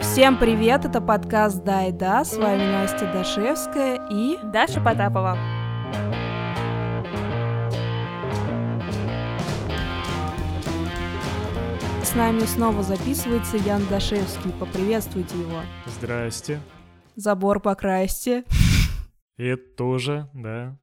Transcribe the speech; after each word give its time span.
Всем 0.00 0.38
привет, 0.38 0.84
это 0.84 1.00
подкаст 1.00 1.62
«Да 1.64 1.86
и 1.86 1.92
да», 1.92 2.24
с 2.24 2.36
вами 2.36 2.70
Настя 2.70 3.10
Дашевская 3.12 4.00
и... 4.10 4.38
Даша 4.42 4.80
Потапова. 4.80 5.36
С 12.02 12.14
нами 12.14 12.40
снова 12.40 12.82
записывается 12.82 13.56
Ян 13.56 13.82
Дашевский, 13.88 14.52
поприветствуйте 14.52 15.38
его. 15.38 15.60
Здрасте. 15.86 16.60
Забор 17.16 17.60
покрасьте. 17.60 18.44
И 19.36 19.44
это 19.44 19.64
тоже, 19.76 20.28
да. 20.32 20.78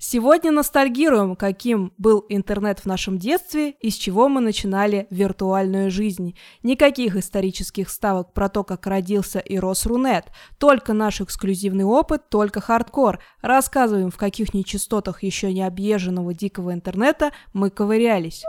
Сегодня 0.00 0.52
ностальгируем, 0.52 1.34
каким 1.34 1.92
был 1.98 2.24
интернет 2.28 2.78
в 2.78 2.86
нашем 2.86 3.18
детстве 3.18 3.72
и 3.72 3.90
с 3.90 3.94
чего 3.94 4.28
мы 4.28 4.40
начинали 4.40 5.08
виртуальную 5.10 5.90
жизнь. 5.90 6.38
Никаких 6.62 7.16
исторических 7.16 7.90
ставок 7.90 8.32
про 8.32 8.48
то, 8.48 8.62
как 8.62 8.86
родился 8.86 9.40
и 9.40 9.58
рос 9.58 9.86
Рунет. 9.86 10.26
Только 10.58 10.92
наш 10.92 11.20
эксклюзивный 11.20 11.82
опыт, 11.82 12.28
только 12.28 12.60
хардкор. 12.60 13.18
Рассказываем, 13.42 14.12
в 14.12 14.16
каких 14.16 14.54
нечастотах 14.54 15.24
еще 15.24 15.52
не 15.52 15.62
объезженного 15.62 16.32
дикого 16.32 16.72
интернета 16.72 17.32
мы 17.52 17.68
ковырялись. 17.68 18.44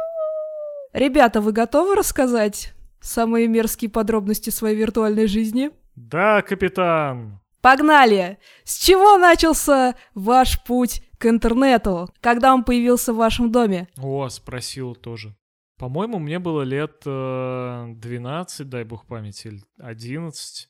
Ребята, 0.93 1.41
вы 1.41 1.51
готовы 1.51 1.95
рассказать 1.95 2.73
самые 3.01 3.47
мерзкие 3.47 3.89
подробности 3.89 4.51
своей 4.51 4.75
виртуальной 4.75 5.25
жизни? 5.25 5.71
Да, 5.95 6.43
капитан. 6.43 7.39
Погнали! 7.61 8.37
С 8.63 8.77
чего 8.77 9.17
начался 9.17 9.95
ваш 10.13 10.63
путь 10.63 11.01
к 11.19 11.25
интернету, 11.25 12.09
когда 12.21 12.53
он 12.53 12.63
появился 12.63 13.13
в 13.13 13.17
вашем 13.17 13.51
доме? 13.51 13.87
О, 13.97 14.27
спросил 14.29 14.95
тоже. 14.95 15.35
По-моему, 15.77 16.19
мне 16.19 16.39
было 16.39 16.63
лет 16.63 17.03
э, 17.05 17.85
12, 17.95 18.67
дай 18.67 18.83
бог 18.83 19.05
памяти, 19.05 19.47
или 19.47 19.63
11. 19.77 20.69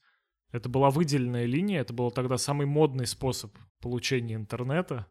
Это 0.52 0.69
была 0.69 0.89
выделенная 0.89 1.45
линия, 1.45 1.81
это 1.81 1.94
был 1.94 2.11
тогда 2.11 2.38
самый 2.38 2.67
модный 2.67 3.08
способ 3.08 3.56
получения 3.80 4.36
интернета. 4.36 5.08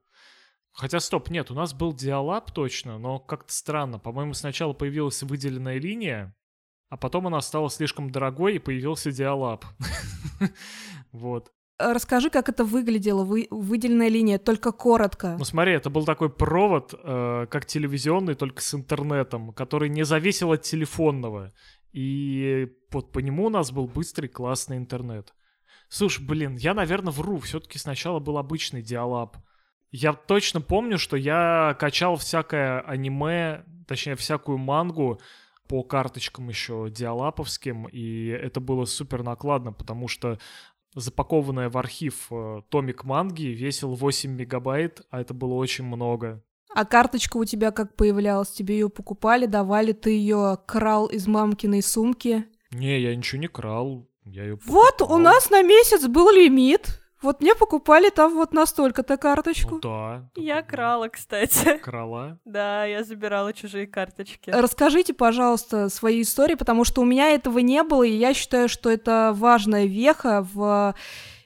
Хотя, 0.73 1.01
стоп, 1.01 1.31
нет, 1.31 1.51
у 1.51 1.55
нас 1.55 1.73
был 1.73 1.93
диалаб 1.93 2.53
точно, 2.53 2.99
но 2.99 3.19
как-то 3.19 3.53
странно. 3.53 3.99
По-моему, 3.99 4.35
сначала 4.35 4.73
появилась 4.73 5.23
выделенная 5.23 5.79
линия, 5.79 6.37
а 6.89 6.97
потом 6.97 7.27
она 7.27 7.41
стала 7.41 7.71
слишком 7.71 8.11
дорогой, 8.11 8.57
и 8.57 8.61
появился 8.61 9.13
диалаб. 9.13 9.65
Вот. 11.11 11.53
Расскажи, 11.79 12.29
как 12.29 12.49
это 12.49 12.65
выглядело, 12.65 13.25
вы, 13.25 13.47
выделенная 13.51 14.09
линия, 14.09 14.39
только 14.39 14.73
коротко. 14.73 15.37
Ну 15.39 15.45
смотри, 15.45 15.75
это 15.75 15.91
был 15.91 16.05
такой 16.05 16.29
провод, 16.29 16.93
э, 16.93 17.47
как 17.49 17.67
телевизионный, 17.67 18.35
только 18.35 18.61
с 18.61 18.75
интернетом, 18.75 19.53
который 19.53 19.89
не 19.89 20.05
зависел 20.05 20.51
от 20.51 20.63
телефонного. 20.63 21.53
И 21.93 22.69
вот 22.91 23.13
по 23.13 23.21
нему 23.21 23.47
у 23.47 23.51
нас 23.51 23.71
был 23.71 23.87
быстрый, 23.87 24.27
классный 24.27 24.77
интернет. 24.77 25.35
Слушай, 25.89 26.27
блин, 26.27 26.57
я, 26.57 26.75
наверное, 26.75 27.13
вру. 27.13 27.39
Все-таки 27.39 27.79
сначала 27.79 28.19
был 28.19 28.39
обычный 28.39 28.83
диалаб. 28.83 29.37
Я 29.91 30.13
точно 30.13 30.61
помню, 30.61 30.99
что 30.99 31.17
я 31.17 31.77
качал 31.79 32.17
всякое 32.17 32.81
аниме, 32.81 33.65
точнее, 33.87 34.17
всякую 34.17 34.59
мангу 34.59 35.21
по 35.67 35.83
карточкам 35.83 36.49
еще 36.49 36.89
диалаповским, 36.91 37.87
и 37.87 38.27
это 38.27 38.61
было 38.61 38.85
супер 38.85 39.23
накладно, 39.23 39.73
потому 39.73 40.09
что 40.09 40.39
запакованная 40.95 41.71
в 41.71 41.77
архив 41.77 42.27
э, 42.31 42.63
томик 42.69 43.05
манги 43.05 43.47
весил 43.47 43.95
8 43.95 44.31
мегабайт, 44.31 45.03
а 45.11 45.21
это 45.21 45.35
было 45.35 45.55
очень 45.55 45.85
много. 45.85 46.43
А 46.75 46.85
карточка 46.85 47.37
у 47.37 47.45
тебя 47.45 47.71
как 47.71 47.97
появлялась? 47.97 48.51
Тебе 48.51 48.79
ее 48.79 48.89
покупали, 48.89 49.47
давали, 49.47 49.93
ты 49.93 50.11
ее 50.11 50.59
крал 50.67 51.07
из 51.07 51.27
мамкиной 51.27 51.83
сумки? 51.83 52.45
Не, 52.71 53.01
я 53.01 53.17
ничего 53.17 53.41
не 53.41 53.49
крал, 53.49 54.09
я 54.25 54.45
ее 54.45 54.59
Вот, 54.65 55.03
у 55.03 55.17
нас 55.17 55.51
на 55.51 55.63
месяц 55.63 56.07
был 56.07 56.31
лимит. 56.31 57.01
Вот 57.21 57.41
мне 57.41 57.55
покупали 57.55 58.11
там 58.11 58.35
вот 58.35 58.53
настолько-то 58.53 59.17
карточку. 59.17 59.75
Ну 59.75 59.81
да. 59.81 60.29
Я 60.37 60.63
крала, 60.63 61.09
кстати. 61.09 61.79
Крала? 61.83 62.39
Да, 62.45 62.85
я 62.85 63.03
забирала 63.03 63.53
чужие 63.53 63.87
карточки. 63.87 64.51
Расскажите, 64.51 65.15
пожалуйста, 65.15 65.89
свои 65.89 66.23
истории, 66.23 66.55
потому 66.55 66.85
что 66.85 67.03
у 67.03 67.05
меня 67.05 67.31
этого 67.31 67.59
не 67.59 67.83
было, 67.83 68.05
и 68.05 68.13
я 68.13 68.35
считаю, 68.35 68.69
что 68.69 68.91
это 68.91 69.33
важная 69.35 69.87
веха 69.87 70.47
в 70.53 70.95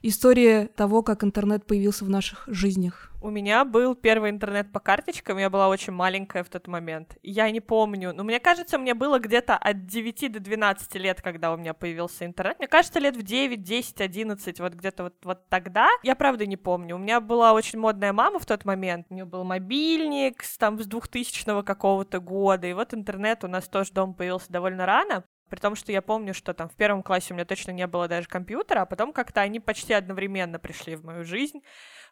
истории 0.03 0.66
того, 0.66 1.03
как 1.03 1.25
интернет 1.25 1.66
появился 1.66 2.05
в 2.05 2.11
наших 2.11 2.44
жизнях. 2.49 3.12
У 3.22 3.31
меня 3.31 3.65
был 3.65 3.94
первый 3.94 4.31
интернет 4.31 4.72
по 4.72 4.81
карточкам, 4.81 5.38
я 5.38 5.49
была 5.49 5.69
очень 5.69 5.93
маленькая 5.93 6.43
в 6.43 6.49
тот 6.49 6.66
момент. 6.66 7.16
Я 7.22 7.49
не 7.53 7.60
помню, 7.60 8.12
но 8.12 8.25
мне 8.25 8.41
кажется, 8.41 8.78
мне 8.78 8.94
было 8.94 9.21
где-то 9.21 9.56
от 9.56 9.87
9 9.87 10.33
до 10.33 10.41
12 10.41 10.94
лет, 10.97 11.22
когда 11.22 11.53
у 11.53 11.56
меня 11.56 11.72
появился 11.72 12.27
интернет. 12.27 12.59
Мне 12.59 12.66
кажется, 12.66 12.99
лет 12.99 13.16
в 13.16 13.22
9, 13.22 13.62
10, 13.62 14.00
11, 14.00 14.59
вот 14.59 14.75
где-то 14.75 15.05
вот, 15.05 15.15
вот 15.22 15.49
тогда. 15.49 15.88
Я 16.03 16.16
правда 16.16 16.47
не 16.47 16.56
помню. 16.56 16.97
У 16.97 16.99
меня 16.99 17.21
была 17.21 17.53
очень 17.53 17.78
модная 17.78 18.12
мама 18.12 18.41
в 18.41 18.47
тот 18.47 18.65
момент. 18.65 19.06
У 19.09 19.15
нее 19.15 19.25
был 19.25 19.44
мобильник 19.44 20.43
с, 20.43 20.59
там 20.59 20.82
с 20.82 20.87
2000 20.87 21.62
какого-то 21.62 22.19
года. 22.19 22.66
И 22.66 22.72
вот 22.72 22.93
интернет 22.93 23.44
у 23.44 23.47
нас 23.47 23.69
тоже 23.69 23.93
дома 23.93 24.15
появился 24.15 24.50
довольно 24.50 24.84
рано. 24.84 25.22
При 25.53 25.61
том, 25.61 25.77
что 25.77 25.93
я 25.93 26.01
помню, 26.01 26.33
что 26.33 26.55
там 26.55 26.71
в 26.71 26.75
первом 26.77 27.03
классе 27.03 27.27
у 27.31 27.35
меня 27.35 27.45
точно 27.45 27.73
не 27.73 27.87
было 27.87 28.09
даже 28.09 28.27
компьютера, 28.27 28.81
а 28.81 28.87
потом 28.87 29.13
как-то 29.13 29.43
они 29.43 29.61
почти 29.61 29.93
одновременно 29.93 30.59
пришли 30.59 30.97
в 30.97 31.05
мою 31.05 31.27
жизнь 31.27 31.61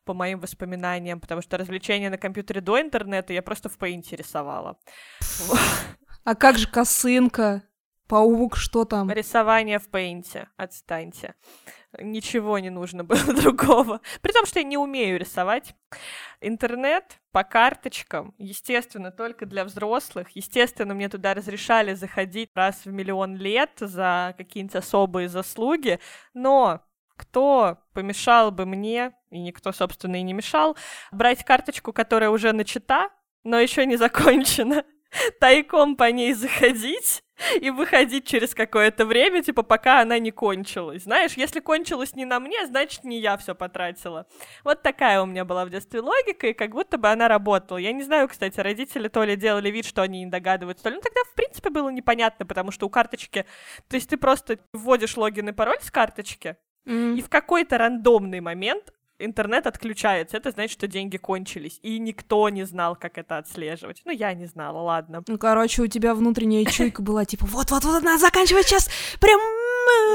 по 0.05 0.13
моим 0.13 0.41
воспоминаниям, 0.41 1.21
потому 1.21 1.41
что 1.41 1.57
развлечения 1.57 2.11
на 2.11 2.19
компьютере 2.19 2.61
до 2.61 2.79
интернета 2.79 3.33
я 3.33 3.41
просто 3.41 3.71
в 3.71 3.79
поинте 3.79 4.15
рисовала. 4.15 4.77
А 6.25 6.35
как 6.35 6.59
же 6.59 6.69
косынка? 6.69 7.63
Паук, 8.11 8.57
что 8.57 8.85
там? 8.85 9.09
Рисование 9.09 9.79
в 9.79 9.89
пейнте, 9.89 10.49
отстаньте. 10.57 11.37
Ничего 11.97 12.59
не 12.59 12.69
нужно 12.69 13.05
было 13.11 13.33
другого. 13.33 14.01
При 14.21 14.33
том, 14.33 14.47
что 14.47 14.59
я 14.59 14.65
не 14.65 14.77
умею 14.77 15.17
рисовать. 15.17 15.77
Интернет 16.41 17.21
по 17.31 17.45
карточкам, 17.45 18.35
естественно, 18.37 19.13
только 19.13 19.47
для 19.47 19.65
взрослых. 19.65 20.31
Естественно, 20.31 20.93
мне 20.93 21.09
туда 21.09 21.35
разрешали 21.35 21.95
заходить 21.95 22.51
раз 22.57 22.85
в 22.85 22.91
миллион 22.91 23.37
лет 23.37 23.71
за 23.79 24.35
какие-нибудь 24.37 24.75
особые 24.75 25.29
заслуги. 25.29 26.01
Но 26.35 26.81
кто 27.15 27.79
помешал 27.95 28.51
бы 28.51 28.67
мне, 28.67 29.13
и 29.31 29.39
никто, 29.39 29.71
собственно, 29.71 30.17
и 30.17 30.23
не 30.23 30.33
мешал, 30.33 30.77
брать 31.13 31.45
карточку, 31.45 31.93
которая 31.93 32.31
уже 32.31 32.53
начата, 32.53 33.11
но 33.45 33.61
еще 33.61 33.87
не 33.87 33.95
закончена, 33.95 34.85
тайком 35.41 35.95
по 35.95 36.11
ней 36.11 36.33
заходить 36.33 37.23
и 37.61 37.71
выходить 37.71 38.27
через 38.27 38.55
какое-то 38.55 39.07
время, 39.07 39.43
типа, 39.43 39.63
пока 39.63 40.01
она 40.01 40.19
не 40.19 40.31
кончилась. 40.31 41.05
Знаешь, 41.05 41.33
если 41.35 41.61
кончилась 41.61 42.15
не 42.15 42.25
на 42.25 42.41
мне, 42.41 42.67
значит, 42.67 43.05
не 43.05 43.21
я 43.21 43.37
все 43.37 43.55
потратила. 43.55 44.27
Вот 44.65 44.83
такая 44.83 45.23
у 45.23 45.27
меня 45.27 45.45
была 45.45 45.65
в 45.65 45.71
детстве 45.71 46.01
логика, 46.01 46.49
и 46.49 46.53
как 46.53 46.71
будто 46.71 46.99
бы 46.99 47.09
она 47.09 47.29
работала. 47.29 47.79
Я 47.79 47.93
не 47.93 48.03
знаю, 48.03 48.29
кстати, 48.29 48.61
родители 48.61 49.09
то 49.09 49.25
ли 49.25 49.37
делали 49.37 49.71
вид, 49.71 49.87
что 49.87 50.03
они 50.03 50.25
не 50.25 50.31
догадываются, 50.31 50.85
то 50.85 50.91
ли... 50.91 50.97
Ну, 50.97 51.03
тогда, 51.03 51.21
в 51.31 51.35
принципе, 51.35 51.71
было 51.71 51.89
непонятно, 51.89 52.47
потому 52.47 52.71
что 52.71 52.87
у 52.87 52.91
карточки... 52.91 53.47
То 53.89 53.97
есть 53.97 54.11
ты 54.11 54.17
просто 54.17 54.59
вводишь 54.73 55.17
логин 55.17 55.49
и 55.49 55.53
пароль 55.53 55.79
с 55.81 55.91
карточки, 55.91 56.57
Mm. 56.87 57.19
И 57.19 57.23
в 57.23 57.29
какой-то 57.29 57.79
рандомный 57.79 58.41
момент 58.41 58.93
интернет 59.21 59.67
отключается. 59.67 60.37
Это 60.37 60.51
значит, 60.51 60.73
что 60.73 60.87
деньги 60.87 61.17
кончились. 61.17 61.79
И 61.83 61.99
никто 61.99 62.49
не 62.49 62.65
знал, 62.65 62.97
как 62.97 63.19
это 63.19 63.39
отслеживать. 63.39 64.03
Ну, 64.05 64.13
я 64.13 64.35
не 64.35 64.47
знала, 64.47 64.79
ладно. 64.79 65.23
Ну, 65.27 65.39
короче, 65.39 65.83
у 65.83 65.87
тебя 65.87 66.15
внутренняя 66.15 66.65
чуйка 66.65 67.03
была 67.03 67.25
типа, 67.25 67.47
вот-вот-вот, 67.47 68.03
надо 68.03 68.19
заканчивать 68.19 68.67
сейчас. 68.67 68.89
Прям 69.21 69.41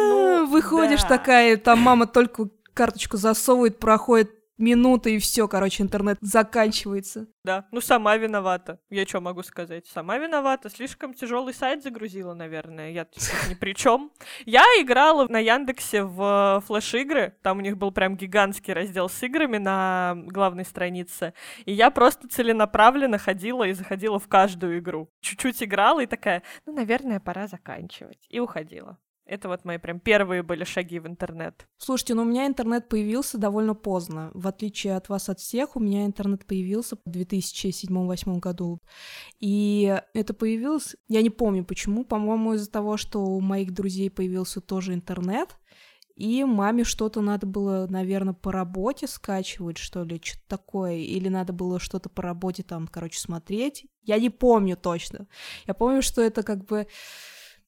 ну, 0.10 0.48
выходишь 0.48 1.04
да. 1.04 1.08
такая, 1.10 1.58
там 1.58 1.80
мама 1.80 2.08
только 2.08 2.50
карточку 2.74 3.18
засовывает, 3.18 3.80
проходит 3.80 4.32
минуты 4.58 5.16
и 5.16 5.20
все, 5.20 5.48
короче, 5.48 5.84
интернет 5.84 6.18
заканчивается. 6.22 7.28
Да, 7.44 7.68
ну 7.72 7.82
сама 7.82 8.18
виновата. 8.18 8.80
Я 8.90 9.06
что 9.06 9.22
могу 9.22 9.44
сказать? 9.44 9.86
Сама 9.88 10.18
виновата. 10.18 10.70
Слишком 10.70 11.14
тяжелый 11.14 11.54
сайт 11.54 11.84
загрузила, 11.84 12.34
наверное. 12.34 12.92
Я 12.92 13.08
ни 13.50 13.54
при 13.54 13.74
чем. 13.74 14.12
Я 14.46 14.64
играла 14.80 15.28
на 15.28 15.40
Яндексе 15.40 16.04
в 16.04 16.64
флеш-игры. 16.66 17.36
Там 17.44 17.60
у 17.60 17.62
них 17.62 17.78
был 17.78 17.92
прям 17.92 18.18
гигантский 18.18 18.74
раздел 18.74 19.10
с 19.10 19.22
играми 19.24 19.58
на 19.58 20.16
главной 20.28 20.66
странице. 20.66 21.34
И 21.66 21.72
я 21.72 21.92
просто 21.92 22.28
целенаправленно 22.28 23.18
ходила 23.18 23.64
и 23.64 23.74
заходила 23.74 24.20
в 24.20 24.28
каждую 24.28 24.80
игру. 24.80 25.10
Чуть-чуть 25.22 25.62
играла 25.62 26.02
и 26.02 26.08
такая, 26.08 26.42
ну, 26.66 26.74
наверное, 26.74 27.20
пора 27.20 27.48
заканчивать. 27.48 28.26
И 28.30 28.40
уходила. 28.40 28.98
Это 29.26 29.48
вот 29.48 29.66
мои 29.66 29.80
прям 29.80 30.00
первые 30.00 30.44
были 30.44 30.64
шаги 30.64 31.00
в 31.00 31.08
интернет. 31.08 31.68
Слушайте, 31.78 32.14
ну 32.14 32.22
у 32.22 32.26
меня 32.26 32.46
интернет 32.46 32.88
появился 32.88 33.40
довольно 33.40 33.74
поздно. 33.74 34.30
В 34.36 34.48
отличие 34.48 34.96
от 34.96 35.10
вас, 35.10 35.30
от 35.30 35.40
всех, 35.40 35.76
у 35.76 35.80
меня 35.80 36.06
интернет 36.06 36.46
появился 36.46 36.96
в 37.04 37.10
2007-2008 37.10 38.40
году. 38.40 38.82
И 39.40 40.00
это 40.14 40.36
появилось, 40.36 40.96
я 41.08 41.24
не 41.24 41.32
помню 41.32 41.66
почему, 41.66 42.06
по-моему, 42.06 42.54
из-за 42.54 42.70
того, 42.70 42.98
что 42.98 43.24
у 43.26 43.42
моих 43.42 43.74
друзей 43.74 44.12
появился 44.12 44.62
тоже 44.62 44.94
интернет, 44.94 45.58
и 46.16 46.46
маме 46.46 46.86
что-то 46.86 47.20
надо 47.20 47.46
было, 47.46 47.88
наверное, 47.90 48.34
по 48.34 48.52
работе 48.52 49.06
скачивать, 49.06 49.78
что 49.78 50.04
ли, 50.04 50.22
что-то 50.24 50.48
такое. 50.48 50.96
Или 50.96 51.28
надо 51.28 51.52
было 51.52 51.78
что-то 51.78 52.08
по 52.10 52.22
работе 52.22 52.64
там, 52.64 52.88
короче, 52.88 53.20
смотреть. 53.20 53.86
Я 54.02 54.18
не 54.18 54.30
помню 54.30 54.78
точно. 54.78 55.28
Я 55.68 55.74
помню, 55.74 56.02
что 56.02 56.22
это 56.22 56.44
как 56.44 56.64
бы 56.66 56.88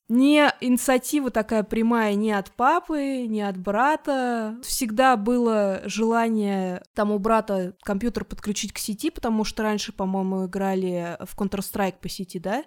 Не 0.09 0.53
инициатива 0.61 1.31
такая 1.31 1.63
прямая 1.63 2.15
ни 2.15 2.29
от 2.29 2.51
папы, 2.51 3.27
ни 3.27 3.41
от 3.41 3.57
брата. 3.57 4.57
Всегда 4.63 5.17
было 5.17 5.81
желание 5.83 6.81
там 6.93 7.11
у 7.11 7.19
брата 7.19 7.75
компьютер 7.83 8.23
подключить 8.23 8.71
к 8.71 8.77
сети, 8.77 9.09
потому 9.09 9.43
что 9.43 9.63
раньше, 9.63 9.91
по-моему, 9.91 10.45
играли 10.45 11.17
в 11.25 11.37
Counter-Strike 11.37 11.99
по 12.01 12.07
сети, 12.07 12.39
да? 12.39 12.63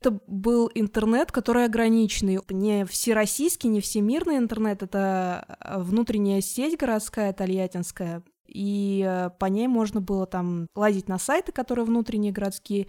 Это 0.00 0.20
был 0.28 0.70
интернет, 0.76 1.32
который 1.32 1.64
ограниченный. 1.64 2.38
Не 2.50 2.84
всероссийский, 2.86 3.68
не 3.68 3.80
всемирный 3.80 4.36
интернет, 4.36 4.84
это 4.84 5.58
внутренняя 5.60 6.40
сеть 6.40 6.78
городская, 6.78 7.32
тольяттинская, 7.32 8.22
и 8.48 9.04
э, 9.06 9.30
по 9.38 9.46
ней 9.46 9.68
можно 9.68 10.00
было 10.00 10.26
там 10.26 10.66
лазить 10.74 11.08
на 11.08 11.18
сайты, 11.18 11.52
которые 11.52 11.84
внутренние 11.84 12.32
городские, 12.32 12.88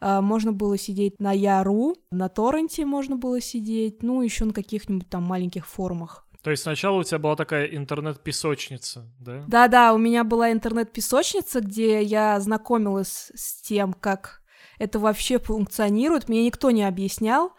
э, 0.00 0.20
можно 0.20 0.52
было 0.52 0.78
сидеть 0.78 1.20
на 1.20 1.32
Яру, 1.32 1.96
на 2.10 2.28
торренте 2.28 2.86
можно 2.86 3.16
было 3.16 3.40
сидеть, 3.40 4.02
ну, 4.02 4.22
еще 4.22 4.44
на 4.44 4.52
каких-нибудь 4.52 5.08
там 5.08 5.24
маленьких 5.24 5.66
форумах. 5.66 6.26
То 6.42 6.50
есть 6.50 6.62
сначала 6.62 6.98
у 6.98 7.02
тебя 7.02 7.18
была 7.18 7.36
такая 7.36 7.66
интернет-песочница, 7.66 9.06
да? 9.18 9.44
Да-да, 9.46 9.92
у 9.92 9.98
меня 9.98 10.24
была 10.24 10.52
интернет-песочница, 10.52 11.60
где 11.60 12.02
я 12.02 12.40
знакомилась 12.40 13.30
с 13.34 13.60
тем, 13.60 13.92
как 13.92 14.40
это 14.78 14.98
вообще 14.98 15.38
функционирует. 15.38 16.28
Мне 16.28 16.46
никто 16.46 16.70
не 16.70 16.84
объяснял, 16.84 17.52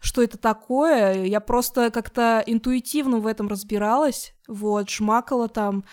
что 0.00 0.22
это 0.22 0.38
такое. 0.38 1.24
Я 1.26 1.40
просто 1.40 1.90
как-то 1.90 2.42
интуитивно 2.46 3.18
в 3.18 3.26
этом 3.26 3.48
разбиралась, 3.48 4.34
вот, 4.48 4.88
шмакала 4.88 5.48
там 5.48 5.84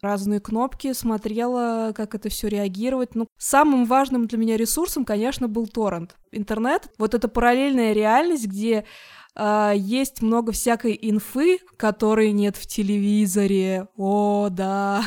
разные 0.00 0.40
кнопки, 0.40 0.92
смотрела, 0.92 1.92
как 1.94 2.14
это 2.14 2.28
все 2.28 2.48
реагировать. 2.48 3.14
Ну, 3.14 3.26
самым 3.38 3.84
важным 3.84 4.26
для 4.26 4.38
меня 4.38 4.56
ресурсом, 4.56 5.04
конечно, 5.04 5.48
был 5.48 5.66
торрент. 5.66 6.16
Интернет, 6.32 6.90
вот 6.98 7.14
эта 7.14 7.28
параллельная 7.28 7.92
реальность, 7.92 8.46
где 8.46 8.84
Uh, 9.36 9.72
есть 9.76 10.20
много 10.20 10.50
всякой 10.50 10.98
инфы, 11.00 11.60
которой 11.76 12.32
нет 12.32 12.56
в 12.56 12.66
телевизоре. 12.66 13.86
О, 13.96 14.48
да. 14.50 15.04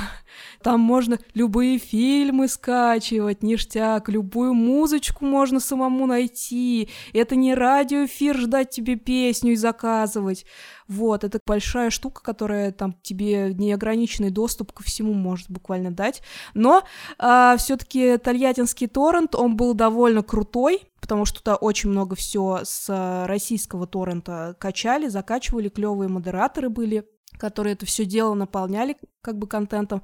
Там 0.64 0.80
можно 0.80 1.20
любые 1.34 1.78
фильмы 1.80 2.48
скачивать, 2.48 3.44
ништяк, 3.44 4.08
любую 4.08 4.54
музычку 4.54 5.26
можно 5.26 5.60
самому 5.60 6.06
найти. 6.06 6.88
Это 7.12 7.36
не 7.36 7.54
радиоэфир 7.54 8.38
ждать 8.38 8.70
тебе 8.70 8.96
песню 8.96 9.52
и 9.52 9.58
заказывать. 9.58 10.46
Вот, 10.88 11.24
это 11.24 11.40
большая 11.46 11.90
штука, 11.90 12.22
которая 12.22 12.72
там 12.72 12.96
тебе 13.02 13.54
неограниченный 13.54 14.30
доступ 14.30 14.72
ко 14.72 14.84
всему 14.84 15.14
может 15.14 15.50
буквально 15.50 15.92
дать. 15.92 16.22
Но 16.54 16.80
э, 16.80 16.82
а, 17.18 17.58
все-таки 17.58 18.18
Тольяттинский 18.18 18.88
торрент, 18.88 19.36
он 19.36 19.56
был 19.56 19.74
довольно 19.74 20.24
крутой, 20.24 20.84
потому 21.00 21.26
что 21.26 21.40
туда 21.40 21.56
очень 21.56 21.90
много 21.90 22.16
все 22.16 22.62
с 22.64 23.26
российского 23.28 23.88
торрента 23.88 24.56
качали, 24.60 25.08
закачивали, 25.08 25.70
клевые 25.70 26.10
модераторы 26.10 26.70
были 26.70 27.06
которые 27.42 27.74
это 27.74 27.88
все 27.88 28.06
дело 28.06 28.36
наполняли 28.36 28.98
как 29.22 29.38
бы 29.40 29.48
контентом. 29.48 30.04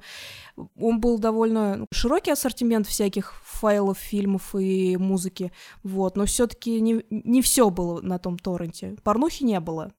Он 0.76 1.00
был 1.00 1.18
довольно 1.18 1.76
ну, 1.76 1.86
широкий 1.92 2.32
ассортимент 2.32 2.86
всяких 2.88 3.34
файлов, 3.44 3.96
фильмов 3.96 4.56
и 4.56 4.96
музыки, 4.96 5.52
вот, 5.84 6.16
но 6.16 6.24
все-таки 6.24 6.80
не, 6.80 7.04
не 7.10 7.40
все 7.40 7.70
было 7.70 8.00
на 8.00 8.18
том 8.18 8.38
торренте. 8.38 8.96
Порнухи 9.04 9.44
не 9.44 9.60
было. 9.60 9.92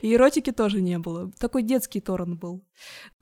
И 0.00 0.14
эротики 0.14 0.52
тоже 0.52 0.80
не 0.80 0.98
было. 0.98 1.30
Такой 1.38 1.62
детский 1.62 2.00
торрент 2.00 2.38
был. 2.38 2.64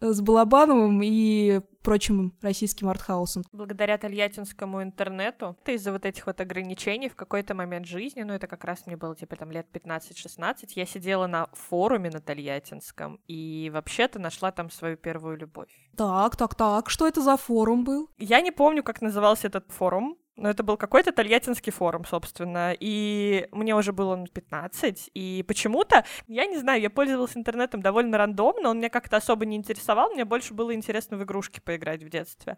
С 0.00 0.20
Балабановым 0.20 1.00
и 1.02 1.60
прочим 1.82 2.34
российским 2.42 2.88
артхаусом. 2.88 3.42
Благодаря 3.52 3.98
тольяттинскому 3.98 4.82
интернету, 4.82 5.56
ты 5.64 5.74
из-за 5.74 5.92
вот 5.92 6.04
этих 6.04 6.26
вот 6.26 6.40
ограничений 6.40 7.08
в 7.08 7.16
какой-то 7.16 7.54
момент 7.54 7.86
жизни, 7.86 8.22
ну 8.22 8.32
это 8.32 8.46
как 8.46 8.64
раз 8.64 8.86
мне 8.86 8.96
было 8.96 9.16
типа 9.16 9.36
там 9.36 9.50
лет 9.50 9.66
15-16, 9.72 10.72
я 10.74 10.86
сидела 10.86 11.26
на 11.26 11.48
форуме 11.52 12.10
на 12.10 12.20
тольяттинском 12.20 13.20
и 13.26 13.70
вообще-то 13.72 14.18
нашла 14.18 14.52
там 14.52 14.70
свою 14.70 14.96
первую 14.96 15.38
любовь. 15.38 15.70
Так, 15.96 16.36
так, 16.36 16.54
так, 16.54 16.90
что 16.90 17.06
это 17.06 17.22
за 17.22 17.36
форум 17.36 17.84
был? 17.84 18.10
Я 18.18 18.40
не 18.40 18.50
помню, 18.50 18.82
как 18.82 19.00
назывался 19.00 19.48
этот 19.48 19.70
форум, 19.70 20.18
но 20.40 20.48
это 20.48 20.62
был 20.62 20.76
какой-то 20.76 21.12
тольяттинский 21.12 21.70
форум, 21.72 22.04
собственно, 22.04 22.74
и 22.78 23.46
мне 23.52 23.74
уже 23.76 23.92
было 23.92 24.26
15, 24.26 25.10
и 25.14 25.44
почему-то, 25.46 26.04
я 26.26 26.46
не 26.46 26.58
знаю, 26.58 26.80
я 26.80 26.90
пользовалась 26.90 27.36
интернетом 27.36 27.82
довольно 27.82 28.18
рандомно, 28.18 28.70
он 28.70 28.78
меня 28.78 28.88
как-то 28.88 29.18
особо 29.18 29.44
не 29.44 29.56
интересовал, 29.56 30.10
мне 30.10 30.24
больше 30.24 30.54
было 30.54 30.74
интересно 30.74 31.16
в 31.16 31.22
игрушки 31.22 31.60
поиграть 31.60 32.02
в 32.02 32.08
детстве. 32.08 32.56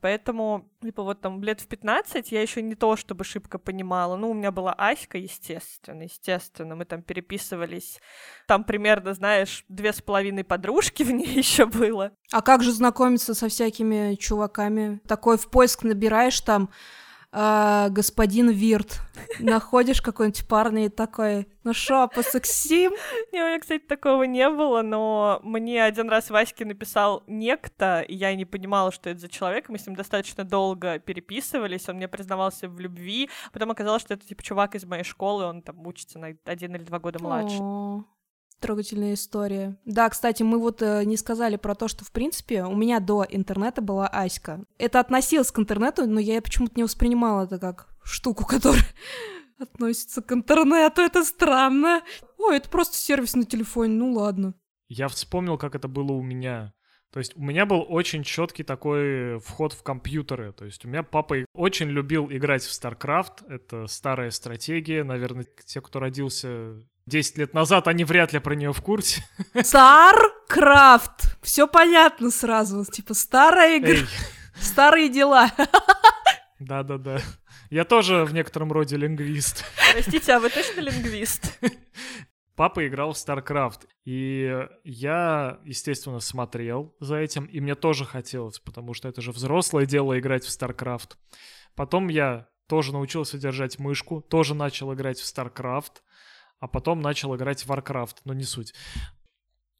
Поэтому, 0.00 0.68
типа, 0.82 1.02
вот 1.02 1.20
там 1.20 1.42
лет 1.42 1.60
в 1.60 1.66
15 1.66 2.32
я 2.32 2.42
еще 2.42 2.62
не 2.62 2.74
то 2.74 2.96
чтобы 2.96 3.24
шибко 3.24 3.58
понимала. 3.58 4.16
Ну, 4.16 4.30
у 4.30 4.34
меня 4.34 4.52
была 4.52 4.72
Аська, 4.72 5.18
естественно, 5.18 6.02
естественно. 6.02 6.76
Мы 6.76 6.84
там 6.84 7.02
переписывались. 7.02 8.00
Там 8.46 8.64
примерно, 8.64 9.14
знаешь, 9.14 9.64
две 9.68 9.92
с 9.92 10.00
половиной 10.00 10.44
подружки 10.44 11.02
в 11.04 11.10
ней 11.10 11.26
еще 11.26 11.66
было. 11.66 12.12
А 12.32 12.42
как 12.42 12.62
же 12.62 12.72
знакомиться 12.72 13.34
со 13.34 13.48
всякими 13.48 14.14
чуваками? 14.14 15.00
Такой 15.06 15.38
в 15.38 15.48
поиск 15.50 15.82
набираешь 15.82 16.40
там 16.40 16.70
э, 17.32 17.88
господин 17.90 18.50
Вирт. 18.50 19.00
Находишь 19.38 20.02
какой-нибудь 20.02 20.46
парня 20.48 20.86
и 20.86 20.88
такой, 20.88 21.46
ну 21.64 21.72
шо, 21.72 22.08
посексим? 22.08 22.92
Не, 23.32 23.42
у 23.42 23.46
меня, 23.46 23.58
кстати, 23.58 23.82
такого 23.82 24.24
не 24.24 24.48
было, 24.48 24.82
но 24.82 25.40
мне 25.42 25.82
один 25.84 26.08
раз 26.08 26.30
Ваське 26.30 26.64
написал 26.64 27.22
некто, 27.26 28.00
и 28.00 28.14
я 28.14 28.34
не 28.34 28.44
понимала, 28.44 28.92
что 28.92 29.10
это 29.10 29.20
за 29.20 29.28
человек, 29.28 29.68
мы 29.68 29.78
с 29.78 29.86
ним 29.86 29.96
достаточно 29.96 30.44
долго 30.44 30.98
переписывались, 30.98 31.88
он 31.88 31.96
мне 31.96 32.08
признавался 32.08 32.68
в 32.68 32.80
любви, 32.80 33.30
потом 33.52 33.70
оказалось, 33.70 34.02
что 34.02 34.14
это, 34.14 34.26
типа, 34.26 34.42
чувак 34.42 34.74
из 34.74 34.84
моей 34.84 35.04
школы, 35.04 35.44
он 35.44 35.62
там 35.62 35.86
учится 35.86 36.18
на 36.18 36.36
один 36.44 36.74
или 36.74 36.84
два 36.84 36.98
года 36.98 37.22
младше. 37.22 37.58
Трогательная 38.60 39.14
история. 39.14 39.78
Да, 39.84 40.08
кстати, 40.08 40.42
мы 40.42 40.58
вот 40.58 40.80
э, 40.80 41.04
не 41.04 41.16
сказали 41.16 41.56
про 41.56 41.74
то, 41.74 41.88
что, 41.88 42.04
в 42.04 42.10
принципе, 42.10 42.64
у 42.64 42.74
меня 42.74 43.00
до 43.00 43.26
интернета 43.28 43.82
была 43.82 44.08
Аська. 44.08 44.64
Это 44.78 44.98
относилось 45.00 45.52
к 45.52 45.58
интернету, 45.58 46.06
но 46.06 46.20
я 46.20 46.40
почему-то 46.40 46.72
не 46.76 46.82
воспринимала 46.82 47.44
это 47.44 47.58
как 47.58 47.88
штуку, 48.02 48.46
которая 48.48 48.86
относится 49.58 50.22
к 50.22 50.32
интернету. 50.32 51.02
Это 51.02 51.22
странно. 51.24 52.02
Ой, 52.38 52.56
это 52.56 52.70
просто 52.70 52.96
сервис 52.96 53.34
на 53.34 53.44
телефоне, 53.44 53.94
ну 53.94 54.12
ладно. 54.12 54.54
Я 54.88 55.08
вспомнил, 55.08 55.58
как 55.58 55.74
это 55.74 55.88
было 55.88 56.12
у 56.12 56.22
меня. 56.22 56.72
То 57.12 57.18
есть 57.20 57.36
у 57.36 57.42
меня 57.42 57.66
был 57.66 57.84
очень 57.88 58.22
четкий 58.22 58.62
такой 58.62 59.38
вход 59.40 59.72
в 59.72 59.82
компьютеры. 59.82 60.52
То 60.52 60.64
есть 60.64 60.84
у 60.84 60.88
меня 60.88 61.02
папа 61.02 61.36
очень 61.54 61.88
любил 61.88 62.28
играть 62.30 62.62
в 62.62 62.70
StarCraft. 62.70 63.48
Это 63.48 63.86
старая 63.86 64.30
стратегия. 64.30 65.02
Наверное, 65.02 65.46
те, 65.64 65.80
кто 65.80 65.98
родился 65.98 66.82
10 67.06 67.38
лет 67.38 67.54
назад, 67.54 67.86
они 67.86 68.04
вряд 68.04 68.32
ли 68.32 68.40
про 68.40 68.54
нее 68.54 68.72
в 68.72 68.82
курсе. 68.82 69.24
StarCraft! 69.54 71.36
Все 71.42 71.68
понятно 71.68 72.30
сразу. 72.30 72.84
Типа 72.84 73.14
старая 73.14 73.78
игра. 73.78 74.06
Старые 74.60 75.08
дела. 75.08 75.50
Да-да-да. 76.58 77.20
Я 77.70 77.84
тоже 77.84 78.24
в 78.24 78.32
некотором 78.32 78.72
роде 78.72 78.96
лингвист. 78.96 79.64
Простите, 79.92 80.32
а 80.32 80.40
вы 80.40 80.50
точно 80.50 80.80
лингвист? 80.80 81.58
Папа 82.56 82.86
играл 82.88 83.12
в 83.12 83.16
StarCraft, 83.16 83.80
и 84.06 84.66
я, 84.82 85.60
естественно, 85.64 86.20
смотрел 86.20 86.96
за 87.00 87.16
этим, 87.16 87.44
и 87.44 87.60
мне 87.60 87.74
тоже 87.74 88.06
хотелось, 88.06 88.60
потому 88.60 88.94
что 88.94 89.08
это 89.08 89.20
же 89.20 89.30
взрослое 89.30 89.84
дело 89.84 90.18
играть 90.18 90.42
в 90.42 90.48
StarCraft. 90.48 91.16
Потом 91.74 92.08
я 92.08 92.48
тоже 92.66 92.92
научился 92.92 93.36
держать 93.36 93.78
мышку, 93.78 94.22
тоже 94.22 94.54
начал 94.54 94.94
играть 94.94 95.20
в 95.20 95.24
StarCraft, 95.24 96.00
а 96.60 96.68
потом 96.68 97.00
начал 97.00 97.34
играть 97.36 97.64
в 97.64 97.70
Warcraft, 97.70 98.16
но 98.24 98.34
не 98.34 98.44
суть. 98.44 98.74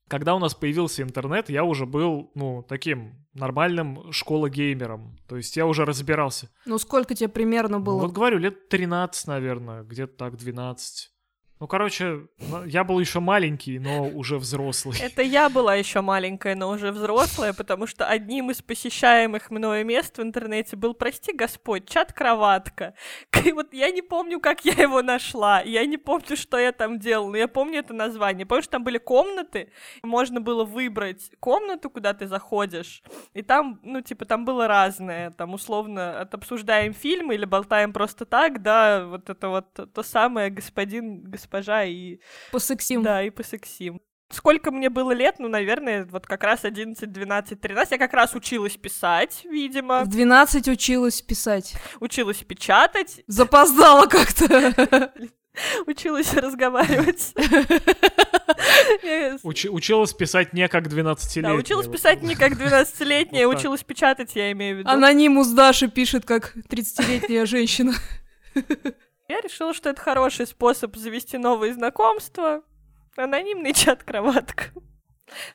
Когда 0.09 0.37
у 0.37 0.39
нас 0.39 0.55
появился 0.55 1.03
интернет, 1.03 1.51
я 1.51 1.65
уже 1.65 1.85
был, 1.85 2.31
ну, 2.35 2.63
таким 2.63 3.27
нормальным 3.35 4.13
школа-геймером. 4.13 5.19
То 5.27 5.37
есть 5.37 5.57
я 5.57 5.67
уже 5.67 5.85
разбирался. 5.85 6.49
Ну, 6.65 6.79
сколько 6.79 7.17
тебе 7.17 7.29
примерно 7.29 7.81
было? 7.81 7.99
вот 7.99 8.13
говорю, 8.13 8.39
лет 8.39 8.69
13, 8.69 9.27
наверное, 9.27 9.83
где-то 9.83 10.17
так, 10.17 10.37
12. 10.37 11.11
Ну, 11.59 11.67
короче, 11.67 12.27
я 12.67 12.85
был 12.85 13.01
еще 13.01 13.21
маленький, 13.21 13.79
но 13.79 14.07
уже 14.09 14.37
взрослый. 14.37 14.99
Это 15.01 15.23
я 15.23 15.49
была 15.49 15.75
еще 15.75 16.03
маленькая, 16.03 16.55
но 16.55 16.69
уже 16.69 16.93
взрослая, 16.93 17.55
потому 17.55 17.87
что 17.87 18.07
одним 18.07 18.51
из 18.51 18.61
посещаемых 18.61 19.51
мною 19.51 19.87
мест 19.87 20.19
в 20.19 20.23
интернете 20.23 20.77
был, 20.77 20.93
прости 20.93 21.33
господь, 21.33 21.89
чат-кроватка. 21.89 22.93
И 23.45 23.53
вот 23.53 23.73
я 23.73 23.91
не 23.91 24.03
помню, 24.03 24.39
как 24.39 24.67
я 24.67 24.75
его 24.75 25.01
нашла, 25.01 25.63
я 25.63 25.87
не 25.87 25.97
помню, 25.97 26.37
что 26.37 26.59
я 26.59 26.73
там 26.73 26.99
делала, 26.99 27.31
но 27.31 27.37
я 27.39 27.49
помню 27.49 27.79
это 27.79 27.95
название. 27.95 28.45
Помню, 28.45 28.63
что 28.63 28.73
там 28.73 28.85
были 28.85 28.99
комнаты, 28.99 29.71
можно 30.03 30.43
было 30.43 30.65
выбрать 30.65 31.31
комнату, 31.41 31.89
куда 31.89 32.13
ты 32.13 32.27
заходишь, 32.27 33.03
и 33.33 33.41
там, 33.41 33.81
ну, 33.83 34.03
типа, 34.03 34.27
там 34.27 34.45
было 34.45 34.69
разное, 34.69 35.31
там, 35.31 35.55
условно, 35.55 36.21
от 36.21 36.35
обсуждаем 36.35 36.93
фильмы 36.93 37.35
или 37.35 37.47
болтаем 37.47 37.95
просто 37.95 38.27
так, 38.27 38.61
да, 38.61 39.07
вот 39.07 39.31
это 39.31 39.49
вот 39.49 39.73
то 39.73 40.03
самое 40.03 40.51
господин 40.51 41.23
госпожа 41.47 41.85
и... 41.85 42.19
Посексим. 42.51 43.03
Да, 43.03 43.23
и 43.23 43.31
посексим. 43.31 44.01
Сколько 44.29 44.73
мне 44.73 44.91
было 44.91 45.13
лет? 45.13 45.37
Ну, 45.39 45.49
наверное, 45.49 46.05
вот 46.05 46.27
как 46.27 46.43
раз 46.43 46.65
11, 46.65 47.13
12, 47.13 47.61
13. 47.61 47.93
Я 47.93 47.99
как 47.99 48.13
раз 48.13 48.35
училась 48.35 48.77
писать, 48.77 49.43
видимо. 49.45 50.03
В 50.03 50.09
12 50.09 50.69
училась 50.69 51.23
писать. 51.23 51.75
Училась 52.01 52.39
печатать. 52.39 53.23
Запоздала 53.29 54.07
как-то. 54.07 55.13
Училась 55.87 56.35
разговаривать. 56.35 57.33
Уч- 59.43 59.69
училась 59.69 60.13
писать 60.13 60.53
не 60.53 60.69
как 60.69 60.89
12-летняя. 60.89 61.53
Да, 61.53 61.55
училась 61.55 61.87
писать 61.87 62.23
не 62.23 62.35
как 62.35 62.53
12-летняя, 62.53 63.47
училась 63.49 63.83
печатать, 63.83 64.33
я 64.35 64.53
имею 64.53 64.77
в 64.77 64.79
виду. 64.81 64.91
Анонимус 64.91 65.49
Даша 65.49 65.89
пишет 65.89 66.27
как 66.27 66.55
30-летняя 66.69 67.47
женщина. 67.47 67.95
Я 69.29 69.41
решила, 69.41 69.75
что 69.75 69.91
это 69.91 70.01
хороший 70.01 70.47
способ 70.47 70.97
завести 70.97 71.39
новые 71.39 71.75
знакомства. 71.75 72.63
Анонимный 73.17 73.73
чат-кроватка. 73.73 74.65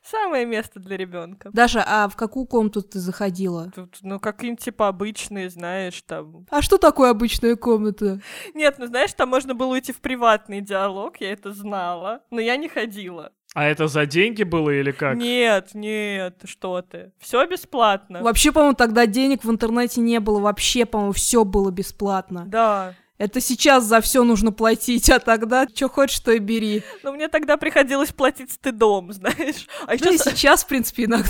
Самое 0.03 0.45
место 0.45 0.79
для 0.79 0.97
ребенка. 0.97 1.49
Даша, 1.53 1.83
а 1.87 2.09
в 2.09 2.15
какую 2.15 2.45
комнату 2.45 2.81
ты 2.81 2.99
заходила? 2.99 3.71
Тут, 3.73 3.99
ну, 4.01 4.19
какие-нибудь 4.19 4.63
типа 4.63 4.89
обычные, 4.89 5.49
знаешь, 5.49 6.01
там. 6.01 6.45
А 6.49 6.61
что 6.61 6.77
такое 6.77 7.11
обычная 7.11 7.55
комната? 7.55 8.19
Нет, 8.53 8.75
ну 8.77 8.87
знаешь, 8.87 9.13
там 9.13 9.29
можно 9.29 9.55
было 9.55 9.73
уйти 9.73 9.93
в 9.93 10.01
приватный 10.01 10.59
диалог, 10.59 11.17
я 11.21 11.31
это 11.31 11.53
знала, 11.53 12.21
но 12.31 12.41
я 12.41 12.57
не 12.57 12.67
ходила. 12.67 13.31
А 13.53 13.65
это 13.65 13.87
за 13.87 14.05
деньги 14.05 14.43
было 14.43 14.69
или 14.69 14.91
как? 14.91 15.17
Нет, 15.17 15.71
нет, 15.73 16.41
что 16.45 16.81
ты. 16.81 17.11
Все 17.19 17.45
бесплатно. 17.45 18.21
Вообще, 18.21 18.51
по-моему, 18.51 18.75
тогда 18.75 19.05
денег 19.05 19.43
в 19.43 19.51
интернете 19.51 19.99
не 19.99 20.21
было. 20.21 20.39
Вообще, 20.39 20.85
по-моему, 20.85 21.11
все 21.11 21.43
было 21.43 21.69
бесплатно. 21.69 22.45
Да. 22.47 22.95
Это 23.21 23.39
сейчас 23.39 23.83
за 23.83 24.01
все 24.01 24.23
нужно 24.23 24.51
платить, 24.51 25.07
а 25.11 25.19
тогда 25.19 25.67
что 25.67 25.87
хочешь, 25.89 26.19
то 26.21 26.31
и 26.31 26.39
бери. 26.39 26.81
Но 27.03 27.11
мне 27.11 27.27
тогда 27.27 27.55
приходилось 27.55 28.11
платить 28.11 28.49
стыдом, 28.49 29.13
знаешь. 29.13 29.67
А 29.85 29.93
ну 29.99 30.13
и 30.13 30.17
сейчас, 30.17 30.63
в 30.63 30.67
принципе, 30.67 31.03
иногда. 31.03 31.29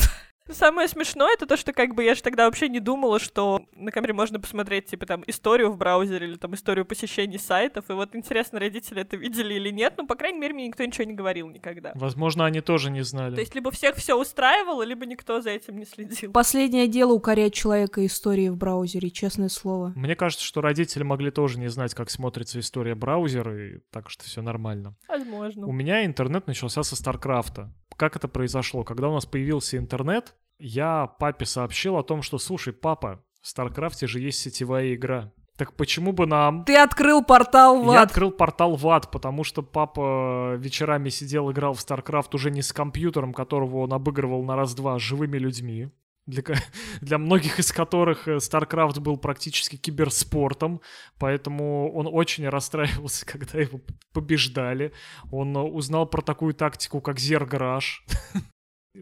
Самое 0.50 0.88
смешное 0.88 1.34
это 1.34 1.46
то, 1.46 1.58
что 1.58 1.74
как 1.74 1.96
бы 1.96 2.04
я 2.04 2.16
же 2.16 2.22
тогда 2.22 2.46
вообще 2.46 2.68
не 2.70 2.80
думала, 2.80 3.20
что 3.20 3.62
на 3.76 3.92
камере 3.92 4.14
можно 4.14 4.40
посмотреть, 4.40 4.88
типа, 4.88 5.06
там, 5.06 5.24
историю 5.28 5.72
в 5.72 5.78
браузере 5.78 6.28
или 6.28 6.36
там 6.36 6.54
историю 6.56 6.86
посещений 6.86 7.40
сайтов. 7.40 7.90
И 7.90 7.94
вот 7.94 8.16
интересно, 8.16 8.60
родители 8.60 9.02
это 9.02 9.18
видели 9.18 9.54
или 9.54 9.70
нет. 9.70 9.94
Ну, 9.98 10.08
по 10.08 10.16
крайней 10.16 10.40
мере, 10.40 10.54
мне 10.54 10.68
никто 10.68 10.84
ничего 10.84 11.06
не 11.06 11.14
говорил 11.14 11.50
никогда. 11.50 11.92
Возможно, 11.96 12.46
они 12.46 12.62
тоже 12.62 12.92
не 12.92 13.04
знали. 13.04 13.36
То 13.36 13.42
есть 13.42 13.56
либо 13.56 13.72
всех 13.72 13.96
все 13.96 14.20
устраивало, 14.20 14.84
либо 14.84 15.06
никто 15.06 15.42
за 15.42 15.52
этим 15.52 15.78
не 15.78 15.86
следил. 15.86 16.32
Последнее 16.32 16.88
дело 16.88 17.14
укорять 17.14 17.54
человека 17.54 18.06
истории 18.06 18.50
в 18.50 18.58
браузере, 18.58 19.10
честное 19.10 19.50
слово. 19.50 19.94
Мне 19.96 20.16
кажется, 20.16 20.46
что 20.46 20.62
родители 20.62 21.04
могли 21.04 21.32
тоже 21.32 21.60
не 21.60 21.70
знать, 21.70 21.94
как 21.94 22.10
смотрится 22.10 22.60
история 22.60 22.96
браузера, 22.96 23.58
и 23.58 23.80
так 23.92 24.10
что 24.10 24.24
все 24.24 24.42
нормально. 24.42 24.96
Возможно. 25.08 25.68
У 25.68 25.72
меня 25.72 26.06
интернет 26.06 26.48
начался 26.48 26.84
со 26.84 26.96
Старкрафта. 26.96 27.72
Как 28.02 28.16
это 28.16 28.28
произошло? 28.28 28.84
Когда 28.84 29.10
у 29.10 29.14
нас 29.14 29.28
появился 29.28 29.78
интернет, 29.78 30.34
я 30.58 31.06
папе 31.06 31.46
сообщил 31.46 31.98
о 31.98 32.04
том, 32.04 32.24
что, 32.24 32.40
слушай, 32.40 32.74
папа, 32.74 33.24
в 33.44 33.48
StarCraft 33.48 34.02
е 34.02 34.08
же 34.08 34.20
есть 34.20 34.40
сетевая 34.40 34.96
игра. 34.96 35.32
Так 35.56 35.76
почему 35.76 36.12
бы 36.12 36.26
нам... 36.26 36.66
Ты 36.66 36.78
открыл 36.78 37.24
портал 37.24 37.80
в 37.84 37.90
ад. 37.92 37.94
Я 37.94 38.02
открыл 38.02 38.32
портал 38.32 38.76
в 38.76 38.90
ад, 38.90 39.12
потому 39.12 39.44
что 39.44 39.62
папа 39.62 40.56
вечерами 40.58 41.10
сидел, 41.10 41.52
играл 41.52 41.76
в 41.76 41.78
StarCraft 41.78 42.30
уже 42.34 42.50
не 42.50 42.64
с 42.64 42.74
компьютером, 42.74 43.36
которого 43.36 43.84
он 43.84 43.94
обыгрывал 43.94 44.42
на 44.42 44.56
раз-два, 44.56 44.96
а 44.96 45.00
с 45.00 45.04
живыми 45.04 45.38
людьми. 45.38 45.92
Для, 46.28 46.44
для 47.02 47.18
многих 47.18 47.60
из 47.60 47.72
которых 47.72 48.28
э, 48.28 48.38
StarCraft 48.38 49.00
был 49.00 49.18
практически 49.18 49.76
киберспортом, 49.76 50.82
поэтому 51.18 51.92
он 51.94 52.08
очень 52.08 52.48
расстраивался, 52.48 53.26
когда 53.32 53.60
его 53.60 53.82
побеждали. 54.14 54.94
Он 55.32 55.56
узнал 55.56 56.06
про 56.06 56.22
такую 56.22 56.54
тактику, 56.54 57.02
как 57.02 57.20
Зергараж. 57.20 58.06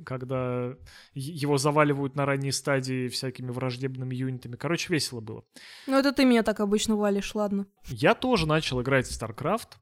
когда 0.06 0.76
его 1.14 1.58
заваливают 1.58 2.16
на 2.16 2.26
ранней 2.26 2.52
стадии 2.52 3.08
всякими 3.08 3.50
враждебными 3.50 4.16
юнитами. 4.16 4.56
Короче, 4.56 4.94
весело 4.94 5.20
было. 5.20 5.44
Ну, 5.88 5.98
это 5.98 6.14
ты 6.14 6.26
меня 6.26 6.44
так 6.44 6.60
обычно 6.60 6.96
валишь, 6.96 7.34
ладно. 7.34 7.66
Я 7.86 8.14
тоже 8.14 8.48
начал 8.48 8.82
играть 8.82 9.08
в 9.08 9.12
StarCraft, 9.12 9.78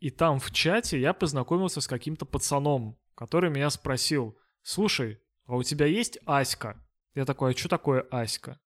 и 0.00 0.10
там 0.10 0.40
в 0.40 0.50
чате 0.50 1.00
я 1.00 1.12
познакомился 1.12 1.80
с 1.80 1.86
каким-то 1.86 2.24
пацаном, 2.26 2.98
который 3.14 3.50
меня 3.50 3.70
спросил, 3.70 4.36
слушай, 4.62 5.20
а 5.46 5.56
у 5.56 5.62
тебя 5.62 5.86
есть 5.86 6.18
Аська? 6.26 6.81
Я 7.14 7.24
такой, 7.24 7.52
а 7.52 7.56
что 7.56 7.68
такое 7.68 8.06
Аська? 8.10 8.58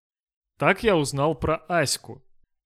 Так 0.58 0.82
я 0.82 0.96
узнал 0.96 1.34
про 1.34 1.56
Аську. 1.68 2.22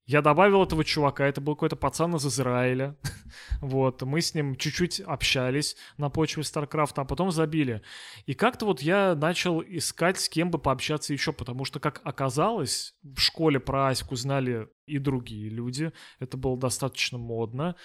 Я 0.06 0.22
добавил 0.22 0.64
этого 0.64 0.84
чувака, 0.84 1.24
это 1.26 1.40
был 1.40 1.54
какой-то 1.54 1.76
пацан 1.76 2.16
из 2.16 2.26
Израиля. 2.26 2.96
вот, 3.60 4.02
мы 4.02 4.20
с 4.20 4.34
ним 4.34 4.56
чуть-чуть 4.56 4.98
общались 5.00 5.76
на 5.98 6.10
почве 6.10 6.42
Старкрафта, 6.42 7.02
а 7.02 7.04
потом 7.04 7.30
забили. 7.30 7.82
И 8.26 8.34
как-то 8.34 8.66
вот 8.66 8.82
я 8.82 9.14
начал 9.14 9.62
искать, 9.62 10.18
с 10.18 10.28
кем 10.28 10.50
бы 10.50 10.58
пообщаться 10.58 11.12
еще, 11.12 11.32
потому 11.32 11.64
что, 11.64 11.78
как 11.78 12.00
оказалось, 12.02 12.96
в 13.02 13.20
школе 13.20 13.60
про 13.60 13.88
Аську 13.88 14.16
знали 14.16 14.68
и 14.86 14.98
другие 14.98 15.48
люди. 15.48 15.92
Это 16.18 16.36
было 16.36 16.58
достаточно 16.58 17.16
модно. 17.16 17.76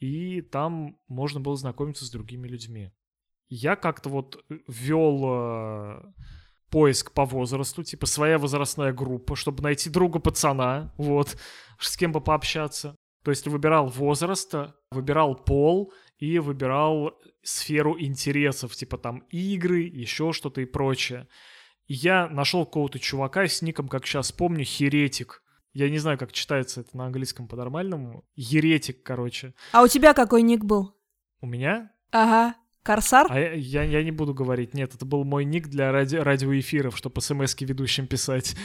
И 0.00 0.42
там 0.42 0.98
можно 1.08 1.40
было 1.40 1.56
знакомиться 1.56 2.04
с 2.04 2.10
другими 2.10 2.46
людьми. 2.46 2.90
Я 3.48 3.74
как-то 3.74 4.10
вот 4.10 4.44
вел 4.68 5.24
э, 5.24 6.02
поиск 6.70 7.12
по 7.12 7.24
возрасту, 7.24 7.82
типа 7.82 8.06
своя 8.06 8.38
возрастная 8.38 8.92
группа, 8.92 9.36
чтобы 9.36 9.62
найти 9.62 9.90
друга 9.90 10.18
пацана, 10.18 10.94
вот, 10.96 11.36
с 11.78 11.96
кем 11.96 12.12
бы 12.12 12.20
пообщаться. 12.20 12.96
То 13.22 13.30
есть 13.30 13.46
выбирал 13.46 13.88
возраст, 13.88 14.54
выбирал 14.90 15.34
пол 15.34 15.92
и 16.18 16.38
выбирал 16.38 17.12
сферу 17.42 18.00
интересов, 18.00 18.74
типа 18.74 18.98
там 18.98 19.18
игры, 19.30 19.82
еще 19.82 20.32
что-то 20.32 20.60
и 20.60 20.64
прочее. 20.64 21.28
И 21.86 21.94
я 21.94 22.28
нашел 22.28 22.64
какого-то 22.64 22.98
чувака 22.98 23.46
с 23.46 23.62
ником, 23.62 23.88
как 23.88 24.06
сейчас 24.06 24.32
помню, 24.32 24.64
Херетик. 24.64 25.42
Я 25.72 25.88
не 25.88 25.98
знаю, 25.98 26.18
как 26.18 26.32
читается 26.32 26.80
это 26.80 26.96
на 26.96 27.06
английском 27.06 27.46
по-нормальному. 27.46 28.24
Еретик, 28.34 29.02
короче. 29.02 29.54
А 29.72 29.82
у 29.82 29.88
тебя 29.88 30.14
какой 30.14 30.42
ник 30.42 30.64
был? 30.64 30.96
У 31.40 31.46
меня? 31.46 31.92
Ага. 32.10 32.56
Корсар? 32.82 33.26
А 33.30 33.38
я, 33.38 33.52
я, 33.52 33.82
я 33.82 34.02
не 34.02 34.10
буду 34.10 34.34
говорить. 34.34 34.74
Нет, 34.74 34.94
это 34.94 35.04
был 35.04 35.24
мой 35.24 35.44
ник 35.44 35.68
для 35.68 35.92
ради, 35.92 36.16
радиоэфиров, 36.16 36.96
чтобы 36.96 37.20
смс 37.20 37.54
ведущим 37.60 38.06
писать. 38.06 38.56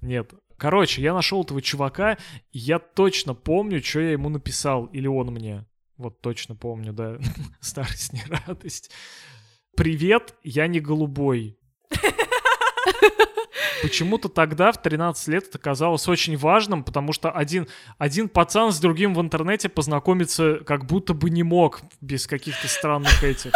Нет. 0.00 0.32
Короче, 0.56 1.02
я 1.02 1.14
нашел 1.14 1.42
этого 1.42 1.62
чувака, 1.62 2.18
и 2.52 2.58
я 2.58 2.78
точно 2.78 3.34
помню, 3.34 3.82
что 3.82 4.00
я 4.00 4.12
ему 4.12 4.28
написал. 4.28 4.86
Или 4.86 5.06
он 5.06 5.28
мне. 5.28 5.66
Вот 5.96 6.20
точно 6.20 6.56
помню, 6.56 6.92
да. 6.92 7.18
Старость 7.60 8.12
не 8.12 8.22
радость. 8.26 8.90
Привет, 9.76 10.34
я 10.42 10.66
не 10.66 10.80
голубой. 10.80 11.58
Почему-то 13.82 14.28
тогда, 14.28 14.70
в 14.70 14.80
13 14.80 15.28
лет, 15.28 15.48
это 15.48 15.58
казалось 15.58 16.08
очень 16.08 16.36
важным, 16.36 16.84
потому 16.84 17.12
что 17.12 17.30
один, 17.30 17.66
один 17.98 18.28
пацан 18.28 18.72
с 18.72 18.78
другим 18.78 19.14
в 19.14 19.20
интернете 19.20 19.68
познакомиться 19.68 20.60
как 20.64 20.86
будто 20.86 21.14
бы 21.14 21.30
не 21.30 21.42
мог 21.42 21.80
без 22.00 22.26
каких-то 22.26 22.68
странных 22.68 23.22
этих. 23.24 23.52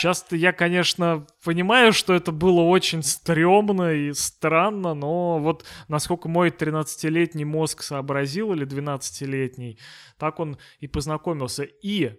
Часто 0.00 0.36
я, 0.36 0.52
конечно, 0.52 1.26
понимаю, 1.44 1.92
что 1.92 2.14
это 2.14 2.30
было 2.30 2.60
очень 2.60 3.02
стрёмно 3.02 3.92
и 3.92 4.12
странно, 4.12 4.94
но 4.94 5.40
вот 5.40 5.64
насколько 5.88 6.28
мой 6.28 6.50
13-летний 6.50 7.44
мозг 7.44 7.82
сообразил, 7.82 8.52
или 8.52 8.64
12-летний, 8.64 9.76
так 10.16 10.38
он 10.38 10.56
и 10.78 10.86
познакомился. 10.86 11.64
И 11.64 12.12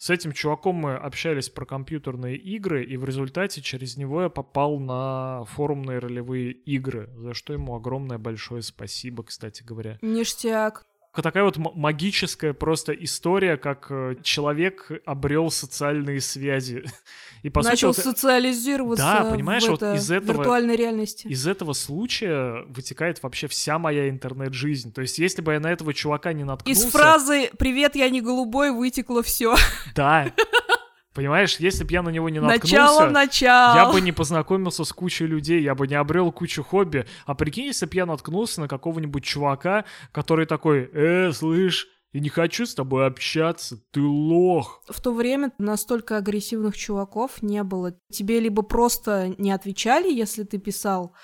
с 0.00 0.08
этим 0.08 0.32
чуваком 0.32 0.76
мы 0.76 0.94
общались 0.94 1.50
про 1.50 1.66
компьютерные 1.66 2.34
игры, 2.34 2.82
и 2.82 2.96
в 2.96 3.04
результате 3.04 3.60
через 3.60 3.98
него 3.98 4.22
я 4.22 4.30
попал 4.30 4.78
на 4.78 5.44
форумные 5.44 5.98
ролевые 5.98 6.52
игры, 6.52 7.10
за 7.18 7.34
что 7.34 7.52
ему 7.52 7.76
огромное 7.76 8.16
большое 8.16 8.62
спасибо, 8.62 9.24
кстати 9.24 9.62
говоря. 9.62 9.98
Ништяк 10.00 10.86
такая 11.22 11.44
вот 11.44 11.56
магическая 11.56 12.52
просто 12.52 12.92
история, 12.92 13.56
как 13.56 13.86
э, 13.90 14.16
человек 14.22 14.90
обрел 15.04 15.50
социальные 15.50 16.20
связи. 16.20 16.84
И, 17.42 17.50
по 17.50 17.62
Начал 17.62 17.94
сути, 17.94 18.06
вот, 18.06 18.14
социализироваться 18.14 19.04
да, 19.04 19.30
понимаешь, 19.30 19.64
в 19.64 19.70
вот 19.70 19.82
из 19.82 20.10
этого, 20.10 20.38
виртуальной 20.38 20.76
реальности. 20.76 21.26
Из 21.26 21.46
этого 21.46 21.72
случая 21.72 22.64
вытекает 22.68 23.22
вообще 23.22 23.48
вся 23.48 23.78
моя 23.78 24.10
интернет-жизнь. 24.10 24.92
То 24.92 25.00
есть, 25.00 25.18
если 25.18 25.40
бы 25.40 25.54
я 25.54 25.60
на 25.60 25.72
этого 25.72 25.94
чувака 25.94 26.32
не 26.32 26.44
наткнулся... 26.44 26.86
Из 26.86 26.92
фразы 26.92 27.50
«Привет, 27.58 27.96
я 27.96 28.10
не 28.10 28.20
голубой» 28.20 28.70
вытекло 28.70 29.22
все. 29.22 29.56
Да, 29.94 30.30
Понимаешь, 31.14 31.56
если 31.58 31.82
бы 31.82 31.92
я 31.92 32.02
на 32.02 32.10
него 32.10 32.28
не 32.28 32.40
наткнулся, 32.40 32.76
начало, 32.76 33.10
начало. 33.10 33.76
я 33.76 33.92
бы 33.92 34.00
не 34.00 34.12
познакомился 34.12 34.84
с 34.84 34.92
кучей 34.92 35.26
людей, 35.26 35.60
я 35.60 35.74
бы 35.74 35.88
не 35.88 35.96
обрел 35.96 36.30
кучу 36.30 36.62
хобби. 36.62 37.04
А 37.26 37.34
прикинь, 37.34 37.66
если 37.66 37.86
бы 37.86 37.94
я 37.94 38.06
наткнулся 38.06 38.60
на 38.60 38.68
какого-нибудь 38.68 39.24
чувака, 39.24 39.84
который 40.12 40.46
такой, 40.46 40.88
э, 40.92 41.32
слышь, 41.32 41.88
я 42.12 42.20
не 42.20 42.28
хочу 42.28 42.66
с 42.66 42.74
тобой 42.74 43.06
общаться, 43.06 43.80
ты 43.92 44.00
лох. 44.00 44.82
В 44.88 45.00
то 45.00 45.12
время 45.12 45.52
настолько 45.58 46.16
агрессивных 46.16 46.76
чуваков 46.76 47.40
не 47.40 47.62
было. 47.62 47.94
Тебе 48.10 48.40
либо 48.40 48.62
просто 48.62 49.34
не 49.38 49.52
отвечали, 49.52 50.12
если 50.12 50.42
ты 50.42 50.58
писал, 50.58 51.14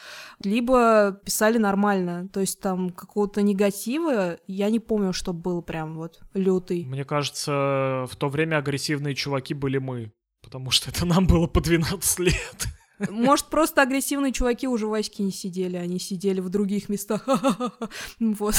либо 0.43 1.21
писали 1.25 1.59
нормально. 1.59 2.29
То 2.29 2.41
есть 2.41 2.61
там 2.61 2.91
какого-то 2.91 3.43
негатива 3.43 4.39
я 4.47 4.71
не 4.71 4.79
помню, 4.79 5.13
что 5.13 5.33
был 5.33 5.61
прям 5.61 5.97
вот 5.97 6.21
лютый. 6.35 6.85
Мне 6.85 7.05
кажется, 7.05 8.07
в 8.09 8.17
то 8.17 8.29
время 8.29 8.59
агрессивные 8.59 9.17
чуваки 9.17 9.55
были 9.55 9.79
мы, 9.79 10.13
потому 10.43 10.71
что 10.71 10.91
это 10.91 11.05
нам 11.05 11.27
было 11.27 11.49
по 11.49 11.61
12 11.61 12.19
лет. 12.21 12.67
Может, 13.11 13.47
просто 13.47 13.83
агрессивные 13.83 14.33
чуваки 14.33 14.69
уже 14.69 14.87
в 14.87 14.91
Ваське 14.91 15.23
не 15.23 15.33
сидели, 15.33 15.77
они 15.77 15.99
сидели 15.99 16.41
в 16.41 16.49
других 16.49 16.89
местах. 16.89 17.27
Вот. 18.19 18.55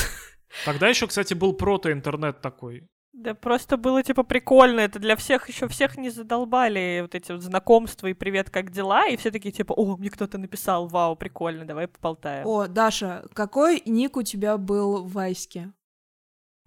Тогда 0.66 0.88
еще, 0.88 1.08
кстати, 1.08 1.34
был 1.34 1.54
прото-интернет 1.54 2.42
такой. 2.42 2.88
Да 3.14 3.34
просто 3.34 3.78
было 3.78 4.04
типа 4.04 4.22
прикольно, 4.22 4.82
это 4.82 5.00
для 5.00 5.16
всех 5.16 5.50
еще 5.50 5.68
всех 5.68 5.98
не 5.98 6.12
задолбали 6.12 7.00
вот 7.02 7.16
эти 7.16 7.32
вот 7.32 7.42
знакомства 7.42 8.06
и 8.06 8.14
привет, 8.14 8.52
как 8.52 8.70
дела, 8.70 9.08
и 9.08 9.18
все 9.18 9.32
такие 9.32 9.52
типа, 9.52 9.74
о, 9.74 9.98
мне 9.98 10.12
кто-то 10.12 10.38
написал, 10.38 10.88
вау, 10.88 11.16
прикольно, 11.16 11.66
давай 11.66 11.88
поболтаем. 11.88 12.46
О, 12.46 12.68
Даша, 12.68 13.26
какой 13.34 13.82
ник 13.88 14.18
у 14.18 14.22
тебя 14.22 14.58
был 14.58 15.04
в 15.04 15.14
Вайске? 15.14 15.74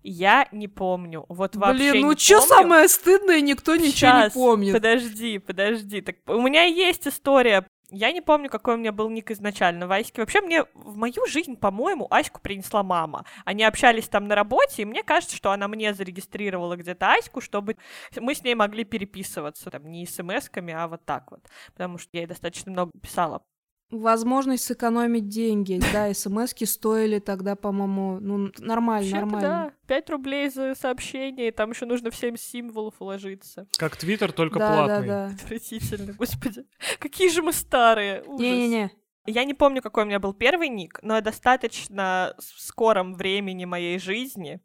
Я 0.03 0.49
не 0.51 0.67
помню, 0.67 1.25
вот 1.29 1.55
вообще 1.57 1.93
Блин, 1.93 2.07
ну 2.07 2.15
помню. 2.15 2.41
самое 2.41 2.89
стыдное, 2.89 3.41
никто 3.43 3.77
ничего 3.77 4.25
не 4.25 4.31
помнит. 4.31 4.73
Подожди, 4.73 5.39
подожди. 5.39 6.01
Так 6.01 6.17
у 6.27 6.41
меня 6.41 6.65
есть 6.65 7.07
история. 7.07 7.67
Я 7.93 8.13
не 8.13 8.21
помню, 8.21 8.49
какой 8.49 8.75
у 8.75 8.77
меня 8.77 8.93
был 8.93 9.11
ник 9.11 9.31
изначально 9.31 9.87
в 9.87 9.93
Аське. 9.93 10.23
Вообще, 10.23 10.41
мне 10.41 10.65
в 10.75 10.97
мою 10.97 11.27
жизнь, 11.27 11.57
по-моему, 11.57 12.07
Аську 12.11 12.41
принесла 12.41 12.83
мама. 12.83 13.25
Они 13.45 13.65
общались 13.65 14.09
там 14.09 14.29
на 14.29 14.35
работе, 14.35 14.83
и 14.83 14.85
мне 14.85 15.03
кажется, 15.03 15.37
что 15.37 15.51
она 15.51 15.67
мне 15.69 15.93
зарегистрировала 15.93 16.77
где-то 16.77 17.13
Аську, 17.13 17.41
чтобы 17.41 17.77
мы 18.17 18.35
с 18.35 18.45
ней 18.45 18.55
могли 18.55 18.85
переписываться. 18.85 19.71
Там 19.71 19.91
не 19.91 20.05
смс-ками, 20.05 20.73
а 20.73 20.89
вот 20.89 21.05
так 21.05 21.31
вот. 21.31 21.41
Потому 21.73 21.99
что 21.99 22.11
я 22.13 22.21
ей 22.21 22.27
достаточно 22.27 22.71
много 22.71 22.93
писала. 23.01 23.43
Возможность 23.91 24.65
сэкономить 24.65 25.29
деньги. 25.29 25.81
Да, 25.93 26.13
смс-ки 26.15 26.65
стоили 26.65 27.19
тогда, 27.19 27.57
по-моему, 27.57 28.21
ну, 28.21 28.53
нормально, 28.59 29.11
Вообще-то 29.11 29.27
нормально. 29.27 29.49
да, 29.49 29.73
5 29.87 30.11
рублей 30.11 30.49
за 30.51 30.75
сообщение, 30.75 31.49
и 31.49 31.51
там 31.51 31.71
еще 31.71 31.87
нужно 31.87 32.11
в 32.11 32.17
7 32.17 32.37
символов 32.37 32.95
уложиться. 33.01 33.67
Как 33.77 33.97
Твиттер, 33.97 34.33
только 34.33 34.59
да, 34.59 34.73
платный. 34.73 35.09
да, 35.09 35.29
да. 35.29 35.35
Отвратительно, 35.35 36.13
господи. 36.13 36.65
Какие 36.99 37.29
же 37.31 37.43
мы 37.43 37.53
старые. 37.53 38.23
Не-не-не. 38.27 38.91
Я 39.27 39.45
не 39.45 39.55
помню, 39.55 39.83
какой 39.83 40.05
у 40.05 40.07
меня 40.07 40.19
был 40.19 40.33
первый 40.33 40.69
ник, 40.69 40.99
но 41.03 41.21
достаточно 41.21 42.35
в 42.39 42.61
скором 42.61 43.15
времени 43.15 43.65
моей 43.65 43.99
жизни 43.99 44.61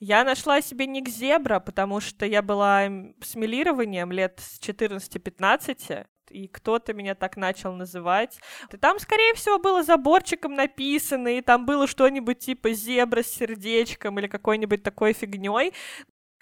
я 0.00 0.24
нашла 0.24 0.60
себе 0.60 0.86
ник 0.86 1.08
Зебра, 1.08 1.60
потому 1.60 2.00
что 2.00 2.26
я 2.26 2.42
была 2.42 2.88
с 3.22 3.34
милированием 3.34 4.12
лет 4.12 4.40
с 4.40 4.60
14-15, 4.60 6.06
и 6.30 6.48
кто-то 6.48 6.94
меня 6.94 7.14
так 7.14 7.36
начал 7.36 7.72
называть. 7.72 8.38
И 8.72 8.76
там, 8.76 8.98
скорее 8.98 9.34
всего, 9.34 9.58
было 9.58 9.82
заборчиком 9.82 10.54
написано, 10.54 11.28
и 11.36 11.40
там 11.40 11.66
было 11.66 11.86
что-нибудь 11.86 12.38
типа 12.38 12.72
зебра 12.72 13.22
с 13.22 13.28
сердечком 13.28 14.18
или 14.18 14.26
какой-нибудь 14.26 14.82
такой 14.82 15.12
фигней. 15.12 15.72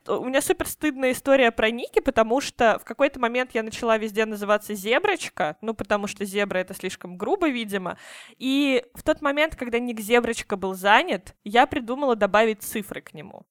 У 0.06 0.24
меня 0.26 0.42
супер 0.42 0.68
стыдная 0.68 1.12
история 1.12 1.50
про 1.50 1.70
ники, 1.70 2.00
потому 2.00 2.42
что 2.42 2.78
в 2.78 2.84
какой-то 2.84 3.18
момент 3.18 3.54
я 3.54 3.62
начала 3.62 3.96
везде 3.96 4.26
называться 4.26 4.74
Зеброчка, 4.74 5.56
ну, 5.62 5.72
потому 5.72 6.06
что 6.08 6.26
зебра— 6.26 6.58
это 6.60 6.74
слишком 6.74 7.16
грубо, 7.16 7.48
видимо. 7.48 7.96
И 8.36 8.84
в 8.94 9.02
тот 9.02 9.22
момент, 9.22 9.56
когда 9.56 9.78
ник 9.78 10.00
Зеброчка 10.00 10.56
был 10.56 10.74
занят, 10.74 11.34
я 11.42 11.66
придумала 11.66 12.16
добавить 12.16 12.62
цифры 12.62 13.00
к 13.00 13.14
нему. 13.14 13.46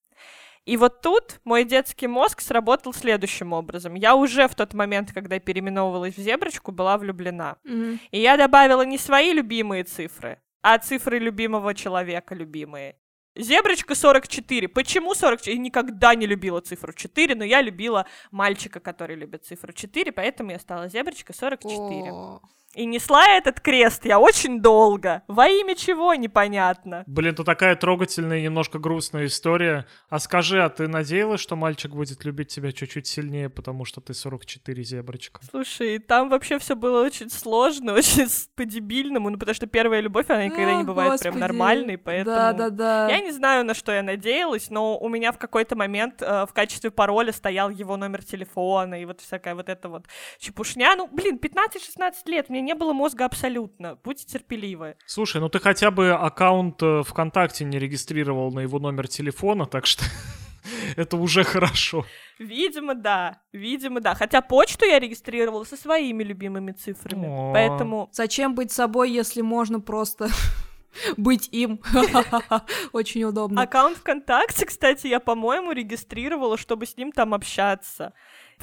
И 0.65 0.77
вот 0.77 1.01
тут 1.01 1.41
мой 1.43 1.65
детский 1.65 2.07
мозг 2.07 2.41
сработал 2.41 2.93
следующим 2.93 3.51
образом. 3.51 3.95
Я 3.95 4.15
уже 4.15 4.47
в 4.47 4.55
тот 4.55 4.73
момент, 4.73 5.11
когда 5.11 5.39
переименовывалась 5.39 6.15
в 6.15 6.21
Зеброчку, 6.21 6.71
была 6.71 6.97
влюблена. 6.97 7.57
Мгм. 7.63 7.99
И 8.11 8.19
я 8.19 8.37
добавила 8.37 8.83
не 8.83 8.97
свои 8.97 9.33
любимые 9.33 9.83
цифры, 9.83 10.41
а 10.61 10.77
цифры 10.77 11.19
любимого 11.19 11.73
человека 11.73 12.33
любимые. 12.33 12.95
Зеброчка 13.35 13.95
44. 13.95 14.67
Почему 14.67 15.15
44? 15.15 15.57
Я 15.57 15.61
никогда 15.61 16.15
не 16.15 16.27
любила 16.27 16.61
цифру 16.61 16.93
4, 16.93 17.35
но 17.35 17.43
я 17.43 17.61
любила 17.61 18.05
мальчика, 18.31 18.79
который 18.79 19.15
любит 19.15 19.45
цифру 19.45 19.73
4, 19.73 20.11
поэтому 20.11 20.51
я 20.51 20.59
стала 20.59 20.87
зеброчка 20.87 21.33
44. 21.33 22.11
О, 22.11 22.41
И 22.73 22.85
несла 22.85 23.27
этот 23.27 23.59
крест 23.59 24.05
я 24.05 24.19
очень 24.19 24.59
долго. 24.59 25.21
Во 25.27 25.47
имя 25.47 25.75
чего, 25.75 26.15
непонятно. 26.15 27.03
Блин, 27.05 27.35
тут 27.35 27.45
такая 27.45 27.75
трогательная 27.75 28.39
и 28.39 28.43
немножко 28.43 28.79
грустная 28.79 29.27
история. 29.27 29.85
А 30.09 30.17
скажи, 30.17 30.61
а 30.63 30.69
ты 30.69 30.87
надеялась, 30.87 31.39
что 31.39 31.55
мальчик 31.55 31.91
будет 31.91 32.25
любить 32.25 32.47
тебя 32.47 32.71
чуть-чуть 32.71 33.05
сильнее, 33.05 33.49
потому 33.49 33.85
что 33.85 34.01
ты 34.01 34.15
44 34.15 34.83
зеброчка? 34.83 35.41
Слушай, 35.49 35.99
там 35.99 36.29
вообще 36.29 36.57
все 36.57 36.75
было 36.75 37.03
очень 37.05 37.29
сложно, 37.29 37.93
очень 37.97 38.27
по-дебильному, 38.55 39.29
ну 39.29 39.37
потому 39.37 39.53
что 39.53 39.67
первая 39.67 40.01
любовь, 40.01 40.29
она 40.29 40.45
никогда 40.45 40.73
не 40.73 40.81
ах, 40.81 40.85
бывает 40.87 41.21
прям 41.21 41.33
господи. 41.33 41.41
нормальной, 41.41 41.97
поэтому... 41.99 42.35
Да-да-да. 42.35 43.09
Я 43.09 43.19
не 43.19 43.31
знаю, 43.31 43.65
на 43.65 43.75
что 43.75 43.91
я 43.91 44.01
надеялась, 44.01 44.71
но 44.71 44.97
у 44.97 45.09
меня 45.09 45.31
в 45.31 45.37
какой-то 45.37 45.75
момент 45.75 46.23
э, 46.23 46.45
в 46.47 46.53
качестве 46.53 46.89
пароля 46.89 47.31
стоял 47.33 47.69
его 47.69 47.97
номер 47.97 48.23
телефона 48.23 48.99
и 48.99 49.05
вот 49.05 49.21
всякая 49.21 49.53
вот 49.53 49.69
эта 49.69 49.89
вот 49.89 50.05
чепушня. 50.39 50.95
Ну, 50.95 51.07
блин, 51.11 51.39
15-16 51.41 52.13
лет, 52.25 52.49
мне 52.49 52.62
не 52.63 52.75
было 52.75 52.93
мозга 52.93 53.25
абсолютно. 53.25 53.97
Будьте 54.03 54.25
терпеливы. 54.25 54.95
Слушай, 55.05 55.41
ну 55.41 55.49
ты 55.49 55.59
хотя 55.59 55.91
бы 55.91 56.11
аккаунт 56.11 56.81
э, 56.81 57.03
ВКонтакте 57.03 57.65
не 57.65 57.79
регистрировал 57.79 58.51
на 58.51 58.61
его 58.61 58.79
номер 58.79 59.07
телефона, 59.07 59.65
так 59.65 59.85
что 59.85 60.03
это 60.95 61.17
уже 61.17 61.43
хорошо. 61.43 62.05
Видимо, 62.39 62.95
да. 62.95 63.41
Видимо, 63.51 64.01
да. 64.01 64.15
Хотя 64.15 64.41
почту 64.41 64.85
я 64.85 64.99
регистрировала 64.99 65.63
со 65.63 65.77
своими 65.77 66.23
любимыми 66.23 66.71
цифрами. 66.71 67.27
О. 67.27 67.51
Поэтому 67.53 68.09
Зачем 68.11 68.55
быть 68.55 68.71
собой, 68.71 69.11
если 69.11 69.41
можно 69.41 69.79
просто 69.79 70.29
быть 71.17 71.49
им? 71.51 71.79
Очень 72.93 73.25
удобно. 73.25 73.61
Аккаунт 73.61 73.97
ВКонтакте, 73.97 74.65
кстати, 74.65 75.07
я, 75.07 75.19
по-моему, 75.19 75.71
регистрировала, 75.71 76.57
чтобы 76.57 76.85
с 76.85 76.97
ним 76.97 77.11
там 77.11 77.33
общаться. 77.33 78.13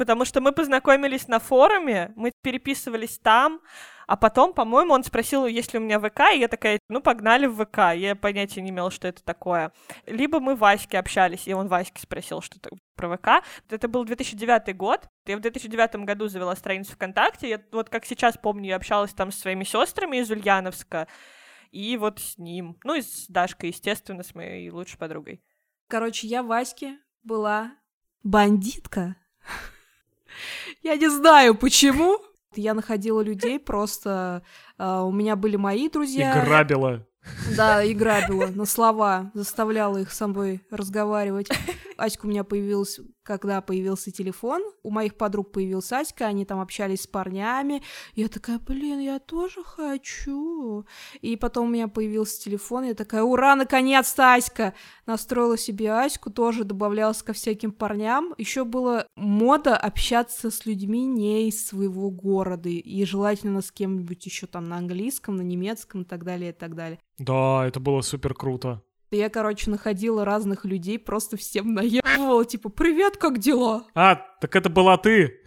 Потому 0.00 0.24
что 0.24 0.40
мы 0.40 0.52
познакомились 0.52 1.28
на 1.28 1.38
форуме, 1.38 2.14
мы 2.16 2.32
переписывались 2.40 3.18
там, 3.18 3.60
а 4.06 4.16
потом, 4.16 4.54
по-моему, 4.54 4.94
он 4.94 5.04
спросил, 5.04 5.44
есть 5.44 5.74
ли 5.74 5.78
у 5.78 5.82
меня 5.82 6.00
ВК, 6.00 6.20
и 6.32 6.38
я 6.38 6.48
такая, 6.48 6.78
ну, 6.88 7.02
погнали 7.02 7.44
в 7.44 7.62
ВК. 7.62 7.94
Я 7.94 8.16
понятия 8.16 8.62
не 8.62 8.70
имела, 8.70 8.90
что 8.90 9.08
это 9.08 9.22
такое. 9.22 9.72
Либо 10.06 10.40
мы 10.40 10.54
в 10.54 10.60
Ваське 10.60 10.98
общались, 10.98 11.46
и 11.46 11.52
он 11.52 11.68
Ваське 11.68 12.00
спросил 12.00 12.40
что-то 12.40 12.70
про 12.96 13.14
ВК. 13.14 13.44
Это 13.68 13.88
был 13.88 14.06
2009 14.06 14.74
год. 14.74 15.06
Я 15.26 15.36
в 15.36 15.40
2009 15.40 15.96
году 16.06 16.28
завела 16.28 16.56
страницу 16.56 16.92
ВКонтакте. 16.92 17.50
Я, 17.50 17.60
вот 17.70 17.90
как 17.90 18.06
сейчас 18.06 18.38
помню, 18.38 18.70
я 18.70 18.76
общалась 18.76 19.12
там 19.12 19.30
со 19.30 19.38
своими 19.38 19.64
сестрами 19.64 20.16
из 20.16 20.30
Ульяновска, 20.30 21.08
и 21.72 21.98
вот 21.98 22.20
с 22.20 22.38
ним. 22.38 22.78
Ну, 22.84 22.94
и 22.94 23.02
с 23.02 23.26
Дашкой, 23.28 23.68
естественно, 23.68 24.22
с 24.22 24.34
моей 24.34 24.70
лучшей 24.70 24.96
подругой. 24.96 25.42
Короче, 25.88 26.26
я 26.26 26.42
Ваське 26.42 26.96
была 27.22 27.72
бандитка. 28.22 29.16
Я 30.82 30.96
не 30.96 31.08
знаю, 31.08 31.54
почему. 31.54 32.18
Я 32.56 32.74
находила 32.74 33.20
людей, 33.20 33.60
просто 33.60 34.42
а, 34.76 35.04
у 35.04 35.12
меня 35.12 35.36
были 35.36 35.56
мои 35.56 35.86
И 35.86 35.90
друзья. 35.90 36.42
грабила. 36.44 37.06
Да, 37.56 37.84
и 37.84 37.94
грабила 37.94 38.46
на 38.46 38.64
слова, 38.64 39.30
заставляла 39.34 39.98
их 39.98 40.10
с 40.10 40.16
собой 40.16 40.62
разговаривать. 40.70 41.48
Аська 42.00 42.26
у 42.26 42.28
меня 42.28 42.44
появилась, 42.44 43.00
когда 43.22 43.60
появился 43.60 44.10
телефон. 44.10 44.62
У 44.82 44.90
моих 44.90 45.16
подруг 45.16 45.52
появился 45.52 45.98
Аська, 45.98 46.26
они 46.26 46.44
там 46.44 46.60
общались 46.60 47.02
с 47.02 47.06
парнями. 47.06 47.82
Я 48.14 48.28
такая, 48.28 48.58
блин, 48.58 49.00
я 49.00 49.18
тоже 49.18 49.62
хочу. 49.62 50.86
И 51.20 51.36
потом 51.36 51.68
у 51.68 51.70
меня 51.70 51.88
появился 51.88 52.42
телефон, 52.42 52.84
я 52.84 52.94
такая, 52.94 53.22
ура, 53.22 53.54
наконец-то 53.56 54.34
Аська! 54.34 54.74
Настроила 55.06 55.58
себе 55.58 55.92
Аську, 55.92 56.30
тоже 56.30 56.64
добавлялась 56.64 57.22
ко 57.22 57.32
всяким 57.32 57.72
парням. 57.72 58.34
Еще 58.38 58.64
была 58.64 59.06
мода 59.16 59.76
общаться 59.76 60.50
с 60.50 60.66
людьми 60.66 61.04
не 61.04 61.48
из 61.48 61.66
своего 61.66 62.10
города, 62.10 62.68
и 62.68 63.04
желательно 63.04 63.60
с 63.60 63.70
кем-нибудь 63.70 64.24
еще 64.26 64.46
там 64.46 64.68
на 64.68 64.76
английском, 64.78 65.36
на 65.36 65.42
немецком 65.42 66.02
и 66.02 66.04
так 66.04 66.24
далее, 66.24 66.50
и 66.50 66.54
так 66.54 66.74
далее. 66.74 66.98
Да, 67.18 67.66
это 67.66 67.80
было 67.80 68.00
супер 68.00 68.34
круто. 68.34 68.82
Я, 69.12 69.28
короче, 69.28 69.70
находила 69.70 70.24
разных 70.24 70.64
людей, 70.64 70.96
просто 70.96 71.36
всем 71.36 71.74
наебывала, 71.74 72.44
типа, 72.44 72.68
привет, 72.68 73.16
как 73.16 73.38
дела? 73.38 73.84
А, 73.92 74.14
так 74.40 74.54
это 74.54 74.68
была 74.68 74.96
ты. 74.98 75.40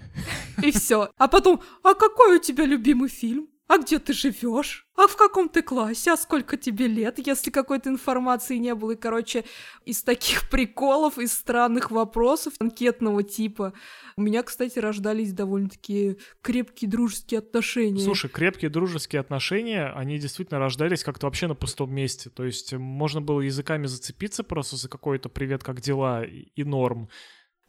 И 0.61 0.71
все. 0.71 1.09
А 1.17 1.27
потом, 1.29 1.61
а 1.81 1.93
какой 1.93 2.37
у 2.37 2.39
тебя 2.41 2.65
любимый 2.65 3.07
фильм? 3.07 3.47
А 3.73 3.79
где 3.79 3.97
ты 3.97 4.13
живешь? 4.13 4.85
А 4.95 5.07
в 5.07 5.17
каком 5.17 5.49
ты 5.49 5.63
классе? 5.63 6.11
А 6.11 6.17
сколько 6.17 6.57
тебе 6.57 6.85
лет? 6.85 7.17
Если 7.17 7.49
какой-то 7.49 7.89
информации 7.89 8.57
не 8.57 8.75
было. 8.75 8.91
И, 8.91 8.95
короче, 8.95 9.45
из 9.83 10.03
таких 10.03 10.47
приколов, 10.51 11.17
из 11.17 11.33
странных 11.33 11.89
вопросов 11.89 12.53
анкетного 12.59 13.23
типа 13.23 13.73
у 14.15 14.21
меня, 14.21 14.43
кстати, 14.43 14.77
рождались 14.77 15.33
довольно-таки 15.33 16.17
крепкие 16.43 16.87
дружеские 16.87 17.39
отношения. 17.39 18.03
Слушай, 18.03 18.29
крепкие 18.29 18.69
дружеские 18.69 19.21
отношения, 19.21 19.91
они 19.95 20.19
действительно 20.19 20.59
рождались 20.59 21.03
как-то 21.03 21.25
вообще 21.25 21.47
на 21.47 21.55
пустом 21.55 21.91
месте. 21.91 22.29
То 22.29 22.43
есть 22.43 22.73
можно 22.73 23.21
было 23.21 23.41
языками 23.41 23.87
зацепиться 23.87 24.43
просто 24.43 24.75
за 24.75 24.87
какой-то 24.87 25.29
«привет, 25.29 25.63
как 25.63 25.81
дела?» 25.81 26.23
и 26.23 26.63
норм. 26.63 27.09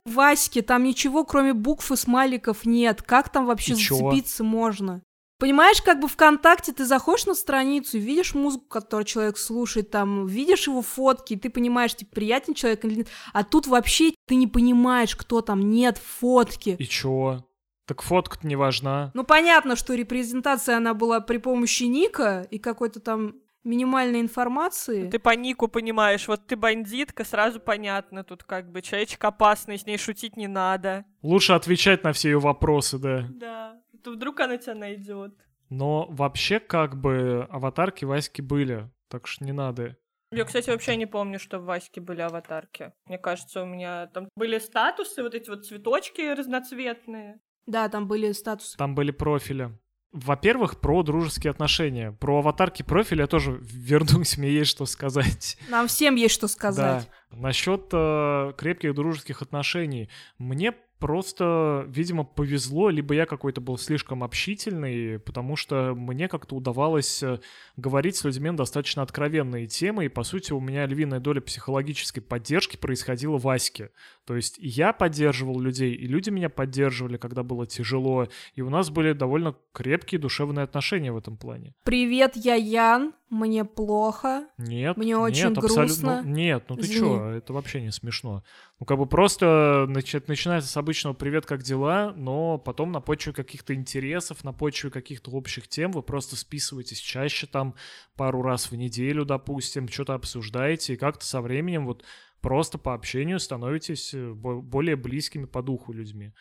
Ваське, 0.04 0.60
там 0.60 0.84
ничего, 0.84 1.24
кроме 1.24 1.54
букв 1.54 1.90
и 1.90 1.96
смайликов 1.96 2.66
нет. 2.66 3.00
Как 3.00 3.30
там 3.30 3.46
вообще 3.46 3.72
И 3.72 3.76
чё? 3.76 3.96
зацепиться 3.96 4.44
можно? 4.44 5.02
Понимаешь, 5.38 5.82
как 5.82 6.00
бы 6.00 6.08
ВКонтакте 6.08 6.72
ты 6.72 6.84
заходишь 6.84 7.26
на 7.26 7.34
страницу, 7.34 7.98
видишь 7.98 8.34
музыку, 8.34 8.66
которую 8.68 9.04
человек 9.04 9.36
слушает, 9.36 9.90
там, 9.90 10.26
видишь 10.26 10.68
его 10.68 10.80
фотки, 10.80 11.34
и 11.34 11.36
ты 11.36 11.50
понимаешь, 11.50 11.94
типа, 11.94 12.14
приятен 12.14 12.54
человек 12.54 12.84
или 12.84 12.94
нет. 12.94 13.08
А 13.32 13.42
тут 13.42 13.66
вообще 13.66 14.14
ты 14.26 14.36
не 14.36 14.46
понимаешь, 14.46 15.16
кто 15.16 15.40
там, 15.40 15.70
нет 15.70 15.98
фотки. 15.98 16.76
И 16.78 16.84
чё? 16.84 17.44
Так 17.86 18.00
фотка-то 18.00 18.46
не 18.46 18.56
важна. 18.56 19.10
Ну, 19.14 19.24
понятно, 19.24 19.76
что 19.76 19.94
репрезентация, 19.94 20.76
она 20.76 20.94
была 20.94 21.20
при 21.20 21.36
помощи 21.38 21.82
ника 21.84 22.46
и 22.50 22.58
какой-то 22.58 23.00
там 23.00 23.34
минимальной 23.64 24.20
информации. 24.20 25.10
Ты 25.10 25.18
по 25.18 25.34
нику 25.34 25.68
понимаешь, 25.68 26.28
вот 26.28 26.46
ты 26.46 26.56
бандитка, 26.56 27.24
сразу 27.24 27.60
понятно, 27.60 28.22
тут 28.22 28.44
как 28.44 28.70
бы 28.70 28.82
человечек 28.82 29.24
опасный, 29.24 29.78
с 29.78 29.86
ней 29.86 29.98
шутить 29.98 30.36
не 30.36 30.46
надо. 30.46 31.04
Лучше 31.22 31.54
отвечать 31.54 32.04
на 32.04 32.12
все 32.12 32.30
ее 32.30 32.38
вопросы, 32.38 32.98
да. 32.98 33.26
Да, 33.30 33.80
то 34.04 34.12
вдруг 34.12 34.40
она 34.40 34.58
тебя 34.58 34.74
найдет. 34.74 35.34
Но 35.70 36.06
вообще 36.10 36.60
как 36.60 37.00
бы 37.00 37.48
аватарки 37.50 38.04
Васьки 38.04 38.42
были, 38.42 38.90
так 39.08 39.26
что 39.26 39.44
не 39.44 39.52
надо. 39.52 39.96
Я, 40.30 40.44
кстати, 40.44 40.68
вообще 40.68 40.96
не 40.96 41.06
помню, 41.06 41.38
что 41.38 41.58
в 41.58 41.64
Ваське 41.64 42.00
были 42.00 42.20
аватарки. 42.20 42.92
Мне 43.06 43.18
кажется, 43.18 43.62
у 43.62 43.66
меня 43.66 44.08
там 44.08 44.28
были 44.36 44.58
статусы, 44.58 45.22
вот 45.22 45.34
эти 45.34 45.48
вот 45.48 45.64
цветочки 45.64 46.34
разноцветные. 46.34 47.40
Да, 47.66 47.88
там 47.88 48.08
были 48.08 48.32
статусы. 48.32 48.76
Там 48.76 48.94
были 48.94 49.10
профили. 49.10 49.70
Во-первых, 50.12 50.80
про 50.80 51.02
дружеские 51.02 51.50
отношения. 51.50 52.12
Про 52.12 52.38
аватарки 52.38 52.82
профиля 52.82 53.22
я 53.22 53.26
тоже 53.26 53.58
вернусь, 53.60 54.36
мне 54.36 54.50
есть 54.50 54.70
что 54.70 54.86
сказать. 54.86 55.56
Нам 55.68 55.88
всем 55.88 56.14
есть 56.14 56.34
что 56.34 56.46
сказать. 56.46 57.08
Да. 57.30 57.36
Насчет 57.36 57.88
э, 57.92 58.52
крепких 58.56 58.94
дружеских 58.94 59.42
отношений. 59.42 60.10
Мне 60.38 60.72
просто, 60.98 61.84
видимо, 61.88 62.24
повезло, 62.24 62.90
либо 62.90 63.14
я 63.14 63.26
какой-то 63.26 63.60
был 63.60 63.78
слишком 63.78 64.24
общительный, 64.24 65.18
потому 65.18 65.56
что 65.56 65.94
мне 65.94 66.28
как-то 66.28 66.56
удавалось 66.56 67.22
э, 67.22 67.40
говорить 67.76 68.16
с 68.16 68.24
людьми 68.24 68.50
на 68.50 68.56
достаточно 68.56 69.02
откровенные 69.02 69.66
темы, 69.66 70.06
и, 70.06 70.08
по 70.08 70.22
сути, 70.22 70.52
у 70.52 70.60
меня 70.60 70.86
львиная 70.86 71.20
доля 71.20 71.40
психологической 71.40 72.22
поддержки 72.22 72.76
происходила 72.76 73.38
в 73.38 73.48
Аське. 73.48 73.90
То 74.26 74.36
есть 74.36 74.56
я 74.58 74.92
поддерживал 74.92 75.60
людей, 75.60 75.92
и 75.94 76.06
люди 76.06 76.30
меня 76.30 76.48
поддерживали, 76.48 77.18
когда 77.18 77.42
было 77.42 77.66
тяжело, 77.66 78.28
и 78.54 78.62
у 78.62 78.70
нас 78.70 78.88
были 78.90 79.12
довольно 79.12 79.54
крепкие 79.72 80.18
душевные 80.18 80.64
отношения 80.64 81.12
в 81.12 81.16
этом 81.18 81.36
плане. 81.36 81.74
Привет, 81.84 82.32
я 82.36 82.54
Ян, 82.54 83.12
мне 83.28 83.64
плохо. 83.64 84.46
Нет, 84.56 84.96
Мне 84.96 85.16
очень 85.16 85.48
нет, 85.50 85.58
грустно. 85.58 86.22
Ну, 86.24 86.30
нет, 86.30 86.64
ну 86.68 86.76
ты 86.76 86.82
Извини. 86.82 87.00
чё, 87.00 87.28
это 87.30 87.52
вообще 87.52 87.82
не 87.82 87.90
смешно. 87.90 88.42
Ну, 88.80 88.86
как 88.86 88.98
бы 88.98 89.06
просто 89.06 89.86
начи- 89.88 90.22
начинается 90.26 90.70
с 90.70 90.76
обычного 90.76 91.14
«привет, 91.14 91.44
как 91.44 91.62
дела?», 91.62 92.14
но 92.16 92.58
потом 92.58 92.92
на 92.92 93.00
почве 93.00 93.32
каких-то 93.32 93.74
интересов, 93.74 94.42
на 94.44 94.52
почве 94.52 94.90
каких-то 94.90 95.30
общих 95.32 95.68
тем 95.68 95.92
вы 95.92 96.02
просто 96.02 96.36
списываетесь 96.36 96.98
чаще 96.98 97.46
там 97.46 97.74
пару 98.16 98.40
раз 98.42 98.70
в 98.70 98.76
неделю, 98.76 99.24
допустим, 99.24 99.88
что-то 99.88 100.14
обсуждаете, 100.14 100.94
и 100.94 100.96
как-то 100.96 101.26
со 101.26 101.40
временем 101.42 101.86
вот 101.86 102.04
просто 102.44 102.78
по 102.78 102.92
общению 102.92 103.40
становитесь 103.40 104.12
э, 104.12 104.32
бо- 104.32 104.60
более 104.60 104.96
близкими 104.96 105.46
по 105.46 105.62
духу 105.62 105.92
людьми. 105.92 106.32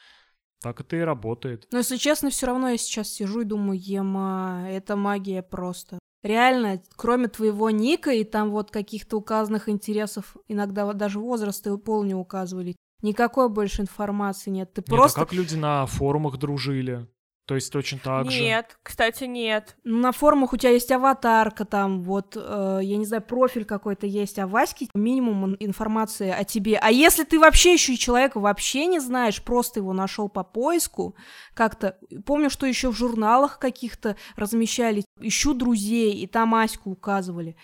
Так 0.61 0.81
это 0.81 0.97
и 0.97 0.99
работает. 0.99 1.67
Но, 1.71 1.79
если 1.79 1.97
честно, 1.97 2.29
все 2.29 2.47
равно 2.47 2.69
я 2.69 2.77
сейчас 2.77 3.07
сижу 3.09 3.41
и 3.41 3.45
думаю, 3.45 3.79
ема, 3.79 4.65
это 4.69 4.95
магия 4.95 5.41
просто. 5.41 5.99
Реально, 6.23 6.81
кроме 6.95 7.27
твоего 7.27 7.69
ника 7.69 8.11
и 8.11 8.23
там 8.23 8.51
вот 8.51 8.71
каких-то 8.71 9.17
указанных 9.17 9.67
интересов, 9.69 10.37
иногда 10.47 10.85
вот 10.85 10.97
даже 10.97 11.19
возраст 11.19 11.65
и 11.67 11.77
пол 11.77 12.03
не 12.03 12.15
указывали, 12.15 12.75
никакой 13.01 13.49
больше 13.49 13.81
информации 13.81 14.49
нет. 14.49 14.73
Ты 14.73 14.81
Нет, 14.81 14.89
а 14.89 14.95
просто... 14.95 15.19
как 15.19 15.33
люди 15.33 15.55
на 15.55 15.85
форумах 15.85 16.37
дружили? 16.37 17.07
То 17.45 17.55
есть 17.55 17.73
точно 17.73 17.99
так 18.01 18.31
же. 18.31 18.39
Нет, 18.41 18.77
кстати, 18.83 19.25
нет. 19.25 19.75
Ну, 19.83 19.97
На 19.97 20.13
форумах 20.13 20.53
у 20.53 20.57
тебя 20.57 20.71
есть 20.71 20.89
аватарка, 20.91 21.65
там 21.65 22.01
вот, 22.01 22.37
э, 22.37 22.79
я 22.81 22.95
не 22.95 23.05
знаю, 23.05 23.21
профиль 23.21 23.65
какой-то 23.65 24.07
есть, 24.07 24.39
а 24.39 24.47
Ваське 24.47 24.87
минимум 24.93 25.47
ин- 25.47 25.57
информации 25.59 26.29
о 26.29 26.45
тебе. 26.45 26.77
А 26.77 26.89
если 26.89 27.25
ты 27.25 27.39
вообще 27.39 27.73
еще 27.73 27.93
и 27.93 27.97
человека 27.97 28.39
вообще 28.39 28.85
не 28.85 28.99
знаешь, 29.01 29.43
просто 29.43 29.81
его 29.81 29.91
нашел 29.91 30.29
по 30.29 30.43
поиску, 30.45 31.15
как-то, 31.53 31.97
помню, 32.25 32.49
что 32.49 32.65
еще 32.65 32.91
в 32.91 32.95
журналах 32.97 33.59
каких-то 33.59 34.15
размещали, 34.37 35.03
ищу 35.19 35.53
друзей, 35.53 36.13
и 36.21 36.27
там 36.27 36.55
Аську 36.55 36.91
указывали, 36.91 37.57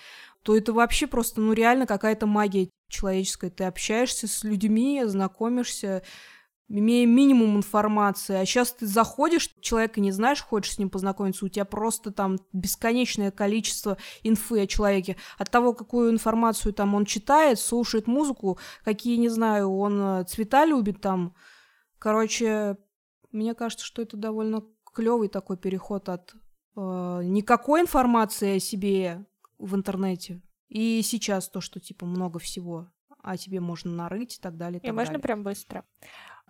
то 0.43 0.57
это 0.57 0.73
вообще 0.73 1.07
просто, 1.07 1.39
ну, 1.39 1.53
реально 1.53 1.85
какая-то 1.85 2.25
магия 2.25 2.69
человеческая. 2.89 3.49
Ты 3.49 3.63
общаешься 3.63 4.27
с 4.27 4.43
людьми, 4.43 5.01
знакомишься, 5.05 6.03
имея 6.69 7.05
минимум 7.07 7.57
информации, 7.57 8.35
а 8.35 8.45
сейчас 8.45 8.71
ты 8.71 8.85
заходишь, 8.85 9.49
человека 9.59 9.99
не 9.99 10.11
знаешь, 10.11 10.41
хочешь 10.41 10.75
с 10.75 10.77
ним 10.77 10.89
познакомиться, 10.89 11.45
у 11.45 11.49
тебя 11.49 11.65
просто 11.65 12.11
там 12.11 12.37
бесконечное 12.53 13.31
количество 13.31 13.97
инфы 14.23 14.61
о 14.61 14.67
человеке. 14.67 15.17
От 15.37 15.49
того, 15.49 15.73
какую 15.73 16.11
информацию 16.11 16.73
там 16.73 16.93
он 16.93 17.05
читает, 17.05 17.59
слушает 17.59 18.07
музыку, 18.07 18.59
какие, 18.83 19.17
не 19.17 19.29
знаю, 19.29 19.75
он 19.75 20.01
э, 20.01 20.23
цвета 20.25 20.65
любит 20.65 21.01
там. 21.01 21.33
Короче, 21.97 22.77
мне 23.31 23.55
кажется, 23.55 23.85
что 23.85 24.01
это 24.01 24.15
довольно 24.15 24.63
клевый 24.93 25.27
такой 25.27 25.57
переход 25.57 26.07
от 26.07 26.33
э, 26.75 27.21
никакой 27.23 27.81
информации 27.81 28.57
о 28.57 28.59
себе 28.59 29.25
в 29.57 29.75
интернете. 29.75 30.41
И 30.67 31.01
сейчас 31.01 31.49
то, 31.49 31.61
что 31.61 31.79
типа 31.79 32.05
много 32.05 32.37
всего 32.37 32.87
о 33.21 33.37
тебе 33.37 33.59
можно 33.59 33.91
нарыть 33.91 34.37
и 34.37 34.41
так 34.41 34.55
далее. 34.55 34.79
И 34.79 34.85
так 34.85 34.95
можно 34.95 35.13
далее. 35.13 35.21
прям 35.21 35.43
быстро. 35.43 35.83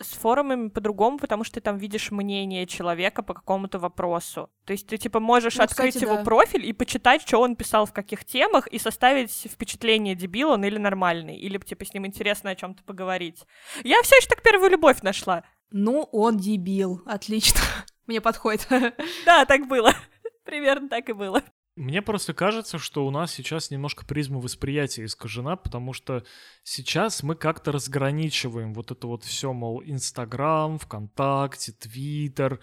С 0.01 0.13
форумами 0.13 0.69
по-другому, 0.69 1.17
потому 1.17 1.43
что 1.43 1.55
ты 1.55 1.61
там 1.61 1.77
видишь 1.77 2.11
мнение 2.11 2.65
человека 2.65 3.21
по 3.21 3.33
какому-то 3.33 3.79
вопросу. 3.79 4.49
То 4.65 4.73
есть 4.73 4.87
ты, 4.87 4.97
типа, 4.97 5.19
можешь 5.19 5.57
Ну, 5.57 5.63
открыть 5.63 5.93
кстати, 5.95 6.05
его 6.05 6.17
да. 6.17 6.23
профиль 6.23 6.65
и 6.65 6.73
почитать, 6.73 7.21
что 7.21 7.39
он 7.39 7.55
писал 7.55 7.85
в 7.85 7.93
каких 7.93 8.23
темах, 8.25 8.67
и 8.67 8.79
составить 8.79 9.31
впечатление, 9.31 10.15
дебил 10.15 10.49
он 10.51 10.63
или 10.63 10.77
нормальный, 10.77 11.35
или, 11.37 11.57
типа, 11.57 11.85
с 11.85 11.93
ним 11.93 12.05
интересно 12.05 12.51
о 12.51 12.55
чем 12.55 12.75
то 12.75 12.83
поговорить. 12.83 13.43
Я 13.83 14.01
все 14.03 14.15
еще 14.15 14.27
так 14.27 14.41
первую 14.41 14.71
любовь 14.71 15.01
нашла. 15.01 15.43
Ну, 15.71 16.03
он 16.11 16.37
дебил. 16.37 17.01
Отлично. 17.05 17.59
Мне 18.07 18.21
подходит. 18.21 18.67
Да, 19.25 19.45
так 19.45 19.67
было. 19.67 19.93
Примерно 20.45 20.89
так 20.89 21.09
и 21.09 21.13
было. 21.13 21.43
Мне 21.79 22.01
просто 22.01 22.33
кажется, 22.33 22.77
что 22.77 23.07
у 23.07 23.09
нас 23.09 23.31
сейчас 23.31 23.71
немножко 23.71 24.05
призма 24.05 24.39
восприятия 24.39 25.05
искажена, 25.05 25.55
потому 25.55 25.93
что 25.93 26.25
сейчас 26.61 27.23
мы 27.23 27.35
как-то 27.35 27.71
разграничиваем 27.71 28.73
вот 28.73 28.91
это 28.91 29.07
вот 29.07 29.23
все, 29.23 29.53
мол, 29.53 29.81
Инстаграм, 29.85 30.77
ВКонтакте, 30.77 31.71
Твиттер. 31.71 32.59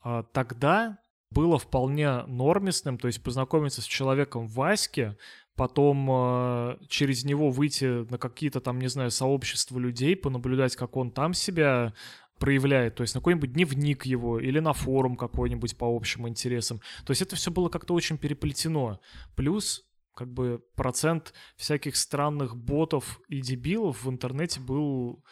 А 0.00 0.22
Тогда 0.22 0.98
было 1.30 1.58
вполне 1.58 2.22
нормисным, 2.22 2.96
то 2.96 3.08
есть 3.08 3.22
познакомиться 3.22 3.82
с 3.82 3.84
человеком 3.84 4.46
в 4.46 4.54
Ваське, 4.54 5.18
потом 5.54 6.08
э, 6.10 6.78
через 6.88 7.24
него 7.24 7.50
выйти 7.50 8.10
на 8.10 8.16
какие-то 8.16 8.60
там, 8.60 8.78
не 8.78 8.88
знаю, 8.88 9.10
сообщества 9.10 9.78
людей, 9.78 10.16
понаблюдать, 10.16 10.76
как 10.76 10.96
он 10.96 11.10
там 11.10 11.34
себя 11.34 11.92
проявляет, 12.38 12.94
то 12.94 13.02
есть 13.02 13.14
на 13.14 13.20
какой-нибудь 13.20 13.52
дневник 13.52 14.06
его 14.06 14.38
или 14.38 14.58
на 14.58 14.72
форум 14.72 15.16
какой-нибудь 15.16 15.76
по 15.76 15.86
общим 15.86 16.28
интересам. 16.28 16.80
То 17.04 17.10
есть 17.10 17.22
это 17.22 17.36
все 17.36 17.50
было 17.50 17.68
как-то 17.68 17.94
очень 17.94 18.18
переплетено. 18.18 19.00
Плюс 19.34 19.84
как 20.14 20.32
бы 20.32 20.62
процент 20.74 21.34
всяких 21.56 21.96
странных 21.96 22.56
ботов 22.56 23.20
и 23.28 23.40
дебилов 23.40 24.04
в 24.04 24.10
интернете 24.10 24.60
был 24.60 25.22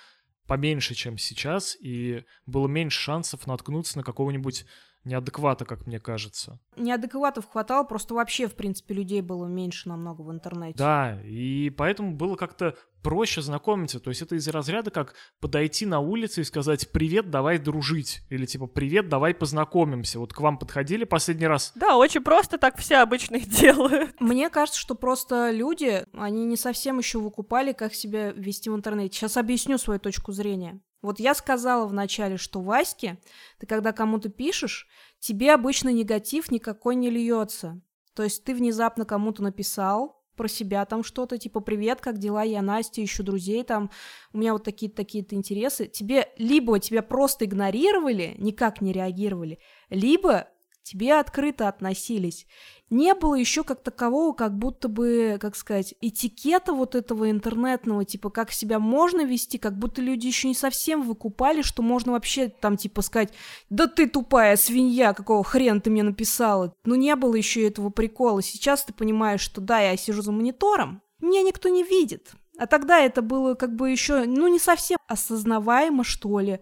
поменьше, 0.46 0.94
чем 0.94 1.16
сейчас, 1.16 1.76
и 1.80 2.24
было 2.46 2.68
меньше 2.68 3.00
шансов 3.00 3.46
наткнуться 3.46 3.96
на 3.98 4.04
какого-нибудь 4.04 4.66
неадеквата, 5.04 5.64
как 5.64 5.86
мне 5.86 6.00
кажется. 6.00 6.58
Неадекватов 6.76 7.48
хватало, 7.48 7.84
просто 7.84 8.14
вообще, 8.14 8.46
в 8.46 8.54
принципе, 8.54 8.94
людей 8.94 9.20
было 9.20 9.46
меньше 9.46 9.88
намного 9.88 10.22
в 10.22 10.30
интернете. 10.30 10.78
Да, 10.78 11.20
и 11.22 11.70
поэтому 11.70 12.14
было 12.14 12.36
как-то 12.36 12.76
проще 13.04 13.42
знакомиться. 13.42 14.00
То 14.00 14.10
есть 14.10 14.22
это 14.22 14.34
из 14.34 14.48
разряда 14.48 14.90
как 14.90 15.14
подойти 15.38 15.86
на 15.86 16.00
улице 16.00 16.40
и 16.40 16.44
сказать 16.44 16.90
«Привет, 16.90 17.30
давай 17.30 17.58
дружить». 17.58 18.22
Или 18.30 18.46
типа 18.46 18.66
«Привет, 18.66 19.08
давай 19.08 19.34
познакомимся». 19.34 20.18
Вот 20.18 20.32
к 20.32 20.40
вам 20.40 20.58
подходили 20.58 21.04
последний 21.04 21.46
раз? 21.46 21.72
Да, 21.76 21.96
очень 21.96 22.22
просто 22.22 22.56
так 22.58 22.78
все 22.78 22.96
обычно 22.96 23.36
и 23.36 23.44
делают. 23.44 24.18
Мне 24.20 24.48
кажется, 24.48 24.80
что 24.80 24.94
просто 24.94 25.50
люди, 25.50 26.04
они 26.14 26.46
не 26.46 26.56
совсем 26.56 26.98
еще 26.98 27.18
выкупали, 27.18 27.72
как 27.72 27.94
себя 27.94 28.32
вести 28.32 28.70
в 28.70 28.74
интернете. 28.74 29.18
Сейчас 29.18 29.36
объясню 29.36 29.76
свою 29.76 30.00
точку 30.00 30.32
зрения. 30.32 30.80
Вот 31.02 31.20
я 31.20 31.34
сказала 31.34 31.86
вначале, 31.86 32.38
что 32.38 32.62
Ваське, 32.62 33.18
ты 33.60 33.66
когда 33.66 33.92
кому-то 33.92 34.30
пишешь, 34.30 34.88
тебе 35.18 35.52
обычно 35.52 35.90
негатив 35.90 36.50
никакой 36.50 36.94
не 36.96 37.10
льется. 37.10 37.82
То 38.14 38.22
есть 38.22 38.44
ты 38.44 38.54
внезапно 38.54 39.04
кому-то 39.04 39.42
написал 39.42 40.13
про 40.34 40.48
себя 40.48 40.84
там 40.84 41.04
что-то, 41.04 41.38
типа 41.38 41.60
«Привет, 41.60 42.00
как 42.00 42.18
дела? 42.18 42.42
Я 42.42 42.62
Настя, 42.62 43.04
ищу 43.04 43.22
друзей, 43.22 43.62
там, 43.64 43.90
у 44.32 44.38
меня 44.38 44.52
вот 44.52 44.64
такие-то 44.64 44.96
такие-то 44.96 45.34
интересы». 45.34 45.86
Тебе 45.86 46.28
либо 46.38 46.78
тебя 46.78 47.02
просто 47.02 47.44
игнорировали, 47.44 48.34
никак 48.38 48.80
не 48.80 48.92
реагировали, 48.92 49.58
либо 49.90 50.48
тебе 50.84 51.18
открыто 51.18 51.66
относились. 51.66 52.46
Не 52.90 53.14
было 53.14 53.34
еще 53.34 53.64
как 53.64 53.82
такового, 53.82 54.34
как 54.34 54.56
будто 54.56 54.88
бы, 54.88 55.38
как 55.40 55.56
сказать, 55.56 55.94
этикета 56.00 56.72
вот 56.72 56.94
этого 56.94 57.30
интернетного, 57.30 58.04
типа, 58.04 58.30
как 58.30 58.52
себя 58.52 58.78
можно 58.78 59.24
вести, 59.24 59.58
как 59.58 59.76
будто 59.76 60.00
люди 60.00 60.26
еще 60.28 60.46
не 60.46 60.54
совсем 60.54 61.02
выкупали, 61.02 61.62
что 61.62 61.82
можно 61.82 62.12
вообще 62.12 62.48
там, 62.48 62.76
типа, 62.76 63.02
сказать, 63.02 63.32
да 63.70 63.88
ты 63.88 64.08
тупая 64.08 64.56
свинья, 64.56 65.14
какого 65.14 65.42
хрена 65.42 65.80
ты 65.80 65.90
мне 65.90 66.02
написала. 66.02 66.72
Ну, 66.84 66.94
не 66.94 67.16
было 67.16 67.34
еще 67.34 67.66
этого 67.66 67.90
прикола. 67.90 68.42
Сейчас 68.42 68.84
ты 68.84 68.92
понимаешь, 68.92 69.40
что 69.40 69.60
да, 69.60 69.80
я 69.80 69.96
сижу 69.96 70.22
за 70.22 70.30
монитором, 70.30 71.02
меня 71.20 71.42
никто 71.42 71.70
не 71.70 71.82
видит. 71.82 72.32
А 72.56 72.66
тогда 72.66 73.00
это 73.00 73.20
было 73.20 73.54
как 73.54 73.74
бы 73.74 73.90
еще, 73.90 74.24
ну, 74.26 74.46
не 74.46 74.60
совсем 74.60 74.98
осознаваемо, 75.08 76.04
что 76.04 76.38
ли 76.38 76.60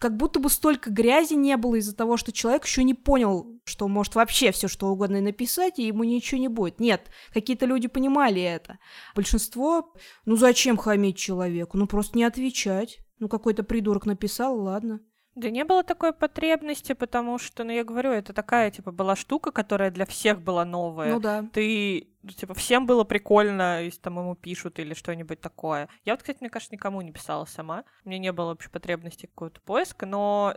как 0.00 0.16
будто 0.16 0.40
бы 0.40 0.48
столько 0.48 0.90
грязи 0.90 1.34
не 1.34 1.56
было 1.58 1.76
из-за 1.76 1.94
того, 1.94 2.16
что 2.16 2.32
человек 2.32 2.64
еще 2.64 2.82
не 2.84 2.94
понял, 2.94 3.60
что 3.64 3.86
может 3.86 4.14
вообще 4.14 4.50
все 4.50 4.66
что 4.66 4.88
угодно 4.88 5.20
написать, 5.20 5.78
и 5.78 5.86
ему 5.86 6.04
ничего 6.04 6.40
не 6.40 6.48
будет. 6.48 6.80
Нет, 6.80 7.10
какие-то 7.34 7.66
люди 7.66 7.86
понимали 7.86 8.40
это. 8.40 8.78
Большинство, 9.14 9.92
ну 10.24 10.36
зачем 10.36 10.78
хамить 10.78 11.18
человеку? 11.18 11.76
Ну 11.76 11.86
просто 11.86 12.16
не 12.16 12.24
отвечать. 12.24 12.98
Ну 13.18 13.28
какой-то 13.28 13.62
придурок 13.62 14.06
написал, 14.06 14.58
ладно. 14.58 15.00
Да 15.34 15.50
не 15.50 15.64
было 15.64 15.84
такой 15.84 16.14
потребности, 16.14 16.94
потому 16.94 17.38
что, 17.38 17.62
ну, 17.62 17.70
я 17.70 17.84
говорю, 17.84 18.10
это 18.10 18.32
такая, 18.32 18.70
типа, 18.70 18.90
была 18.90 19.14
штука, 19.14 19.52
которая 19.52 19.90
для 19.90 20.04
всех 20.04 20.42
была 20.42 20.64
новая. 20.64 21.12
Ну 21.12 21.20
да. 21.20 21.48
Ты, 21.52 22.09
ну, 22.22 22.30
типа, 22.30 22.52
всем 22.54 22.86
было 22.86 23.04
прикольно, 23.04 23.82
если 23.82 24.00
там 24.00 24.18
ему 24.18 24.34
пишут 24.34 24.78
или 24.78 24.92
что-нибудь 24.92 25.40
такое. 25.40 25.88
Я 26.04 26.12
вот, 26.12 26.20
кстати, 26.20 26.38
мне 26.40 26.50
кажется, 26.50 26.74
никому 26.74 27.00
не 27.00 27.12
писала 27.12 27.46
сама. 27.46 27.84
У 28.04 28.08
меня 28.08 28.18
не 28.18 28.32
было 28.32 28.48
вообще 28.48 28.68
потребности 28.68 29.26
какого-то 29.26 29.60
поиска, 29.62 30.04
но... 30.06 30.54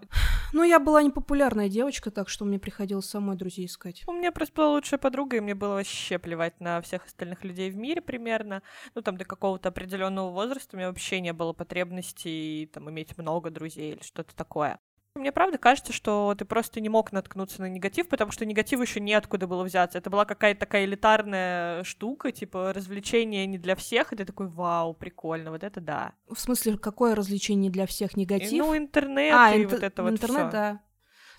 Ну, 0.52 0.64
я 0.64 0.80
была 0.80 1.02
непопулярная 1.02 1.70
девочка, 1.70 2.12
так 2.12 2.30
что 2.30 2.46
мне 2.46 2.60
приходилось 2.60 3.06
самой 3.06 3.38
друзей 3.38 3.66
искать. 3.66 4.04
У 4.08 4.12
меня 4.12 4.32
просто 4.32 4.54
была 4.56 4.72
лучшая 4.72 5.00
подруга, 5.00 5.38
и 5.38 5.40
мне 5.40 5.56
было 5.56 5.76
вообще 5.76 6.20
плевать 6.20 6.60
на 6.60 6.82
всех 6.82 7.06
остальных 7.06 7.44
людей 7.44 7.72
в 7.72 7.76
мире 7.76 8.02
примерно. 8.02 8.62
Ну, 8.94 9.02
там, 9.02 9.18
до 9.18 9.26
какого-то 9.26 9.70
определенного 9.70 10.32
возраста 10.32 10.76
у 10.76 10.78
меня 10.78 10.90
вообще 10.90 11.22
не 11.22 11.34
было 11.34 11.54
потребности 11.54 12.70
там 12.74 12.90
иметь 12.90 13.18
много 13.18 13.50
друзей 13.50 13.94
или 13.94 14.04
что-то 14.04 14.36
такое. 14.36 14.80
Мне 15.16 15.32
правда 15.32 15.60
кажется, 15.60 15.94
что 15.94 16.34
ты 16.36 16.44
просто 16.44 16.82
не 16.82 16.90
мог 16.90 17.12
наткнуться 17.12 17.62
на 17.62 17.70
негатив, 17.70 18.08
потому 18.10 18.32
что 18.32 18.48
негатив 18.48 18.82
еще 18.82 19.00
неоткуда 19.00 19.46
было 19.46 19.64
взяться. 19.64 20.00
Это 20.00 20.10
была 20.10 20.26
какая-то 20.26 20.62
такая 20.62 20.86
элитарная 20.86 21.84
штука, 21.84 22.32
типа 22.32 22.74
развлечение 22.74 23.46
не 23.46 23.60
для 23.60 23.76
всех, 23.76 24.12
и 24.12 24.16
ты 24.16 24.26
такой, 24.26 24.48
вау, 24.48 24.96
прикольно, 24.96 25.52
вот 25.52 25.64
это 25.64 25.80
да. 25.82 26.14
В 26.28 26.40
смысле, 26.40 26.80
какое 26.80 27.14
развлечение 27.14 27.70
для 27.70 27.86
всех 27.86 28.18
негатив? 28.18 28.52
И, 28.52 28.58
ну, 28.58 28.76
интернет 28.76 29.36
а, 29.36 29.56
и 29.56 29.64
интер- 29.64 29.70
вот 29.70 29.84
это 29.84 30.04
вот 30.04 30.12
интернет, 30.14 30.42
всё. 30.42 30.52
да. 30.52 30.82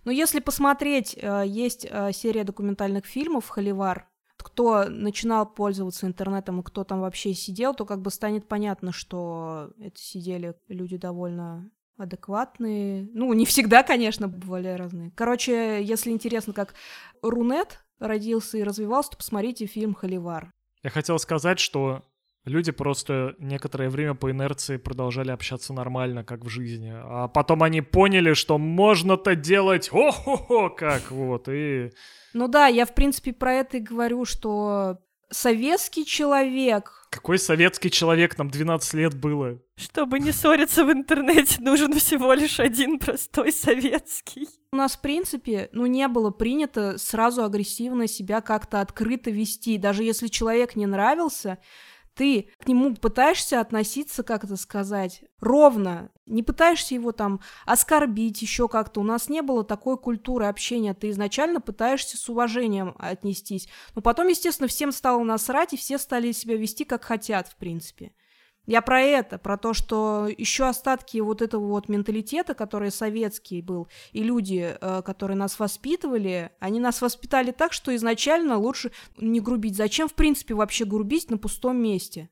Но 0.05 0.13
если 0.13 0.39
посмотреть, 0.39 1.19
э, 1.21 1.43
есть 1.45 1.85
э, 1.91 2.13
серия 2.13 2.45
документальных 2.45 3.07
фильмов 3.07 3.49
«Холивар», 3.49 4.09
кто 4.37 4.85
начинал 4.89 5.47
пользоваться 5.47 6.07
интернетом 6.07 6.61
и 6.61 6.63
кто 6.63 6.85
там 6.85 7.01
вообще 7.01 7.35
сидел, 7.35 7.75
то 7.75 7.87
как 7.87 8.03
бы 8.03 8.11
станет 8.11 8.47
понятно, 8.47 8.93
что 8.93 9.73
это 9.81 9.99
сидели 9.99 10.55
люди 10.69 10.97
довольно 10.97 11.71
адекватные. 11.97 13.09
Ну, 13.13 13.33
не 13.33 13.47
всегда, 13.47 13.83
конечно, 13.83 14.29
бывали 14.29 14.69
разные. 14.69 15.13
Короче, 15.15 15.83
если 15.83 16.11
интересно, 16.11 16.53
как 16.53 16.75
Рунет 17.23 17.85
родился 17.99 18.59
и 18.59 18.63
развивался, 18.63 19.13
то 19.13 19.17
посмотрите 19.17 19.67
фильм 19.67 19.95
«Холивар». 19.95 20.51
Я 20.83 20.91
хотел 20.91 21.19
сказать, 21.19 21.59
что 21.59 22.03
люди 22.45 22.73
просто 22.73 23.35
некоторое 23.39 23.89
время 23.89 24.15
по 24.15 24.31
инерции 24.31 24.77
продолжали 24.77 25.31
общаться 25.31 25.73
нормально, 25.73 26.25
как 26.25 26.45
в 26.45 26.49
жизни. 26.49 26.93
А 26.95 27.29
потом 27.29 27.63
они 27.63 27.81
поняли, 27.81 28.35
что 28.35 28.59
можно-то 28.59 29.35
делать 29.35 29.89
о-хо-хо, 29.93 30.71
как 30.71 31.11
вот, 31.11 31.49
и... 31.49 31.91
Ну 32.35 32.49
да, 32.49 32.67
я, 32.67 32.85
в 32.85 32.95
принципе, 32.95 33.33
про 33.33 33.55
это 33.55 33.79
и 33.79 33.81
говорю, 33.81 34.25
что 34.25 34.99
советский 35.35 36.07
человек, 36.07 37.07
Какой 37.11 37.39
советский 37.39 37.91
человек, 37.91 38.39
нам 38.39 38.51
12 38.51 38.95
лет 38.95 39.15
было. 39.15 39.59
Чтобы 39.77 40.19
не 40.19 40.33
ссориться 40.33 40.85
в 40.85 40.93
интернете, 40.93 41.61
нужен 41.61 41.93
всего 41.95 42.33
лишь 42.33 42.61
один 42.61 42.99
простой 42.99 43.53
советский. 43.53 44.49
у 44.73 44.77
нас, 44.77 44.97
в 44.97 45.01
принципе, 45.01 45.69
ну, 45.73 45.87
не 45.87 46.09
было 46.09 46.31
принято 46.31 46.99
сразу 46.99 47.45
агрессивно 47.45 48.07
себя 48.07 48.41
как-то 48.41 48.81
открыто 48.81 49.31
вести. 49.31 49.79
Даже 49.79 50.03
если 50.03 50.29
человек 50.29 50.77
не 50.77 50.87
нравился, 50.87 51.59
ты 52.15 52.49
к 52.59 52.69
нему 52.69 52.95
пытаешься 52.95 53.61
относиться, 53.61 54.23
как 54.23 54.45
это 54.45 54.57
сказать, 54.57 55.23
ровно. 55.41 56.11
Не 56.27 56.43
пытаешься 56.43 56.95
его 56.95 57.13
там 57.13 57.41
оскорбить 57.67 58.41
еще 58.41 58.69
как-то. 58.69 59.01
У 59.01 59.05
нас 59.05 59.29
не 59.29 59.43
было 59.43 59.65
такой 59.65 59.99
культуры 59.99 60.47
общения. 60.47 60.95
Ты 60.95 61.11
изначально 61.11 61.61
пытаешься 61.61 62.17
с 62.17 62.29
уважением 62.29 62.95
отнестись. 62.99 63.69
Но 63.95 64.03
потом, 64.03 64.29
естественно, 64.29 64.69
всем 64.69 64.93
стало 64.93 65.23
насрать, 65.23 65.75
и 65.75 65.77
все 65.77 65.99
стали 65.99 66.33
себя 66.33 66.57
вести 66.57 66.85
как 66.85 67.05
хотят, 67.05 67.49
в 67.49 67.57
принципе. 67.57 68.13
Я 68.67 68.81
про 68.81 69.03
это, 69.03 69.39
про 69.39 69.59
то, 69.59 69.75
что 69.75 70.27
еще 70.27 70.65
остатки 70.65 71.19
вот 71.19 71.43
этого 71.43 71.67
вот 71.67 71.89
менталитета, 71.89 72.55
который 72.55 72.91
советский 72.91 73.61
был, 73.61 73.89
и 74.13 74.23
люди, 74.23 74.77
э, 74.81 75.03
которые 75.03 75.37
нас 75.37 75.59
воспитывали, 75.59 76.51
они 76.61 76.81
нас 76.81 77.03
воспитали 77.03 77.51
так, 77.51 77.73
что 77.75 77.95
изначально 77.95 78.57
лучше 78.57 78.91
не 79.19 79.41
грубить. 79.41 79.77
Зачем, 79.77 80.09
в 80.09 80.15
принципе, 80.15 80.55
вообще 80.55 80.87
грубить 80.87 81.31
на 81.31 81.37
пустом 81.37 81.77
месте? 81.77 82.31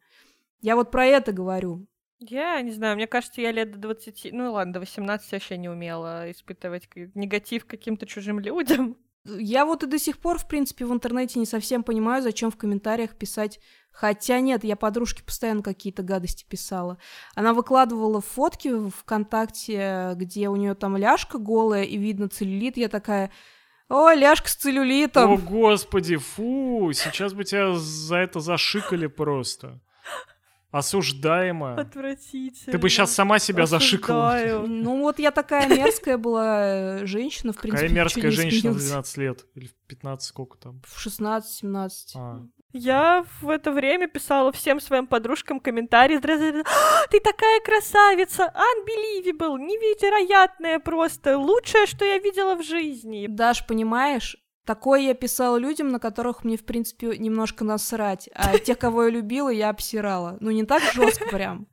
Я 0.62 0.76
вот 0.76 0.90
про 0.90 1.04
это 1.04 1.32
говорю. 1.32 1.86
Я 2.18 2.60
не 2.62 2.70
знаю, 2.70 2.96
мне 2.96 3.06
кажется, 3.06 3.40
я 3.40 3.50
лет 3.50 3.72
до 3.72 3.78
20, 3.78 4.32
ну 4.32 4.52
ладно, 4.52 4.74
до 4.74 4.80
18 4.80 5.32
вообще 5.32 5.56
не 5.56 5.68
умела 5.68 6.30
испытывать 6.30 6.88
негатив 7.14 7.66
каким-то 7.66 8.06
чужим 8.06 8.38
людям. 8.38 8.96
Я 9.24 9.64
вот 9.64 9.82
и 9.82 9.86
до 9.86 9.98
сих 9.98 10.18
пор, 10.18 10.38
в 10.38 10.48
принципе, 10.48 10.84
в 10.84 10.92
интернете 10.92 11.38
не 11.38 11.46
совсем 11.46 11.84
понимаю, 11.84 12.22
зачем 12.22 12.50
в 12.50 12.56
комментариях 12.56 13.16
писать 13.16 13.60
Хотя 13.92 14.40
нет, 14.40 14.64
я 14.64 14.74
подружке 14.74 15.22
постоянно 15.22 15.62
какие-то 15.62 16.02
гадости 16.02 16.44
писала. 16.48 16.98
Она 17.34 17.52
выкладывала 17.52 18.20
фотки 18.20 18.68
в 18.68 18.90
ВКонтакте, 18.90 20.12
где 20.16 20.48
у 20.48 20.56
нее 20.56 20.74
там 20.74 20.96
ляжка 20.96 21.38
голая 21.38 21.84
и 21.84 21.96
видно 21.98 22.28
целлюлит. 22.28 22.76
Я 22.78 22.88
такая, 22.88 23.30
о, 23.88 24.12
ляжка 24.12 24.48
с 24.48 24.56
О, 24.56 24.60
целлюлитом. 24.60 25.36
господи, 25.36 26.16
фу, 26.16 26.90
сейчас 26.94 27.34
бы 27.34 27.44
тебя 27.44 27.74
за 27.74 28.16
это 28.16 28.40
зашикали 28.40 29.06
просто. 29.06 29.80
Осуждаемо. 30.70 31.74
Отвратительно. 31.74 32.72
Ты 32.72 32.78
бы 32.78 32.88
сейчас 32.88 33.12
сама 33.12 33.38
себя 33.38 33.66
зашикала. 33.66 34.34
Осуждаю. 34.34 34.66
Ну 34.66 35.00
вот 35.02 35.18
я 35.18 35.30
такая 35.30 35.68
мерзкая 35.68 36.16
была 36.16 37.00
э, 37.00 37.06
женщина, 37.06 37.52
в 37.52 37.56
Какая 37.56 37.72
принципе. 37.72 37.94
мерзкая 37.94 38.24
ничего 38.24 38.42
не 38.44 38.50
женщина 38.50 38.72
в 38.72 38.78
изменилось. 38.78 38.90
12 38.90 39.16
лет. 39.18 39.46
Или 39.54 39.66
в 39.66 39.74
15, 39.88 40.26
сколько 40.26 40.56
там. 40.56 40.80
В 40.86 41.06
16-17. 41.06 41.90
А. 42.14 42.40
Я 42.72 43.26
в 43.42 43.50
это 43.50 43.70
время 43.70 44.08
писала 44.08 44.50
всем 44.50 44.80
своим 44.80 45.06
подружкам 45.06 45.60
комментарии. 45.60 46.16
«Здравствуй, 46.16 46.62
«А, 46.62 47.06
Ты 47.10 47.20
такая 47.20 47.60
красавица! 47.60 48.44
Unbelievable! 48.44 49.58
Невероятная 49.58 50.78
просто! 50.78 51.36
Лучшее, 51.36 51.84
что 51.86 52.06
я 52.06 52.18
видела 52.18 52.54
в 52.54 52.62
жизни!» 52.62 53.26
Даш, 53.28 53.66
понимаешь, 53.66 54.36
такое 54.64 55.00
я 55.00 55.14
писала 55.14 55.58
людям, 55.58 55.88
на 55.88 55.98
которых 55.98 56.44
мне, 56.44 56.56
в 56.56 56.64
принципе, 56.64 57.18
немножко 57.18 57.62
насрать. 57.64 58.30
А 58.34 58.58
тех, 58.58 58.78
кого 58.78 59.04
я 59.04 59.10
любила, 59.10 59.50
я 59.50 59.68
обсирала. 59.68 60.38
Ну, 60.40 60.50
не 60.50 60.64
так 60.64 60.82
жестко 60.94 61.28
прям, 61.28 61.66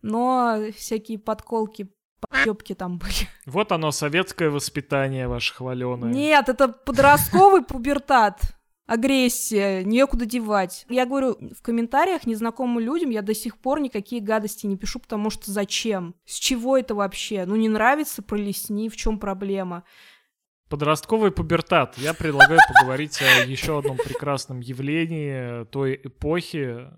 но 0.00 0.60
всякие 0.74 1.18
подколки, 1.18 1.90
подъебки 2.20 2.74
там 2.74 2.98
были. 2.98 3.28
Вот 3.44 3.70
оно, 3.70 3.90
советское 3.90 4.48
воспитание 4.48 5.28
ваше 5.28 5.54
хваленое. 5.54 6.10
Нет, 6.10 6.48
это 6.48 6.68
подростковый 6.68 7.64
пубертат. 7.64 8.57
Агрессия, 8.88 9.84
некуда 9.84 10.24
девать. 10.24 10.86
Я 10.88 11.04
говорю, 11.04 11.36
в 11.54 11.60
комментариях 11.60 12.24
незнакомым 12.26 12.78
людям 12.78 13.10
я 13.10 13.20
до 13.20 13.34
сих 13.34 13.58
пор 13.58 13.80
никакие 13.80 14.22
гадости 14.22 14.64
не 14.64 14.78
пишу, 14.78 14.98
потому 14.98 15.28
что 15.28 15.50
зачем? 15.50 16.14
С 16.24 16.38
чего 16.38 16.74
это 16.74 16.94
вообще? 16.94 17.44
Ну, 17.44 17.54
не 17.56 17.68
нравится, 17.68 18.22
пролесни, 18.22 18.88
в 18.88 18.96
чем 18.96 19.18
проблема? 19.18 19.84
Подростковый 20.70 21.32
пубертат. 21.32 21.98
Я 21.98 22.14
предлагаю 22.14 22.60
поговорить 22.66 23.20
о 23.20 23.44
еще 23.44 23.78
одном 23.78 23.98
прекрасном 23.98 24.60
явлении 24.60 25.66
той 25.66 26.00
эпохи, 26.02 26.88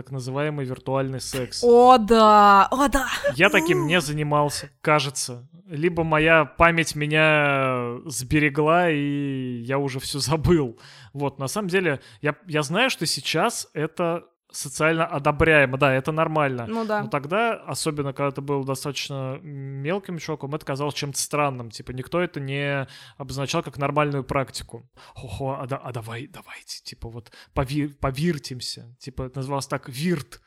так 0.00 0.12
называемый 0.12 0.64
виртуальный 0.64 1.20
секс. 1.20 1.62
О, 1.62 1.98
да! 1.98 2.68
О, 2.70 2.88
да! 2.88 3.06
Я 3.34 3.50
таким 3.50 3.86
не 3.86 4.00
занимался, 4.00 4.70
кажется. 4.80 5.46
Либо 5.66 6.04
моя 6.04 6.46
память 6.46 6.94
меня 6.94 7.98
сберегла, 8.06 8.90
и 8.90 9.60
я 9.60 9.78
уже 9.78 10.00
все 10.00 10.18
забыл. 10.18 10.78
Вот, 11.12 11.38
на 11.38 11.48
самом 11.48 11.68
деле, 11.68 12.00
я, 12.22 12.34
я 12.46 12.62
знаю, 12.62 12.88
что 12.88 13.04
сейчас 13.04 13.68
это 13.74 14.24
социально 14.52 15.06
одобряемо, 15.06 15.76
да, 15.78 15.92
это 15.94 16.12
нормально. 16.12 16.66
Ну 16.68 16.84
да. 16.84 17.02
Но 17.02 17.08
тогда, 17.08 17.54
особенно 17.54 18.12
когда 18.12 18.30
ты 18.30 18.40
был 18.40 18.64
достаточно 18.64 19.38
мелким 19.42 20.18
чуваком, 20.18 20.54
это 20.54 20.64
казалось 20.66 20.94
чем-то 20.94 21.18
странным. 21.18 21.70
Типа 21.70 21.92
никто 21.92 22.20
это 22.20 22.40
не 22.40 22.86
обозначал 23.16 23.62
как 23.62 23.78
нормальную 23.78 24.24
практику. 24.24 24.88
Хо-хо, 25.14 25.58
а, 25.60 25.66
да- 25.66 25.76
а 25.82 25.92
давай, 25.92 26.26
давайте, 26.26 26.82
типа 26.82 27.08
вот 27.08 27.30
пови- 27.54 27.94
повиртимся. 28.00 28.94
Типа 28.98 29.22
это 29.24 29.38
называлось 29.38 29.66
так 29.66 29.88
вирт. 29.88 30.40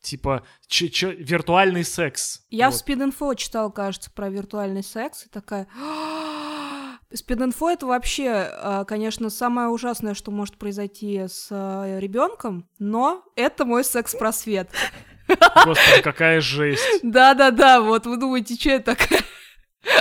Типа 0.00 0.44
ч- 0.68 0.88
ч- 0.90 1.14
виртуальный 1.16 1.82
секс. 1.84 2.46
Я 2.50 2.68
в 2.70 2.72
Вот. 2.72 2.78
спид-инфо 2.80 3.34
читала, 3.34 3.68
кажется, 3.70 4.10
про 4.12 4.28
виртуальный 4.30 4.84
секс, 4.84 5.26
и 5.26 5.28
такая... 5.28 5.66
Спид-инфо 7.12 7.70
это 7.70 7.86
вообще, 7.86 8.50
э, 8.50 8.84
конечно, 8.86 9.30
самое 9.30 9.68
ужасное, 9.68 10.14
что 10.14 10.30
может 10.30 10.58
произойти 10.58 11.26
с 11.26 11.48
ребенком, 11.98 12.68
но 12.78 13.24
это 13.34 13.64
мой 13.64 13.84
секс-просвет. 13.84 14.70
Господи, 15.28 16.02
какая 16.02 16.40
жесть. 16.40 16.84
Да-да-да, 17.02 17.80
вот 17.80 18.06
вы 18.06 18.16
думаете, 18.16 18.54
что 18.54 18.70
это 18.70 18.96
такое? 18.96 19.20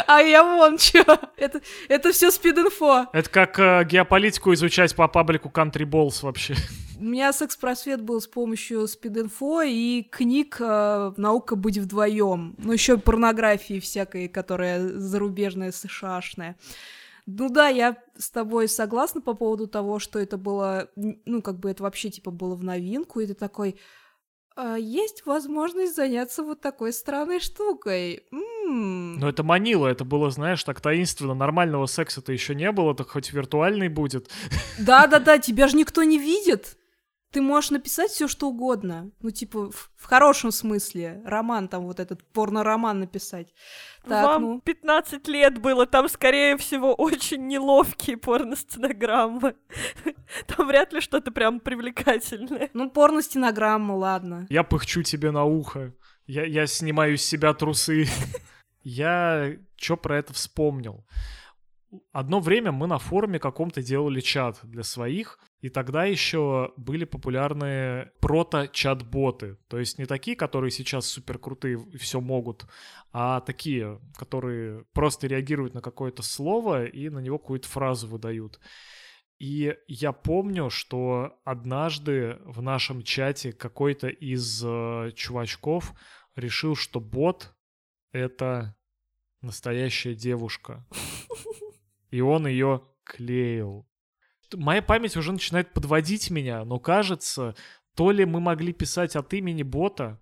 А 0.08 0.22
я 0.22 0.44
вон 0.44 0.78
что. 0.78 1.20
Это, 1.38 1.62
это 1.88 2.12
все 2.12 2.32
спид-инфо. 2.32 3.08
Это 3.14 3.30
как 3.30 3.60
э, 3.60 3.84
геополитику 3.86 4.54
изучать 4.54 4.96
по 4.96 5.08
паблику 5.08 5.50
Country 5.50 5.86
Balls 5.86 6.24
вообще. 6.24 6.56
У 7.00 7.04
меня 7.04 7.32
секс-просвет 7.32 8.02
был 8.02 8.20
с 8.20 8.28
помощью 8.28 8.88
спид-инфо 8.88 9.62
и 9.62 10.02
книг 10.02 10.58
э, 10.60 11.14
«Наука 11.16 11.56
быть 11.56 11.78
вдвоем». 11.78 12.56
Ну, 12.58 12.74
еще 12.74 12.98
порнографии 12.98 13.80
всякой, 13.80 14.28
которая 14.28 14.98
зарубежная, 14.98 15.72
США-шная. 15.72 16.58
Ну 17.28 17.50
да, 17.50 17.68
я 17.68 17.98
с 18.18 18.32
тобой 18.32 18.68
согласна 18.68 19.22
по 19.22 19.36
поводу 19.36 19.68
того, 19.68 20.00
что 20.00 20.18
это 20.18 20.38
было, 20.38 20.90
ну, 20.96 21.44
как 21.44 21.60
бы 21.60 21.70
это 21.70 21.84
вообще, 21.84 22.10
типа, 22.10 22.32
было 22.32 22.56
в 22.56 22.64
новинку, 22.64 23.20
и 23.20 23.28
ты 23.28 23.36
такой, 23.36 23.78
а, 24.56 24.76
есть 24.76 25.24
возможность 25.28 25.96
заняться 25.96 26.42
вот 26.42 26.62
такой 26.62 26.92
странной 26.94 27.40
штукой. 27.40 28.24
М-м. 28.32 29.20
Но 29.20 29.30
это 29.30 29.44
манило, 29.44 29.86
это 29.86 30.04
было, 30.04 30.32
знаешь, 30.32 30.64
так 30.64 30.82
таинственно. 30.82 31.36
Нормального 31.36 31.86
секса-то 31.86 32.34
еще 32.34 32.56
не 32.56 32.72
было, 32.72 32.96
так 32.96 33.10
хоть 33.10 33.32
виртуальный 33.32 33.88
будет. 33.88 34.32
Да-да-да, 34.80 35.38
тебя 35.38 35.68
же 35.68 35.78
никто 35.78 36.02
не 36.02 36.18
видит. 36.18 36.76
Ты 37.32 37.42
можешь 37.42 37.72
написать 37.72 38.12
все 38.12 38.28
что 38.28 38.48
угодно. 38.48 39.12
Ну, 39.22 39.32
типа, 39.32 39.70
в, 39.72 39.92
в 39.96 40.06
хорошем 40.06 40.52
смысле. 40.52 41.22
Роман 41.26 41.68
там, 41.68 41.86
вот 41.86 42.00
этот 42.00 42.24
порно-роман 42.32 43.00
написать. 43.00 43.54
Так, 44.08 44.26
Вам 44.26 44.42
ну. 44.42 44.62
15 44.62 45.28
лет 45.28 45.60
было, 45.60 45.86
там, 45.86 46.08
скорее 46.08 46.56
всего, 46.58 46.94
очень 46.94 47.48
неловкие 47.48 48.18
порно-стенограммы. 48.18 49.56
Там 50.48 50.68
вряд 50.68 50.94
ли 50.94 51.02
что-то 51.02 51.32
прям 51.32 51.60
привлекательное. 51.60 52.70
Ну, 52.74 52.90
порно-стенограмма, 52.90 53.94
ладно. 53.94 54.48
Я 54.50 54.64
пыхчу 54.64 55.04
тебе 55.04 55.32
на 55.32 55.44
ухо. 55.44 55.94
Я, 56.26 56.46
я 56.46 56.66
снимаю 56.68 57.18
с 57.18 57.22
себя 57.22 57.54
трусы. 57.54 58.08
Я 58.84 59.58
чё 59.76 59.98
про 59.98 60.18
это 60.18 60.34
вспомнил? 60.34 61.06
Одно 62.14 62.40
время 62.40 62.72
мы 62.72 62.88
на 62.88 63.00
форуме 63.00 63.38
каком-то 63.38 63.82
делали 63.84 64.22
чат 64.22 64.60
для 64.64 64.84
своих, 64.84 65.40
и 65.60 65.70
тогда 65.70 66.06
еще 66.06 66.74
были 66.78 67.04
популярны 67.04 68.12
прото-чат-боты. 68.20 69.58
То 69.68 69.80
есть 69.80 69.98
не 69.98 70.06
такие, 70.06 70.38
которые 70.38 70.70
сейчас 70.70 71.08
супер 71.08 71.40
крутые 71.40 71.80
и 71.92 71.98
все 71.98 72.22
могут, 72.22 72.68
а 73.12 73.42
такие, 73.42 74.00
которые 74.16 74.86
просто 74.94 75.26
реагируют 75.26 75.74
на 75.74 75.82
какое-то 75.82 76.22
слово 76.22 76.86
и 76.86 77.10
на 77.10 77.20
него 77.20 77.40
какую-то 77.40 77.68
фразу 77.68 78.08
выдают. 78.08 78.60
И 79.40 79.76
я 79.88 80.12
помню, 80.12 80.70
что 80.70 81.40
однажды 81.44 82.38
в 82.46 82.62
нашем 82.62 83.04
чате 83.04 83.52
какой-то 83.52 84.08
из 84.08 84.64
э, 84.64 85.12
чувачков 85.16 85.94
решил, 86.36 86.76
что 86.76 87.00
бот— 87.00 87.56
это 88.12 88.76
настоящая 89.42 90.16
девушка. 90.16 90.86
И 92.12 92.22
он 92.22 92.48
ее 92.48 92.84
клеил. 93.04 93.87
Моя 94.54 94.82
память 94.82 95.18
уже 95.18 95.32
начинает 95.32 95.74
подводить 95.74 96.30
меня, 96.30 96.64
но 96.66 96.80
кажется, 96.80 97.56
то 97.96 98.12
ли 98.12 98.26
мы 98.26 98.40
могли 98.40 98.74
писать 98.74 99.16
от 99.16 99.34
имени 99.34 99.64
бота, 99.64 100.20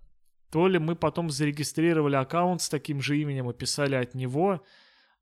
то 0.52 0.68
ли 0.68 0.80
мы 0.80 0.96
потом 0.96 1.30
зарегистрировали 1.30 2.16
аккаунт 2.16 2.62
с 2.62 2.70
таким 2.70 3.02
же 3.02 3.18
именем 3.18 3.50
и 3.50 3.54
писали 3.54 3.96
от 3.96 4.16
него, 4.16 4.64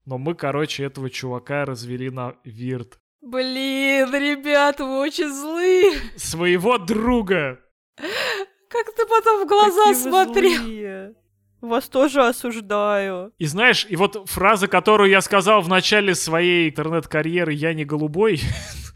но 0.06 0.18
мы, 0.18 0.36
короче, 0.36 0.84
этого 0.84 1.10
чувака 1.10 1.66
развели 1.66 2.10
на 2.10 2.36
вирт. 2.44 3.00
Блин, 3.22 4.14
ребята, 4.14 4.84
вы 4.84 5.00
очень 5.00 5.30
злые. 5.30 5.94
Своего 6.18 6.78
друга. 6.78 7.60
Как 7.96 8.96
ты 8.96 9.06
потом 9.08 9.46
в 9.46 9.48
глаза 9.48 9.88
Какие 9.88 10.02
смотрел? 10.02 10.62
Злые. 10.62 11.16
Вас 11.62 11.88
тоже 11.88 12.28
осуждаю. 12.28 13.32
И 13.38 13.46
знаешь, 13.46 13.86
и 13.88 13.96
вот 13.96 14.30
фраза, 14.30 14.68
которую 14.68 15.10
я 15.10 15.22
сказал 15.22 15.62
в 15.62 15.70
начале 15.70 16.14
своей 16.14 16.70
интернет-карьеры 16.70 17.54
«Я 17.54 17.74
не 17.74 17.86
голубой», 17.86 18.42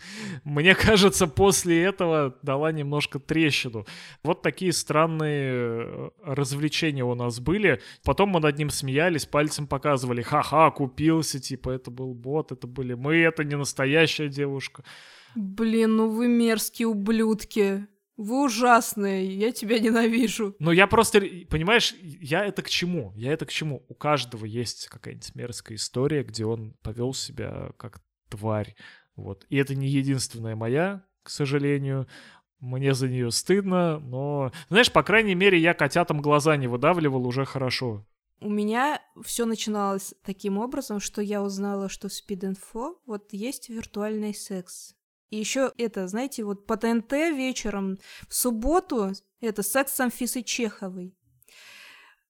мне 0.47 0.75
кажется, 0.75 1.27
после 1.27 1.83
этого 1.83 2.37
дала 2.41 2.71
немножко 2.71 3.19
трещину. 3.19 3.85
Вот 4.23 4.41
такие 4.41 4.71
странные 4.71 5.51
э, 5.53 6.09
развлечения 6.23 7.03
у 7.03 7.15
нас 7.15 7.39
были. 7.39 7.81
Потом 8.03 8.29
мы 8.29 8.39
над 8.39 8.57
ним 8.57 8.69
смеялись, 8.69 9.25
пальцем 9.25 9.67
показывали. 9.67 10.21
Ха-ха, 10.21 10.71
купился, 10.71 11.39
типа, 11.39 11.71
это 11.71 11.91
был 11.91 12.13
бот, 12.13 12.51
это 12.51 12.65
были 12.65 12.93
мы, 12.93 13.17
это 13.17 13.43
не 13.43 13.57
настоящая 13.57 14.29
девушка. 14.29 14.83
Блин, 15.35 15.97
ну 15.97 16.09
вы 16.09 16.27
мерзкие 16.27 16.87
ублюдки. 16.87 17.87
Вы 18.15 18.45
ужасные, 18.45 19.27
я 19.37 19.51
тебя 19.51 19.77
ненавижу. 19.77 20.55
Но 20.57 20.71
я 20.71 20.87
просто, 20.87 21.21
понимаешь, 21.51 21.93
я 22.01 22.45
это 22.45 22.63
к 22.63 22.69
чему? 22.69 23.13
Я 23.15 23.33
это 23.33 23.45
к 23.45 23.51
чему? 23.51 23.85
У 23.89 23.93
каждого 23.93 24.45
есть 24.45 24.87
какая-нибудь 24.87 25.35
мерзкая 25.35 25.77
история, 25.77 26.23
где 26.23 26.45
он 26.45 26.73
повел 26.81 27.13
себя 27.13 27.71
как 27.77 28.01
тварь. 28.29 28.75
Вот. 29.17 29.45
И 29.49 29.57
это 29.57 29.75
не 29.75 29.87
единственная 29.87 30.55
моя, 30.55 31.03
к 31.23 31.29
сожалению. 31.29 32.07
Мне 32.59 32.93
за 32.93 33.09
нее 33.09 33.29
стыдно, 33.31 33.99
но, 33.99 34.51
знаешь, 34.69 34.91
по 34.91 35.03
крайней 35.03 35.35
мере, 35.35 35.59
я 35.59 35.73
котятам 35.73 36.21
глаза 36.21 36.55
не 36.55 36.67
выдавливал 36.67 37.27
уже 37.27 37.45
хорошо. 37.45 38.05
У 38.39 38.49
меня 38.49 39.01
все 39.23 39.45
начиналось 39.45 40.13
таким 40.23 40.57
образом, 40.57 40.99
что 40.99 41.21
я 41.21 41.43
узнала, 41.43 41.89
что 41.89 42.07
в 42.07 42.11
Speed 42.11 42.55
Info 42.55 42.95
вот 43.05 43.33
есть 43.33 43.69
виртуальный 43.69 44.33
секс. 44.33 44.95
И 45.29 45.37
еще 45.37 45.71
это, 45.77 46.07
знаете, 46.07 46.43
вот 46.43 46.65
по 46.65 46.77
ТНТ 46.77 47.11
вечером 47.11 47.97
в 48.27 48.33
субботу 48.33 49.11
это 49.41 49.61
секс 49.61 49.93
с 49.93 49.99
Анфисой 49.99 50.43
Чеховой. 50.43 51.15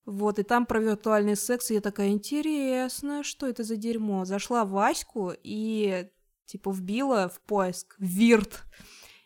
Вот, 0.06 0.40
и 0.40 0.44
там 0.44 0.66
про 0.66 0.80
виртуальный 0.80 1.36
секс, 1.36 1.70
и 1.70 1.74
я 1.74 1.82
такая, 1.82 2.10
интересно, 2.10 3.24
что 3.24 3.46
это 3.46 3.64
за 3.64 3.76
дерьмо? 3.76 4.24
Зашла 4.24 4.64
в 4.64 4.70
Ваську 4.70 5.34
и, 5.44 6.08
типа, 6.48 6.72
вбила 6.72 7.30
в 7.30 7.40
поиск 7.42 7.96
«Вирт». 8.00 8.64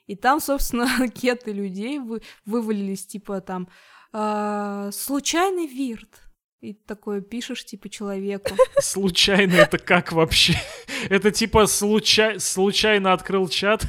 И 0.07 0.15
там, 0.15 0.39
собственно, 0.41 1.07
кеты 1.15 1.53
людей 1.53 1.99
вы, 1.99 2.21
вывалились, 2.45 3.05
типа, 3.05 3.39
там, 3.41 3.69
э, 4.11 4.89
«Случайный 4.91 5.67
Вирт». 5.67 6.19
И 6.59 6.73
такое 6.73 7.21
пишешь, 7.21 7.65
типа, 7.65 7.89
человеку. 7.89 8.55
Случайно 8.81 9.53
это 9.53 9.79
как 9.79 10.11
вообще? 10.11 10.53
Это 11.09 11.31
типа 11.31 11.65
случай... 11.65 12.37
случайно 12.37 13.13
открыл 13.13 13.47
чат? 13.47 13.87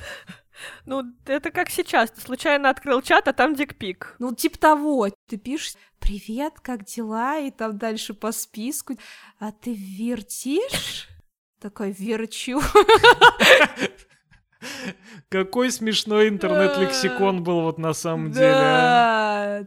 Ну, 0.86 1.04
это 1.26 1.50
как 1.50 1.68
сейчас. 1.68 2.10
Ты 2.10 2.20
случайно 2.20 2.70
открыл 2.70 3.02
чат, 3.02 3.28
а 3.28 3.32
там 3.32 3.54
дикпик. 3.54 4.16
Ну, 4.18 4.34
типа 4.34 4.58
того. 4.58 5.08
Ты 5.28 5.36
пишешь 5.36 5.74
«Привет, 5.98 6.60
как 6.60 6.84
дела?» 6.84 7.38
И 7.38 7.50
там 7.50 7.76
дальше 7.76 8.14
по 8.14 8.32
списку. 8.32 8.96
А 9.38 9.52
ты 9.52 9.74
вертишь? 9.74 11.08
Такой 11.62 11.92
«Верчу». 11.92 12.60
Какой 15.28 15.70
смешной 15.70 16.28
интернет-лексикон 16.28 17.44
был 17.44 17.60
вот 17.60 17.78
на 17.78 17.92
самом 17.92 18.32
деле. 18.32 18.52
А. 18.52 19.62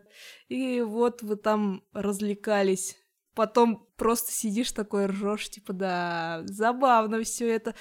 И 0.50 0.82
вот 0.82 1.22
вы 1.22 1.38
там 1.38 1.84
развлекались. 1.94 2.98
Потом 3.34 3.88
просто 3.96 4.34
сидишь 4.34 4.74
такой, 4.74 5.06
ржешь, 5.06 5.50
типа, 5.50 5.72
да, 5.72 6.42
забавно 6.44 7.24
все 7.24 7.48
это. 7.56 7.76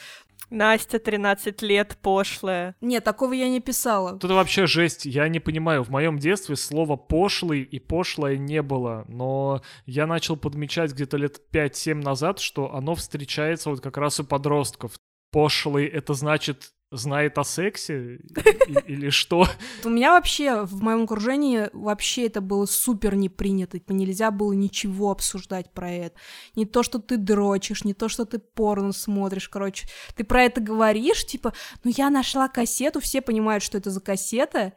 Настя, 0.50 0.98
13 0.98 1.62
лет, 1.62 1.96
пошлая. 2.00 2.76
Нет, 2.80 3.04
такого 3.04 3.32
я 3.32 3.48
не 3.48 3.60
писала. 3.60 4.18
Тут 4.18 4.30
вообще 4.30 4.66
жесть. 4.66 5.04
Я 5.04 5.28
не 5.28 5.40
понимаю, 5.40 5.82
в 5.82 5.90
моем 5.90 6.18
детстве 6.18 6.56
слова 6.56 6.96
пошлый 6.96 7.62
и 7.62 7.78
пошлое 7.78 8.36
не 8.36 8.62
было. 8.62 9.04
Но 9.08 9.62
я 9.86 10.06
начал 10.06 10.36
подмечать 10.36 10.92
где-то 10.92 11.16
лет 11.16 11.40
5-7 11.52 11.94
назад, 11.94 12.40
что 12.40 12.74
оно 12.74 12.94
встречается 12.94 13.70
вот 13.70 13.80
как 13.80 13.96
раз 13.96 14.20
у 14.20 14.24
подростков. 14.24 14.92
Пошлый— 15.32 15.86
это 15.86 16.14
значит 16.14 16.72
знает 16.96 17.38
о 17.38 17.44
сексе 17.44 18.20
или 18.86 19.10
что? 19.10 19.46
У 19.84 19.88
меня 19.88 20.12
вообще 20.12 20.62
в 20.62 20.82
моем 20.82 21.02
окружении 21.04 21.68
вообще 21.72 22.26
это 22.26 22.40
было 22.40 22.66
супер 22.66 23.14
не 23.14 23.28
принято. 23.28 23.80
Нельзя 23.88 24.30
было 24.30 24.52
ничего 24.52 25.10
обсуждать 25.10 25.72
про 25.72 25.90
это. 25.90 26.16
Не 26.54 26.66
то, 26.66 26.82
что 26.82 26.98
ты 26.98 27.16
дрочишь, 27.16 27.84
не 27.84 27.94
то, 27.94 28.08
что 28.08 28.24
ты 28.24 28.38
порно 28.38 28.92
смотришь, 28.92 29.48
короче. 29.48 29.86
Ты 30.16 30.24
про 30.24 30.44
это 30.44 30.60
говоришь, 30.60 31.26
типа, 31.26 31.52
ну 31.82 31.92
я 31.94 32.10
нашла 32.10 32.48
кассету, 32.48 33.00
все 33.00 33.20
понимают, 33.20 33.62
что 33.62 33.78
это 33.78 33.90
за 33.90 34.00
кассета, 34.00 34.74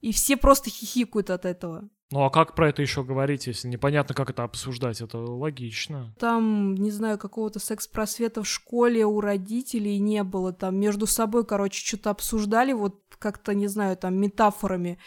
и 0.00 0.12
все 0.12 0.36
просто 0.36 0.70
хихикают 0.70 1.30
от 1.30 1.44
этого. 1.44 1.88
Ну 2.10 2.24
а 2.24 2.30
как 2.30 2.54
про 2.54 2.70
это 2.70 2.80
еще 2.80 3.04
говорить, 3.04 3.46
если 3.46 3.68
непонятно, 3.68 4.14
как 4.14 4.30
это 4.30 4.42
обсуждать? 4.42 5.02
Это 5.02 5.18
логично. 5.18 6.14
Там, 6.18 6.74
не 6.74 6.90
знаю, 6.90 7.18
какого-то 7.18 7.58
секс-просвета 7.58 8.42
в 8.42 8.48
школе 8.48 9.04
у 9.04 9.20
родителей 9.20 9.98
не 9.98 10.22
было. 10.22 10.54
Там 10.54 10.76
между 10.76 11.06
собой, 11.06 11.44
короче, 11.44 11.84
что-то 11.86 12.10
обсуждали, 12.10 12.72
вот 12.72 13.02
как-то, 13.18 13.54
не 13.54 13.66
знаю, 13.66 13.96
там 13.96 14.16
метафорами. 14.16 14.98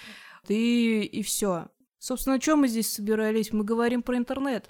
И, 0.48 1.02
и 1.02 1.24
все. 1.24 1.70
Собственно, 1.98 2.36
о 2.36 2.40
чем 2.40 2.60
мы 2.60 2.68
здесь 2.68 2.94
собирались? 2.94 3.52
Мы 3.52 3.64
говорим 3.64 4.04
про 4.04 4.18
интернет. 4.18 4.70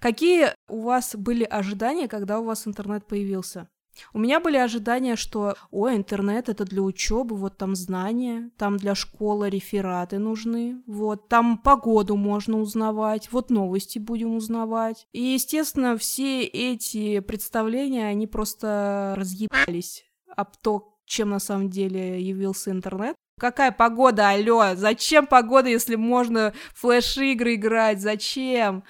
Какие 0.00 0.54
у 0.68 0.82
вас 0.82 1.14
были 1.14 1.44
ожидания, 1.44 2.08
когда 2.08 2.40
у 2.40 2.44
вас 2.44 2.66
интернет 2.66 3.06
появился? 3.06 3.68
У 4.12 4.18
меня 4.18 4.40
были 4.40 4.56
ожидания, 4.56 5.16
что, 5.16 5.54
о, 5.70 5.90
интернет 5.90 6.48
это 6.48 6.64
для 6.64 6.82
учебы, 6.82 7.36
вот 7.36 7.56
там 7.56 7.74
знания, 7.74 8.50
там 8.56 8.76
для 8.76 8.94
школы 8.94 9.50
рефераты 9.50 10.18
нужны, 10.18 10.82
вот 10.86 11.28
там 11.28 11.58
погоду 11.58 12.16
можно 12.16 12.58
узнавать, 12.58 13.30
вот 13.32 13.50
новости 13.50 13.98
будем 13.98 14.34
узнавать. 14.34 15.06
И, 15.12 15.22
естественно, 15.22 15.96
все 15.96 16.44
эти 16.44 17.20
представления, 17.20 18.06
они 18.06 18.26
просто 18.26 19.14
разъебались 19.16 20.04
об 20.34 20.56
то, 20.56 20.98
чем 21.04 21.30
на 21.30 21.38
самом 21.38 21.70
деле 21.70 22.20
явился 22.20 22.70
интернет. 22.70 23.16
Какая 23.38 23.72
погода, 23.72 24.28
алло? 24.30 24.74
Зачем 24.74 25.26
погода, 25.26 25.68
если 25.68 25.96
можно 25.96 26.52
флеш-игры 26.74 27.54
играть? 27.54 28.00
Зачем? 28.00 28.84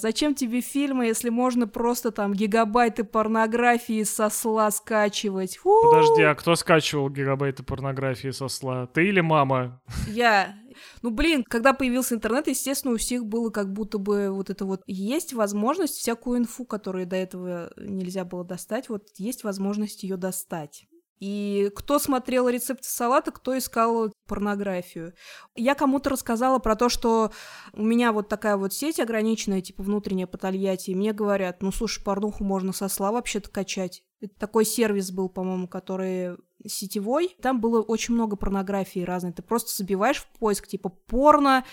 Зачем 0.00 0.34
тебе 0.34 0.60
фильмы, 0.60 1.06
если 1.06 1.28
можно 1.28 1.68
просто 1.68 2.10
там 2.10 2.32
гигабайты 2.32 3.04
порнографии 3.04 4.02
со 4.02 4.30
сла 4.30 4.70
скачивать? 4.70 5.58
Фу! 5.58 5.82
Подожди, 5.82 6.22
а 6.22 6.34
кто 6.34 6.54
скачивал 6.56 7.10
гигабайты 7.10 7.62
порнографии 7.62 8.30
со 8.30 8.48
сла? 8.48 8.86
Ты 8.86 9.08
или 9.08 9.20
мама? 9.20 9.82
Я. 10.08 10.56
Ну, 11.02 11.10
блин, 11.10 11.44
когда 11.46 11.72
появился 11.72 12.14
интернет, 12.14 12.48
естественно, 12.48 12.94
у 12.94 12.96
всех 12.96 13.26
было 13.26 13.50
как 13.50 13.72
будто 13.72 13.98
бы 13.98 14.30
вот 14.30 14.50
это 14.50 14.64
вот... 14.64 14.82
Есть 14.86 15.32
возможность 15.34 15.96
всякую 15.96 16.38
инфу, 16.38 16.64
которую 16.64 17.06
до 17.06 17.16
этого 17.16 17.72
нельзя 17.76 18.24
было 18.24 18.44
достать, 18.44 18.88
вот 18.88 19.08
есть 19.16 19.44
возможность 19.44 20.02
ее 20.02 20.16
достать. 20.16 20.86
И 21.20 21.70
кто 21.76 21.98
смотрел 21.98 22.48
рецепты 22.48 22.88
салата, 22.88 23.30
кто 23.30 23.56
искал 23.56 24.10
порнографию. 24.26 25.12
Я 25.54 25.74
кому-то 25.74 26.10
рассказала 26.10 26.58
про 26.58 26.76
то, 26.76 26.88
что 26.88 27.30
у 27.74 27.82
меня 27.82 28.12
вот 28.12 28.28
такая 28.28 28.56
вот 28.56 28.72
сеть 28.72 28.98
ограниченная, 28.98 29.60
типа 29.60 29.82
внутренняя 29.82 30.26
по 30.26 30.38
Тольятти, 30.38 30.90
и 30.90 30.94
мне 30.94 31.12
говорят, 31.12 31.62
ну, 31.62 31.72
слушай, 31.72 32.02
порнуху 32.02 32.42
можно 32.42 32.72
со 32.72 32.88
сла 32.88 33.12
вообще-то 33.12 33.50
качать. 33.50 34.02
Это 34.22 34.34
такой 34.38 34.64
сервис 34.64 35.10
был, 35.10 35.28
по-моему, 35.28 35.68
который 35.68 36.36
сетевой. 36.66 37.36
Там 37.42 37.60
было 37.60 37.82
очень 37.82 38.14
много 38.14 38.36
порнографии 38.36 39.00
разной. 39.00 39.32
Ты 39.32 39.42
просто 39.42 39.76
забиваешь 39.76 40.18
в 40.18 40.38
поиск, 40.38 40.68
типа, 40.68 40.88
порно 40.88 41.64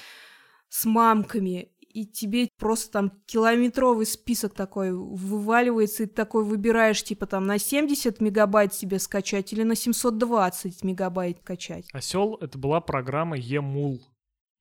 с 0.70 0.86
мамками, 0.86 1.72
и 1.98 2.06
тебе 2.06 2.48
просто 2.60 2.92
там 2.92 3.12
километровый 3.26 4.06
список 4.06 4.54
такой 4.54 4.92
вываливается, 4.94 6.04
и 6.04 6.06
ты 6.06 6.14
такой 6.14 6.44
выбираешь, 6.44 7.04
типа, 7.04 7.26
там, 7.26 7.48
на 7.48 7.58
70 7.58 8.22
мегабайт 8.22 8.72
себе 8.72 9.00
скачать 9.00 9.52
или 9.52 9.64
на 9.64 9.74
720 9.74 10.84
мегабайт 10.84 11.40
качать. 11.40 11.88
Осел 11.94 12.36
это 12.36 12.56
была 12.60 12.82
программа 12.82 13.36
Емул. 13.36 14.00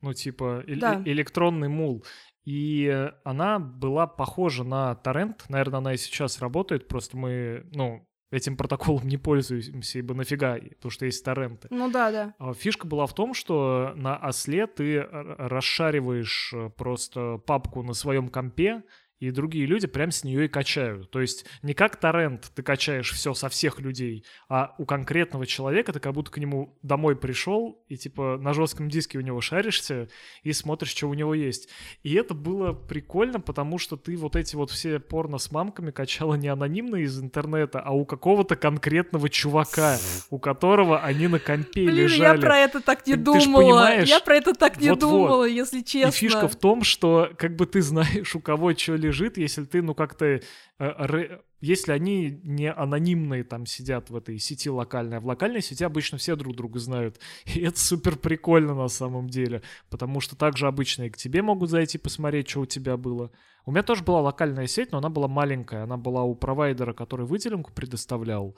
Ну, 0.00 0.14
типа, 0.14 0.64
э- 0.66 0.76
Да. 0.76 1.02
электронный 1.04 1.68
мул. 1.68 2.06
И 2.46 3.10
она 3.24 3.58
была 3.58 4.06
похожа 4.06 4.64
на 4.64 4.94
торрент. 4.94 5.44
Наверное, 5.50 5.78
она 5.80 5.92
и 5.94 5.98
сейчас 5.98 6.40
работает. 6.40 6.88
Просто 6.88 7.18
мы, 7.18 7.66
ну, 7.74 8.02
этим 8.36 8.56
протоколом 8.56 9.06
не 9.08 9.16
пользуемся, 9.16 9.98
ибо 9.98 10.14
нафига, 10.14 10.58
потому 10.76 10.90
что 10.90 11.06
есть 11.06 11.24
торренты. 11.24 11.68
Ну 11.70 11.90
да, 11.90 12.10
да. 12.10 12.34
А 12.38 12.54
Фишка 12.54 12.86
была 12.86 13.06
в 13.06 13.14
том, 13.14 13.34
что 13.34 13.92
на 13.96 14.16
осле 14.16 14.66
ты 14.66 15.00
расшариваешь 15.00 16.52
э, 16.54 16.70
просто 16.76 17.38
папку 17.38 17.82
на 17.82 17.94
своем 17.94 18.28
компе, 18.28 18.82
и 19.18 19.30
другие 19.30 19.66
люди 19.66 19.86
прям 19.86 20.10
с 20.10 20.24
нее 20.24 20.44
и 20.44 20.48
качают. 20.48 21.10
То 21.10 21.20
есть 21.20 21.46
не 21.62 21.72
как 21.74 21.96
торрент 21.96 22.50
ты 22.54 22.62
качаешь 22.62 23.12
все 23.12 23.32
со 23.34 23.48
всех 23.48 23.80
людей, 23.80 24.24
а 24.48 24.74
у 24.78 24.84
конкретного 24.84 25.46
человека 25.46 25.92
ты 25.92 26.00
как 26.00 26.12
будто 26.12 26.30
к 26.30 26.38
нему 26.38 26.78
домой 26.82 27.16
пришел 27.16 27.82
и 27.88 27.96
типа 27.96 28.36
на 28.40 28.52
жестком 28.52 28.88
диске 28.88 29.18
у 29.18 29.22
него 29.22 29.40
шаришься 29.40 30.08
и 30.42 30.52
смотришь, 30.52 30.90
что 30.90 31.08
у 31.08 31.14
него 31.14 31.34
есть. 31.34 31.68
И 32.02 32.14
это 32.14 32.34
было 32.34 32.72
прикольно, 32.72 33.40
потому 33.40 33.78
что 33.78 33.96
ты 33.96 34.16
вот 34.16 34.36
эти 34.36 34.54
вот 34.54 34.70
все 34.70 34.98
порно 35.00 35.38
с 35.38 35.50
мамками 35.50 35.90
качала 35.90 36.34
не 36.34 36.48
анонимно 36.48 36.96
из 36.96 37.18
интернета, 37.20 37.80
а 37.80 37.92
у 37.92 38.04
какого-то 38.04 38.56
конкретного 38.56 39.28
чувака, 39.30 39.96
у 40.30 40.38
которого 40.38 41.00
они 41.00 41.28
на 41.28 41.38
компе 41.38 41.86
Блин, 41.86 41.96
лежали. 42.04 42.36
я 42.36 42.40
про 42.40 42.58
это 42.58 42.80
так 42.80 43.06
не 43.06 43.14
Ты- 43.14 43.18
ты 43.18 43.24
думала. 43.24 43.60
понимаешь, 43.62 44.08
я 44.08 44.20
про 44.20 44.36
это 44.36 44.52
так 44.54 44.80
не 44.80 44.90
вот-вот. 44.90 45.10
думала, 45.10 45.44
если 45.44 45.80
честно. 45.80 46.08
И 46.08 46.12
фишка 46.12 46.48
в 46.48 46.56
том, 46.56 46.82
что 46.82 47.30
как 47.38 47.56
бы 47.56 47.66
ты 47.66 47.80
знаешь, 47.82 48.34
у 48.34 48.40
кого 48.40 48.74
что 48.74 48.96
лежит, 49.06 49.38
если 49.38 49.64
ты, 49.64 49.82
ну, 49.82 49.94
как-то... 49.94 50.40
э, 50.78 51.38
Если 51.60 51.92
они 51.92 52.40
не 52.44 52.70
анонимные 52.70 53.44
там 53.44 53.66
сидят 53.66 54.10
в 54.10 54.16
этой 54.16 54.38
сети 54.38 54.68
локальной, 54.68 55.16
а 55.16 55.20
в 55.20 55.26
локальной 55.26 55.62
сети 55.62 55.84
обычно 55.84 56.18
все 56.18 56.36
друг 56.36 56.54
друга 56.54 56.78
знают. 56.78 57.18
И 57.54 57.60
это 57.60 57.78
супер 57.78 58.16
прикольно 58.16 58.74
на 58.74 58.88
самом 58.88 59.28
деле, 59.28 59.62
потому 59.90 60.20
что 60.20 60.36
также 60.36 60.66
обычно 60.66 61.04
и 61.04 61.10
к 61.10 61.16
тебе 61.16 61.42
могут 61.42 61.70
зайти 61.70 61.98
посмотреть, 61.98 62.48
что 62.48 62.60
у 62.60 62.66
тебя 62.66 62.96
было. 62.96 63.30
У 63.64 63.72
меня 63.72 63.82
тоже 63.82 64.04
была 64.04 64.20
локальная 64.20 64.66
сеть, 64.66 64.92
но 64.92 64.98
она 64.98 65.08
была 65.08 65.28
маленькая. 65.28 65.82
Она 65.84 65.96
была 65.96 66.22
у 66.22 66.34
провайдера, 66.34 66.92
который 66.92 67.26
выделенку 67.26 67.72
предоставлял. 67.72 68.54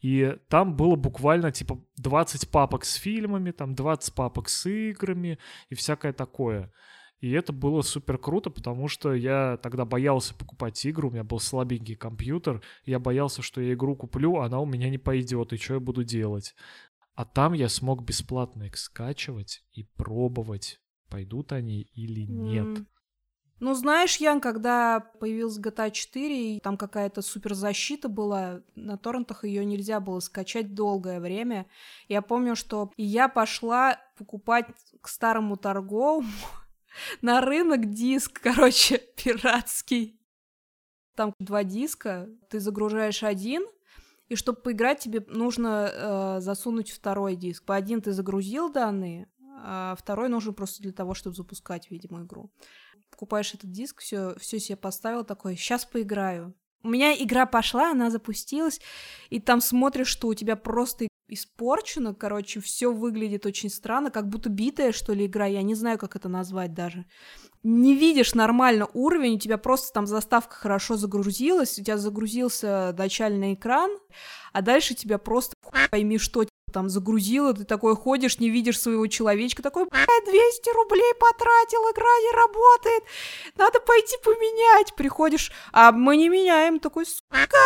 И 0.00 0.36
там 0.48 0.76
было 0.76 0.96
буквально 0.96 1.50
типа 1.52 1.78
20 1.96 2.50
папок 2.50 2.84
с 2.84 2.94
фильмами, 2.94 3.50
там 3.50 3.74
20 3.74 4.14
папок 4.14 4.48
с 4.48 4.66
играми 4.70 5.38
и 5.70 5.74
всякое 5.74 6.12
такое. 6.12 6.70
И 7.26 7.32
это 7.32 7.52
было 7.52 7.82
супер 7.82 8.18
круто, 8.18 8.50
потому 8.50 8.86
что 8.86 9.12
я 9.12 9.56
тогда 9.60 9.84
боялся 9.84 10.32
покупать 10.32 10.86
игру, 10.86 11.08
у 11.08 11.10
меня 11.10 11.24
был 11.24 11.40
слабенький 11.40 11.96
компьютер, 11.96 12.62
я 12.84 13.00
боялся, 13.00 13.42
что 13.42 13.60
я 13.60 13.72
игру 13.72 13.96
куплю, 13.96 14.36
она 14.36 14.60
у 14.60 14.64
меня 14.64 14.88
не 14.90 14.98
пойдет, 14.98 15.52
и 15.52 15.56
что 15.56 15.74
я 15.74 15.80
буду 15.80 16.04
делать. 16.04 16.54
А 17.16 17.24
там 17.24 17.52
я 17.52 17.68
смог 17.68 18.04
бесплатно 18.04 18.62
их 18.64 18.78
скачивать 18.78 19.64
и 19.72 19.82
пробовать, 19.82 20.80
пойдут 21.10 21.50
они 21.50 21.80
или 21.94 22.20
нет. 22.20 22.78
М. 22.78 22.86
Ну, 23.58 23.74
знаешь, 23.74 24.18
Ян, 24.18 24.40
когда 24.40 25.00
появился 25.18 25.60
GTA 25.60 25.90
4, 25.90 26.56
и 26.56 26.60
там 26.60 26.76
какая-то 26.76 27.22
суперзащита 27.22 28.08
была, 28.08 28.60
на 28.76 28.96
торрентах 28.98 29.42
ее 29.42 29.64
нельзя 29.64 29.98
было 29.98 30.20
скачать 30.20 30.74
долгое 30.74 31.18
время. 31.18 31.66
Я 32.06 32.22
помню, 32.22 32.54
что 32.54 32.92
я 32.96 33.26
пошла 33.28 33.98
покупать 34.16 34.66
к 35.00 35.08
старому 35.08 35.56
торговому 35.56 36.28
на 37.22 37.40
рынок 37.40 37.90
диск, 37.90 38.40
короче, 38.42 38.98
пиратский. 39.16 40.20
Там 41.14 41.32
два 41.38 41.64
диска, 41.64 42.28
ты 42.50 42.60
загружаешь 42.60 43.22
один, 43.22 43.66
и 44.28 44.34
чтобы 44.34 44.60
поиграть, 44.60 44.98
тебе 44.98 45.24
нужно 45.28 45.90
э, 45.90 46.40
засунуть 46.40 46.90
второй 46.90 47.36
диск. 47.36 47.64
По 47.64 47.76
один 47.76 48.02
ты 48.02 48.12
загрузил 48.12 48.70
данные, 48.70 49.28
а 49.62 49.94
второй 49.96 50.28
нужен 50.28 50.52
просто 50.52 50.82
для 50.82 50.92
того, 50.92 51.14
чтобы 51.14 51.36
запускать, 51.36 51.90
видимо, 51.90 52.22
игру. 52.22 52.50
Покупаешь 53.10 53.54
этот 53.54 53.70
диск, 53.70 54.00
все, 54.00 54.34
все 54.38 54.58
себе 54.58 54.76
поставил 54.76 55.24
такой, 55.24 55.56
сейчас 55.56 55.84
поиграю. 55.84 56.54
У 56.82 56.88
меня 56.88 57.14
игра 57.14 57.46
пошла, 57.46 57.92
она 57.92 58.10
запустилась, 58.10 58.80
и 59.30 59.40
там 59.40 59.60
смотришь, 59.60 60.08
что 60.08 60.28
у 60.28 60.34
тебя 60.34 60.56
просто 60.56 61.08
испорчено, 61.28 62.14
короче, 62.14 62.60
все 62.60 62.92
выглядит 62.92 63.46
очень 63.46 63.70
странно, 63.70 64.10
как 64.10 64.28
будто 64.28 64.48
битая, 64.48 64.92
что 64.92 65.12
ли, 65.12 65.26
игра, 65.26 65.46
я 65.46 65.62
не 65.62 65.74
знаю, 65.74 65.98
как 65.98 66.16
это 66.16 66.28
назвать 66.28 66.74
даже. 66.74 67.04
Не 67.62 67.96
видишь 67.96 68.34
нормально 68.34 68.88
уровень, 68.94 69.36
у 69.36 69.38
тебя 69.38 69.58
просто 69.58 69.92
там 69.92 70.06
заставка 70.06 70.54
хорошо 70.54 70.96
загрузилась, 70.96 71.78
у 71.78 71.82
тебя 71.82 71.98
загрузился 71.98 72.94
начальный 72.96 73.54
экран, 73.54 73.90
а 74.52 74.62
дальше 74.62 74.94
тебя 74.94 75.18
просто 75.18 75.54
пойми, 75.90 76.18
что 76.18 76.44
типа, 76.44 76.52
там 76.72 76.88
загрузило, 76.88 77.54
ты 77.54 77.64
такой 77.64 77.96
ходишь, 77.96 78.38
не 78.38 78.50
видишь 78.50 78.80
своего 78.80 79.06
человечка, 79.06 79.62
такой, 79.62 79.86
блядь, 79.86 80.24
200 80.24 80.74
рублей 80.74 81.12
потратил, 81.18 81.80
игра 81.90 82.18
не 82.22 82.32
работает, 82.36 83.02
надо 83.56 83.80
пойти 83.80 84.16
поменять. 84.22 84.94
Приходишь, 84.94 85.52
а 85.72 85.90
мы 85.90 86.16
не 86.16 86.28
меняем, 86.28 86.78
такой, 86.78 87.06
сука, 87.06 87.56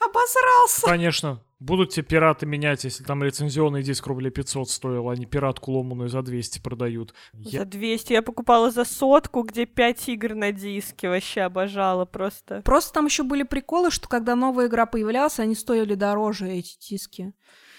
обосрался. 0.00 0.86
Конечно, 0.86 1.40
будут 1.60 1.90
тебе 1.90 2.04
пираты 2.04 2.46
менять, 2.46 2.84
если 2.84 3.04
там 3.04 3.22
лицензионный 3.22 3.82
диск 3.82 4.06
рублей 4.06 4.30
500 4.30 4.68
стоил, 4.68 5.08
а 5.08 5.16
не 5.16 5.26
пиратку 5.26 5.72
ломаную 5.72 6.08
за 6.08 6.22
200 6.22 6.60
продают. 6.60 7.14
Я- 7.34 7.60
За 7.60 7.64
200 7.66 8.12
я 8.12 8.22
покупала 8.22 8.70
за 8.70 8.84
сотку, 8.84 9.42
где 9.42 9.66
5 9.66 10.08
игр 10.08 10.34
на 10.34 10.52
диске. 10.52 11.08
Вообще 11.08 11.42
обожала 11.42 12.04
просто. 12.04 12.62
Просто 12.64 12.92
там 12.92 13.06
еще 13.06 13.22
были 13.22 13.42
приколы, 13.42 13.90
что 13.90 14.08
когда 14.08 14.34
новая 14.36 14.66
игра 14.66 14.86
появлялась, 14.86 15.38
они 15.38 15.54
стоили 15.54 15.94
дороже, 15.94 16.48
эти 16.50 16.78
диски. 16.78 17.32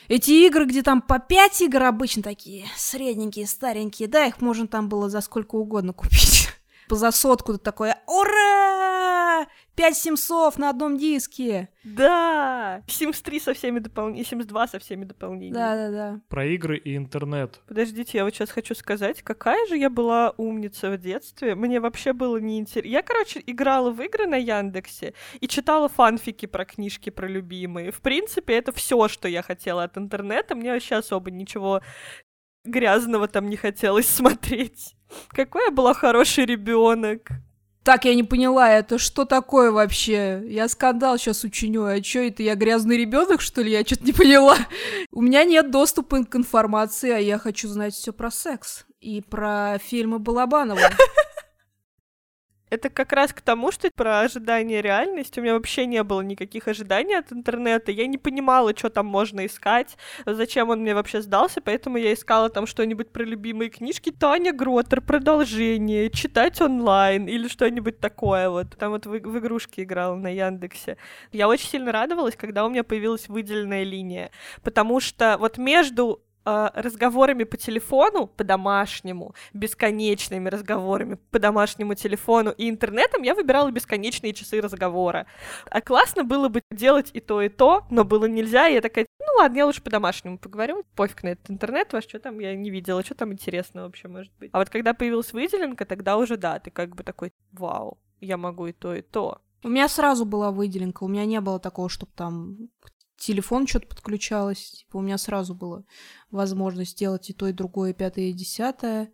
Эти 0.08 0.46
игры, 0.46 0.66
где 0.66 0.84
там 0.84 1.02
по 1.02 1.18
5 1.18 1.62
игр 1.62 1.82
обычно 1.84 2.22
такие 2.22 2.66
средненькие, 2.78 3.48
старенькие, 3.48 4.08
да, 4.08 4.26
их 4.28 4.40
можно 4.40 4.68
там 4.68 4.88
было 4.88 5.10
за 5.10 5.20
сколько 5.22 5.56
угодно 5.56 5.94
купить. 5.94 6.50
За 6.90 7.12
сотку 7.12 7.54
ты 7.54 7.60
такой, 7.60 7.92
ура! 8.08 9.48
5 9.76 9.98
симсов 9.98 10.58
на 10.58 10.70
одном 10.70 10.98
диске. 10.98 11.70
Да! 11.84 12.82
Sims 12.88 13.22
3 13.22 13.40
со 13.40 13.54
всеми 13.54 13.80
дополнениями, 13.80 14.26
Sims 14.26 14.46
2 14.46 14.68
со 14.68 14.80
всеми 14.80 15.06
дополнениями. 15.06 15.54
Да-да-да. 15.54 16.22
Про 16.30 16.46
игры 16.46 16.78
и 16.78 16.96
интернет. 16.96 17.62
Подождите, 17.68 18.18
я 18.18 18.24
вот 18.24 18.34
сейчас 18.34 18.50
хочу 18.50 18.74
сказать, 18.74 19.22
какая 19.22 19.68
же 19.68 19.78
я 19.78 19.90
была 19.90 20.34
умница 20.38 20.92
в 20.92 20.98
детстве. 20.98 21.56
Мне 21.56 21.80
вообще 21.80 22.14
было 22.14 22.38
неинтересно. 22.38 22.90
Я, 22.90 23.02
короче, 23.02 23.44
играла 23.46 23.92
в 23.92 24.02
игры 24.02 24.28
на 24.28 24.38
Яндексе 24.38 25.14
и 25.40 25.48
читала 25.48 25.90
фанфики 25.90 26.46
про 26.46 26.66
книжки 26.66 27.10
про 27.10 27.28
любимые. 27.28 27.92
В 27.92 28.02
принципе, 28.02 28.56
это 28.56 28.72
все, 28.72 29.08
что 29.08 29.28
я 29.28 29.42
хотела 29.42 29.84
от 29.84 29.98
интернета. 29.98 30.56
Мне 30.56 30.72
вообще 30.72 30.96
особо 30.96 31.32
ничего 31.32 31.82
грязного 32.66 33.28
там 33.28 33.50
не 33.50 33.56
хотелось 33.56 34.08
смотреть. 34.10 34.96
Какой 35.30 35.66
я 35.66 35.72
была 35.72 35.94
хороший 35.94 36.46
ребенок. 36.46 37.30
Так, 37.84 38.06
я 38.06 38.16
не 38.16 38.24
поняла, 38.24 38.72
это 38.72 38.98
что 38.98 39.26
такое 39.26 39.72
вообще? 39.72 40.42
Я 40.48 40.68
скандал 40.68 41.20
сейчас 41.20 41.44
учиню, 41.44 41.86
а 41.86 42.04
что 42.04 42.20
это, 42.20 42.42
я 42.42 42.56
грязный 42.56 42.98
ребенок, 42.98 43.42
что 43.42 43.62
ли? 43.62 43.72
Я 43.72 43.86
что-то 43.86 44.06
не 44.06 44.12
поняла. 44.12 44.58
У 45.12 45.22
меня 45.22 45.44
нет 45.44 45.70
доступа 45.70 46.24
к 46.26 46.36
информации, 46.36 47.12
а 47.12 47.20
я 47.20 47.38
хочу 47.38 47.68
знать 47.68 47.94
все 47.94 48.12
про 48.12 48.32
секс 48.32 48.86
и 49.02 49.22
про 49.22 49.78
фильмы 49.78 50.18
Балабанова. 50.18 50.82
Это 52.76 52.90
как 52.90 53.14
раз 53.14 53.32
к 53.32 53.40
тому, 53.40 53.72
что 53.72 53.90
про 53.96 54.20
ожидание 54.20 54.82
реальности. 54.82 55.40
У 55.40 55.44
меня 55.44 55.54
вообще 55.54 55.86
не 55.86 56.04
было 56.04 56.20
никаких 56.20 56.68
ожиданий 56.68 57.16
от 57.18 57.32
интернета. 57.32 57.94
Я 57.94 58.06
не 58.06 58.18
понимала, 58.18 58.76
что 58.76 58.90
там 58.90 59.06
можно 59.06 59.46
искать, 59.46 59.98
зачем 60.26 60.70
он 60.70 60.82
мне 60.82 60.94
вообще 60.94 61.22
сдался, 61.22 61.62
поэтому 61.62 61.96
я 61.98 62.14
искала 62.14 62.50
там 62.50 62.68
что-нибудь 62.68 63.12
про 63.12 63.24
любимые 63.24 63.70
книжки. 63.70 64.12
Таня 64.12 64.52
Гротер, 64.52 65.00
продолжение, 65.00 66.10
читать 66.10 66.60
онлайн 66.60 67.28
или 67.28 67.48
что-нибудь 67.48 68.02
такое 68.02 68.50
вот. 68.50 68.76
Там 68.78 68.92
вот 68.92 69.06
в, 69.06 69.10
в 69.10 69.40
игрушки 69.40 69.80
играла 69.82 70.16
на 70.16 70.28
Яндексе. 70.28 70.98
Я 71.32 71.48
очень 71.48 71.70
сильно 71.70 71.94
радовалась, 71.94 72.36
когда 72.36 72.66
у 72.66 72.70
меня 72.70 72.84
появилась 72.84 73.30
выделенная 73.30 73.84
линия, 73.84 74.32
потому 74.64 75.00
что 75.00 75.38
вот 75.40 75.58
между 75.58 76.25
а, 76.46 76.72
разговорами 76.76 77.44
по 77.44 77.58
телефону, 77.58 78.28
по 78.28 78.44
домашнему, 78.44 79.34
бесконечными 79.54 80.48
разговорами 80.48 81.18
по 81.32 81.40
домашнему 81.40 81.96
телефону 81.96 82.52
и 82.52 82.70
интернетом 82.70 83.24
я 83.24 83.34
выбирала 83.34 83.72
бесконечные 83.72 84.34
часы 84.34 84.62
разговора. 84.62 85.26
А 85.72 85.82
классно 85.82 86.24
было 86.24 86.48
бы 86.48 86.62
делать 86.72 87.10
и 87.14 87.20
то, 87.20 87.42
и 87.42 87.50
то, 87.50 87.86
но 87.90 88.04
было 88.04 88.26
нельзя, 88.26 88.68
и 88.68 88.76
я 88.76 88.82
такая, 88.82 89.08
ну 89.20 89.26
ладно, 89.40 89.58
я 89.58 89.66
лучше 89.66 89.82
по 89.82 89.90
домашнему 89.90 90.38
поговорю, 90.38 90.84
пофиг 90.96 91.24
на 91.24 91.30
этот 91.30 91.50
интернет 91.50 91.92
ваш, 91.94 92.04
что 92.04 92.20
там 92.20 92.40
я 92.40 92.56
не 92.56 92.70
видела, 92.70 93.04
что 93.04 93.16
там 93.16 93.34
интересно 93.34 93.84
вообще 93.84 94.08
может 94.08 94.32
быть. 94.40 94.52
А 94.54 94.60
вот 94.60 94.70
когда 94.70 94.94
появилась 94.94 95.34
выделенка, 95.34 95.86
тогда 95.86 96.18
уже 96.18 96.38
да, 96.38 96.60
ты 96.60 96.70
как 96.70 96.96
бы 96.96 97.04
такой, 97.04 97.34
вау, 97.54 97.98
я 98.22 98.38
могу 98.38 98.68
и 98.68 98.72
то, 98.72 98.94
и 98.94 99.02
то. 99.02 99.42
У 99.64 99.68
меня 99.68 99.90
сразу 99.90 100.26
была 100.26 100.52
выделенка, 100.52 101.04
у 101.04 101.08
меня 101.08 101.26
не 101.26 101.42
было 101.42 101.60
такого, 101.60 101.90
чтобы 101.90 102.12
там 102.16 102.70
телефон 103.18 103.68
что-то 103.68 103.88
подключалось. 103.88 104.72
Типа 104.72 104.98
у 104.98 105.02
меня 105.02 105.18
сразу 105.18 105.56
была 105.56 105.84
возможность 106.32 106.92
сделать 106.92 107.30
и 107.30 107.34
то, 107.34 107.48
и 107.48 107.54
другое, 107.54 107.92
и 107.92 107.94
пятое, 107.94 108.26
и 108.26 108.34
десятое. 108.34 109.12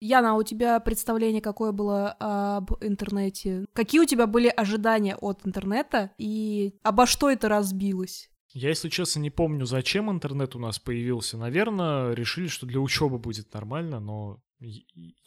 Яна, 0.00 0.32
а 0.32 0.34
у 0.34 0.42
тебя 0.42 0.80
представление 0.80 1.40
какое 1.40 1.72
было 1.72 2.14
об 2.18 2.72
интернете? 2.82 3.64
Какие 3.72 4.00
у 4.02 4.06
тебя 4.06 4.26
были 4.26 4.48
ожидания 4.48 5.16
от 5.16 5.46
интернета 5.46 6.10
и 6.18 6.74
обо 6.82 7.06
что 7.06 7.30
это 7.30 7.48
разбилось? 7.48 8.28
Я, 8.52 8.68
если 8.68 8.88
честно, 8.88 9.20
не 9.20 9.30
помню, 9.30 9.66
зачем 9.66 10.10
интернет 10.10 10.54
у 10.54 10.60
нас 10.60 10.78
появился. 10.78 11.36
Наверное, 11.36 12.12
решили, 12.12 12.46
что 12.46 12.66
для 12.66 12.80
учебы 12.80 13.18
будет 13.18 13.52
нормально, 13.52 13.98
но 13.98 14.40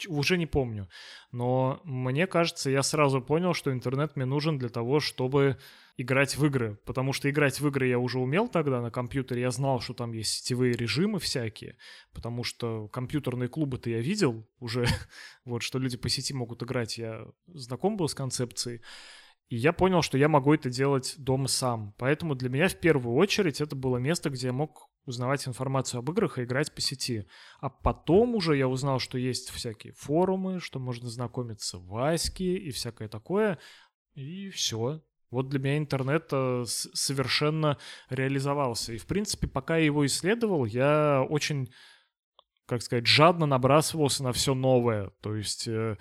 уже 0.08 0.38
не 0.38 0.46
помню. 0.46 0.90
Но 1.32 1.82
мне 1.84 2.28
кажется, 2.28 2.70
я 2.70 2.84
сразу 2.84 3.22
понял, 3.22 3.54
что 3.54 3.72
интернет 3.72 4.16
мне 4.16 4.26
нужен 4.26 4.58
для 4.58 4.70
того, 4.70 5.00
чтобы 5.00 5.58
играть 5.98 6.38
в 6.38 6.46
игры, 6.46 6.80
потому 6.86 7.12
что 7.12 7.30
играть 7.30 7.60
в 7.60 7.68
игры 7.68 7.88
я 7.88 7.98
уже 7.98 8.20
умел 8.20 8.48
тогда 8.48 8.82
на 8.82 8.92
компьютере, 8.92 9.42
я 9.42 9.52
знал, 9.52 9.82
что 9.82 9.96
там 9.96 10.14
есть 10.14 10.32
сетевые 10.32 10.74
режимы 10.74 11.20
всякие, 11.20 11.76
потому 12.14 12.44
что 12.44 12.88
компьютерные 12.90 13.50
клубы-то 13.50 13.90
я 13.90 14.00
видел 14.00 14.48
уже, 14.60 14.86
вот, 15.46 15.64
что 15.64 15.80
люди 15.80 15.98
по 15.98 16.08
сети 16.08 16.34
могут 16.34 16.62
играть, 16.62 17.00
я 17.00 17.26
знаком 17.48 17.98
был 17.98 18.08
с 18.08 18.14
концепцией, 18.14 18.82
и 19.50 19.56
я 19.56 19.74
понял, 19.74 20.02
что 20.02 20.18
я 20.18 20.28
могу 20.28 20.54
это 20.54 20.70
делать 20.70 21.16
дома 21.18 21.48
сам. 21.48 21.96
Поэтому 21.98 22.36
для 22.36 22.50
меня 22.50 22.68
в 22.68 22.76
первую 22.76 23.16
очередь 23.16 23.62
это 23.62 23.76
было 23.76 23.98
место, 23.98 24.30
где 24.30 24.48
я 24.48 24.54
мог 24.54 24.90
узнавать 25.08 25.48
информацию 25.48 26.00
об 26.00 26.10
играх 26.12 26.38
и 26.38 26.44
играть 26.44 26.74
по 26.74 26.82
сети. 26.82 27.26
А 27.60 27.70
потом 27.70 28.36
уже 28.36 28.58
я 28.58 28.68
узнал, 28.68 29.00
что 29.00 29.18
есть 29.18 29.50
всякие 29.50 29.94
форумы, 29.94 30.60
что 30.60 30.80
можно 30.80 31.10
знакомиться 31.10 31.78
в 31.80 31.96
Аське 31.98 32.56
и 32.58 32.72
всякое 32.72 33.08
такое. 33.08 33.58
И 34.16 34.50
все. 34.50 35.02
Вот 35.30 35.50
для 35.50 35.60
меня 35.60 35.78
интернет 35.78 36.28
э, 36.32 36.64
совершенно 36.66 37.78
реализовался. 38.10 38.94
И, 38.94 38.98
в 38.98 39.06
принципе, 39.06 39.48
пока 39.48 39.78
я 39.78 39.86
его 39.86 40.06
исследовал, 40.06 40.66
я 40.66 41.26
очень, 41.30 41.72
как 42.66 42.82
сказать, 42.82 43.08
жадно 43.08 43.46
набрасывался 43.46 44.24
на 44.24 44.32
все 44.32 44.54
новое. 44.54 45.12
То 45.22 45.36
есть 45.36 45.68
э, 45.68 45.98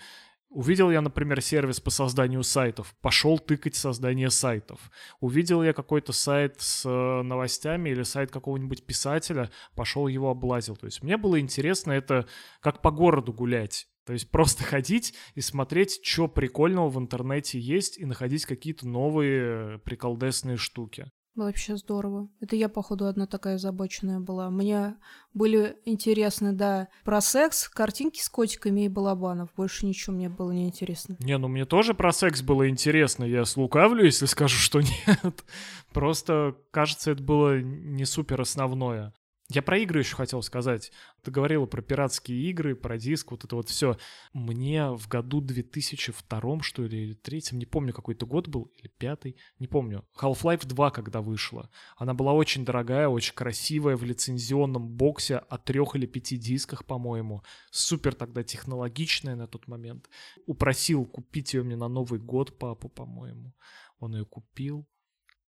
Увидел 0.48 0.90
я, 0.90 1.00
например, 1.00 1.42
сервис 1.42 1.80
по 1.80 1.90
созданию 1.90 2.42
сайтов, 2.42 2.94
пошел 3.00 3.38
тыкать 3.38 3.74
создание 3.74 4.30
сайтов. 4.30 4.90
Увидел 5.20 5.62
я 5.62 5.72
какой-то 5.72 6.12
сайт 6.12 6.60
с 6.60 6.86
э, 6.88 7.22
новостями 7.22 7.90
или 7.90 8.04
сайт 8.04 8.30
какого-нибудь 8.30 8.86
писателя, 8.86 9.50
пошел 9.74 10.06
его 10.06 10.30
облазил. 10.30 10.76
То 10.76 10.86
есть 10.86 11.02
мне 11.02 11.16
было 11.16 11.40
интересно 11.40 11.92
это 11.92 12.26
как 12.60 12.80
по 12.80 12.90
городу 12.90 13.32
гулять. 13.32 13.88
То 14.06 14.12
есть 14.12 14.30
просто 14.30 14.62
ходить 14.64 15.14
и 15.34 15.40
смотреть, 15.40 16.00
что 16.02 16.28
прикольного 16.28 16.88
в 16.88 16.98
интернете 16.98 17.58
есть, 17.58 17.98
и 17.98 18.06
находить 18.06 18.46
какие-то 18.46 18.88
новые 18.88 19.78
приколдесные 19.80 20.56
штуки. 20.56 21.10
Вообще 21.36 21.76
здорово. 21.76 22.28
Это 22.40 22.56
я, 22.56 22.70
походу, 22.70 23.06
одна 23.06 23.26
такая 23.26 23.56
озабоченная 23.56 24.20
была. 24.20 24.48
Мне 24.48 24.96
были 25.34 25.76
интересны, 25.84 26.52
да, 26.52 26.88
про 27.04 27.20
секс, 27.20 27.68
картинки 27.68 28.20
с 28.20 28.30
котиками 28.30 28.86
и 28.86 28.88
балабанов. 28.88 29.50
Больше 29.54 29.84
ничего 29.84 30.16
мне 30.16 30.30
было 30.30 30.50
не 30.50 30.64
интересно. 30.64 31.16
Не, 31.20 31.36
ну 31.36 31.48
мне 31.48 31.66
тоже 31.66 31.92
про 31.92 32.12
секс 32.12 32.40
было 32.40 32.70
интересно. 32.70 33.24
Я 33.24 33.44
слукавлю, 33.44 34.02
если 34.02 34.24
скажу, 34.24 34.56
что 34.56 34.80
нет. 35.06 35.44
Просто, 35.92 36.56
кажется, 36.70 37.10
это 37.10 37.22
было 37.22 37.60
не 37.60 38.06
супер 38.06 38.40
основное. 38.40 39.12
Я 39.48 39.62
про 39.62 39.78
игры 39.78 40.00
еще 40.00 40.16
хотел 40.16 40.42
сказать. 40.42 40.90
Ты 41.22 41.30
говорила 41.30 41.66
про 41.66 41.80
пиратские 41.80 42.50
игры, 42.50 42.74
про 42.74 42.98
диск, 42.98 43.30
вот 43.30 43.44
это 43.44 43.54
вот 43.54 43.68
все. 43.68 43.96
Мне 44.32 44.90
в 44.90 45.06
году 45.06 45.40
2002, 45.40 46.62
что 46.62 46.82
ли, 46.82 47.04
или 47.04 47.14
третьем, 47.14 47.58
не 47.58 47.66
помню, 47.66 47.92
какой-то 47.92 48.26
год 48.26 48.48
был, 48.48 48.72
или 48.76 48.88
пятый, 48.98 49.36
не 49.60 49.68
помню. 49.68 50.04
Half-Life 50.20 50.66
2, 50.66 50.90
когда 50.90 51.20
вышла. 51.20 51.70
Она 51.96 52.12
была 52.12 52.32
очень 52.32 52.64
дорогая, 52.64 53.06
очень 53.06 53.34
красивая, 53.34 53.96
в 53.96 54.02
лицензионном 54.02 54.88
боксе 54.88 55.36
о 55.36 55.58
трех 55.58 55.94
или 55.94 56.06
пяти 56.06 56.36
дисках, 56.36 56.84
по-моему. 56.84 57.44
Супер 57.70 58.16
тогда 58.16 58.42
технологичная 58.42 59.36
на 59.36 59.46
тот 59.46 59.68
момент. 59.68 60.10
Упросил 60.46 61.04
купить 61.04 61.54
ее 61.54 61.62
мне 61.62 61.76
на 61.76 61.86
Новый 61.86 62.18
год 62.18 62.58
папу, 62.58 62.88
по-моему. 62.88 63.54
Он 64.00 64.16
ее 64.16 64.24
купил. 64.24 64.88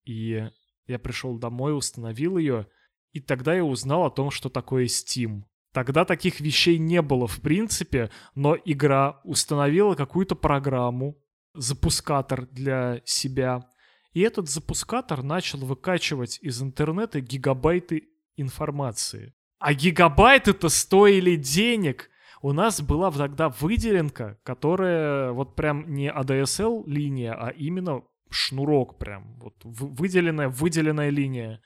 И 0.04 0.48
я 0.86 0.98
пришел 1.00 1.36
домой, 1.36 1.76
установил 1.76 2.38
ее, 2.38 2.68
и 3.12 3.20
тогда 3.20 3.54
я 3.54 3.64
узнал 3.64 4.06
о 4.06 4.10
том, 4.10 4.30
что 4.30 4.48
такое 4.48 4.86
Steam. 4.86 5.42
Тогда 5.72 6.04
таких 6.04 6.40
вещей 6.40 6.78
не 6.78 7.02
было 7.02 7.26
в 7.26 7.40
принципе, 7.40 8.10
но 8.34 8.56
игра 8.64 9.20
установила 9.24 9.94
какую-то 9.94 10.34
программу, 10.34 11.16
запускатор 11.54 12.46
для 12.46 13.02
себя. 13.04 13.68
И 14.12 14.20
этот 14.20 14.48
запускатор 14.48 15.22
начал 15.22 15.58
выкачивать 15.58 16.38
из 16.40 16.62
интернета 16.62 17.20
гигабайты 17.20 18.08
информации. 18.36 19.34
А 19.58 19.74
гигабайты-то 19.74 20.68
стоили 20.68 21.36
денег. 21.36 22.10
У 22.40 22.52
нас 22.52 22.80
была 22.80 23.10
тогда 23.10 23.48
выделенка, 23.48 24.38
которая 24.44 25.32
вот 25.32 25.56
прям 25.56 25.92
не 25.92 26.10
ADSL 26.10 26.84
линия, 26.86 27.34
а 27.34 27.48
именно 27.48 28.02
шнурок 28.30 28.98
прям. 28.98 29.38
Вот 29.40 29.54
выделенная, 29.64 30.48
выделенная 30.48 31.10
линия. 31.10 31.60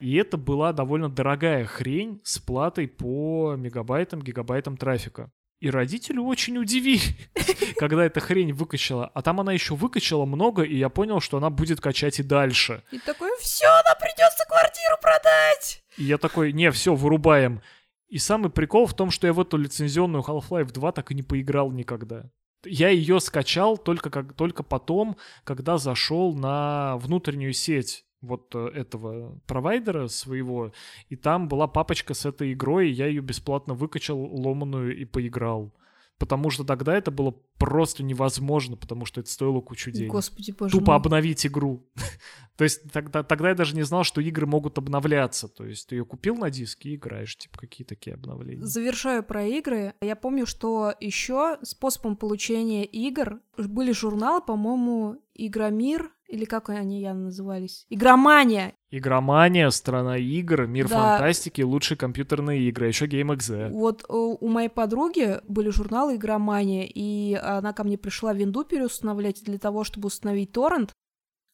И 0.00 0.16
это 0.16 0.38
была 0.38 0.72
довольно 0.72 1.10
дорогая 1.10 1.66
хрень 1.66 2.22
с 2.24 2.38
платой 2.38 2.88
по 2.88 3.54
мегабайтам, 3.56 4.22
гигабайтам 4.22 4.78
трафика. 4.78 5.30
И 5.60 5.68
родители 5.68 6.16
очень 6.16 6.56
удивились, 6.56 7.14
когда 7.76 8.06
эта 8.06 8.18
хрень 8.18 8.54
выкачала. 8.54 9.10
А 9.12 9.20
там 9.20 9.40
она 9.40 9.52
еще 9.52 9.74
выкачала 9.74 10.24
много, 10.24 10.62
и 10.62 10.74
я 10.74 10.88
понял, 10.88 11.20
что 11.20 11.36
она 11.36 11.50
будет 11.50 11.82
качать 11.82 12.18
и 12.18 12.22
дальше. 12.22 12.82
И 12.90 12.98
такой, 12.98 13.28
все, 13.40 13.66
нам 13.66 13.94
придется 14.00 14.46
квартиру 14.48 14.96
продать. 15.02 15.84
И 15.98 16.04
я 16.04 16.16
такой, 16.16 16.54
не, 16.54 16.70
все, 16.70 16.94
вырубаем. 16.94 17.60
И 18.08 18.16
самый 18.18 18.50
прикол 18.50 18.86
в 18.86 18.94
том, 18.94 19.10
что 19.10 19.26
я 19.26 19.34
в 19.34 19.40
эту 19.40 19.58
лицензионную 19.58 20.24
Half-Life 20.24 20.72
2 20.72 20.92
так 20.92 21.10
и 21.10 21.14
не 21.14 21.22
поиграл 21.22 21.70
никогда. 21.70 22.30
Я 22.64 22.88
ее 22.88 23.20
скачал 23.20 23.76
только, 23.76 24.08
как, 24.08 24.32
только 24.32 24.62
потом, 24.62 25.18
когда 25.44 25.76
зашел 25.76 26.34
на 26.34 26.96
внутреннюю 26.96 27.52
сеть 27.52 28.06
вот 28.20 28.54
э, 28.54 28.68
этого 28.74 29.38
провайдера 29.46 30.08
своего, 30.08 30.72
и 31.08 31.16
там 31.16 31.48
была 31.48 31.66
папочка 31.66 32.14
с 32.14 32.26
этой 32.26 32.52
игрой, 32.52 32.90
и 32.90 32.92
я 32.92 33.06
ее 33.06 33.20
бесплатно 33.20 33.74
выкачал 33.74 34.18
ломаную 34.18 34.96
и 34.96 35.04
поиграл. 35.04 35.72
Потому 36.20 36.50
что 36.50 36.64
тогда 36.64 36.94
это 36.94 37.10
было 37.10 37.34
просто 37.56 38.02
невозможно, 38.02 38.76
потому 38.76 39.06
что 39.06 39.20
это 39.20 39.30
стоило 39.30 39.62
кучу 39.62 39.90
денег. 39.90 40.10
Господи, 40.10 40.50
боже 40.50 40.72
Тупо 40.72 40.92
мой. 40.92 40.96
обновить 40.96 41.46
игру. 41.46 41.88
То 42.56 42.64
есть 42.64 42.92
тогда, 42.92 43.22
тогда 43.22 43.48
я 43.48 43.54
даже 43.54 43.74
не 43.74 43.84
знал, 43.84 44.04
что 44.04 44.20
игры 44.20 44.44
могут 44.44 44.76
обновляться. 44.76 45.48
То 45.48 45.64
есть 45.64 45.88
ты 45.88 45.96
ее 45.96 46.04
купил 46.04 46.36
на 46.36 46.50
диске 46.50 46.90
и 46.90 46.96
играешь, 46.96 47.38
типа, 47.38 47.58
какие 47.60 47.86
такие 47.86 48.12
обновления. 48.12 48.66
Завершаю 48.66 49.22
про 49.22 49.46
игры. 49.46 49.94
Я 50.02 50.14
помню, 50.14 50.44
что 50.44 50.92
еще 51.00 51.56
способом 51.62 52.16
получения 52.16 52.84
игр 52.84 53.40
были 53.56 53.92
журналы, 53.92 54.42
по-моему, 54.42 55.22
Игромир, 55.34 56.12
или 56.30 56.44
как 56.44 56.68
они 56.70 57.00
я 57.00 57.12
назывались? 57.12 57.86
Игромания. 57.90 58.74
Игромания, 58.90 59.68
страна 59.70 60.16
игр, 60.16 60.66
мир 60.66 60.88
да. 60.88 60.96
фантастики, 61.18 61.62
лучшие 61.62 61.98
компьютерные 61.98 62.62
игры, 62.68 62.86
еще 62.86 63.06
GameXZ. 63.06 63.70
Вот 63.70 64.02
э, 64.02 64.12
у 64.12 64.48
моей 64.48 64.68
подруги 64.68 65.40
были 65.48 65.70
журналы 65.70 66.16
Игромания, 66.16 66.86
и 66.86 67.34
она 67.34 67.72
ко 67.72 67.84
мне 67.84 67.98
пришла 67.98 68.32
винду 68.32 68.64
переустанавливать 68.64 69.42
для 69.44 69.58
того, 69.58 69.84
чтобы 69.84 70.06
установить 70.06 70.52
торрент, 70.52 70.92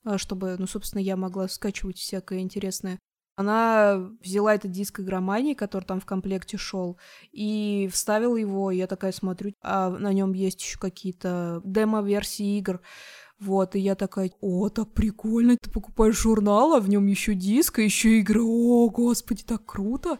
э, 0.04 0.18
чтобы, 0.18 0.56
ну, 0.58 0.66
собственно, 0.66 1.00
я 1.00 1.16
могла 1.16 1.48
скачивать 1.48 1.96
всякое 1.96 2.40
интересное. 2.40 2.98
Она 3.36 4.08
взяла 4.22 4.54
этот 4.54 4.70
диск 4.70 5.00
игромании, 5.00 5.52
который 5.52 5.84
там 5.84 6.00
в 6.00 6.06
комплекте 6.06 6.56
шел, 6.56 6.98
и 7.32 7.88
вставила 7.92 8.36
его. 8.36 8.70
И 8.70 8.78
я 8.78 8.86
такая 8.86 9.12
смотрю, 9.12 9.52
а 9.62 9.90
на 9.90 10.12
нем 10.14 10.32
есть 10.32 10.62
еще 10.62 10.78
какие-то 10.78 11.60
демо-версии 11.64 12.58
игр. 12.58 12.80
Вот, 13.38 13.76
и 13.76 13.80
я 13.80 13.94
такая, 13.94 14.30
о, 14.40 14.68
так 14.70 14.94
прикольно, 14.94 15.56
ты 15.56 15.70
покупаешь 15.70 16.18
журнал, 16.18 16.74
а 16.74 16.80
в 16.80 16.88
нем 16.88 17.06
еще 17.06 17.34
диск, 17.34 17.78
а 17.78 17.82
еще 17.82 18.18
игры, 18.18 18.42
о, 18.42 18.88
господи, 18.88 19.42
так 19.44 19.64
круто. 19.66 20.18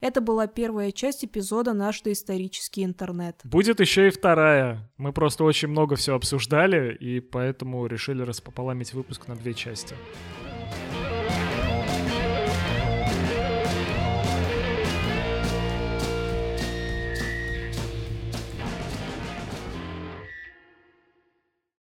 Это 0.00 0.20
была 0.20 0.46
первая 0.46 0.92
часть 0.92 1.24
эпизода 1.24 1.72
«Наш 1.72 2.02
доисторический 2.02 2.84
интернет». 2.84 3.40
Будет 3.42 3.80
еще 3.80 4.08
и 4.08 4.10
вторая. 4.10 4.92
Мы 4.98 5.12
просто 5.12 5.44
очень 5.44 5.68
много 5.68 5.96
все 5.96 6.14
обсуждали, 6.14 6.94
и 6.94 7.20
поэтому 7.20 7.86
решили 7.86 8.22
распополамить 8.22 8.92
выпуск 8.92 9.28
на 9.28 9.34
две 9.34 9.54
части. 9.54 9.96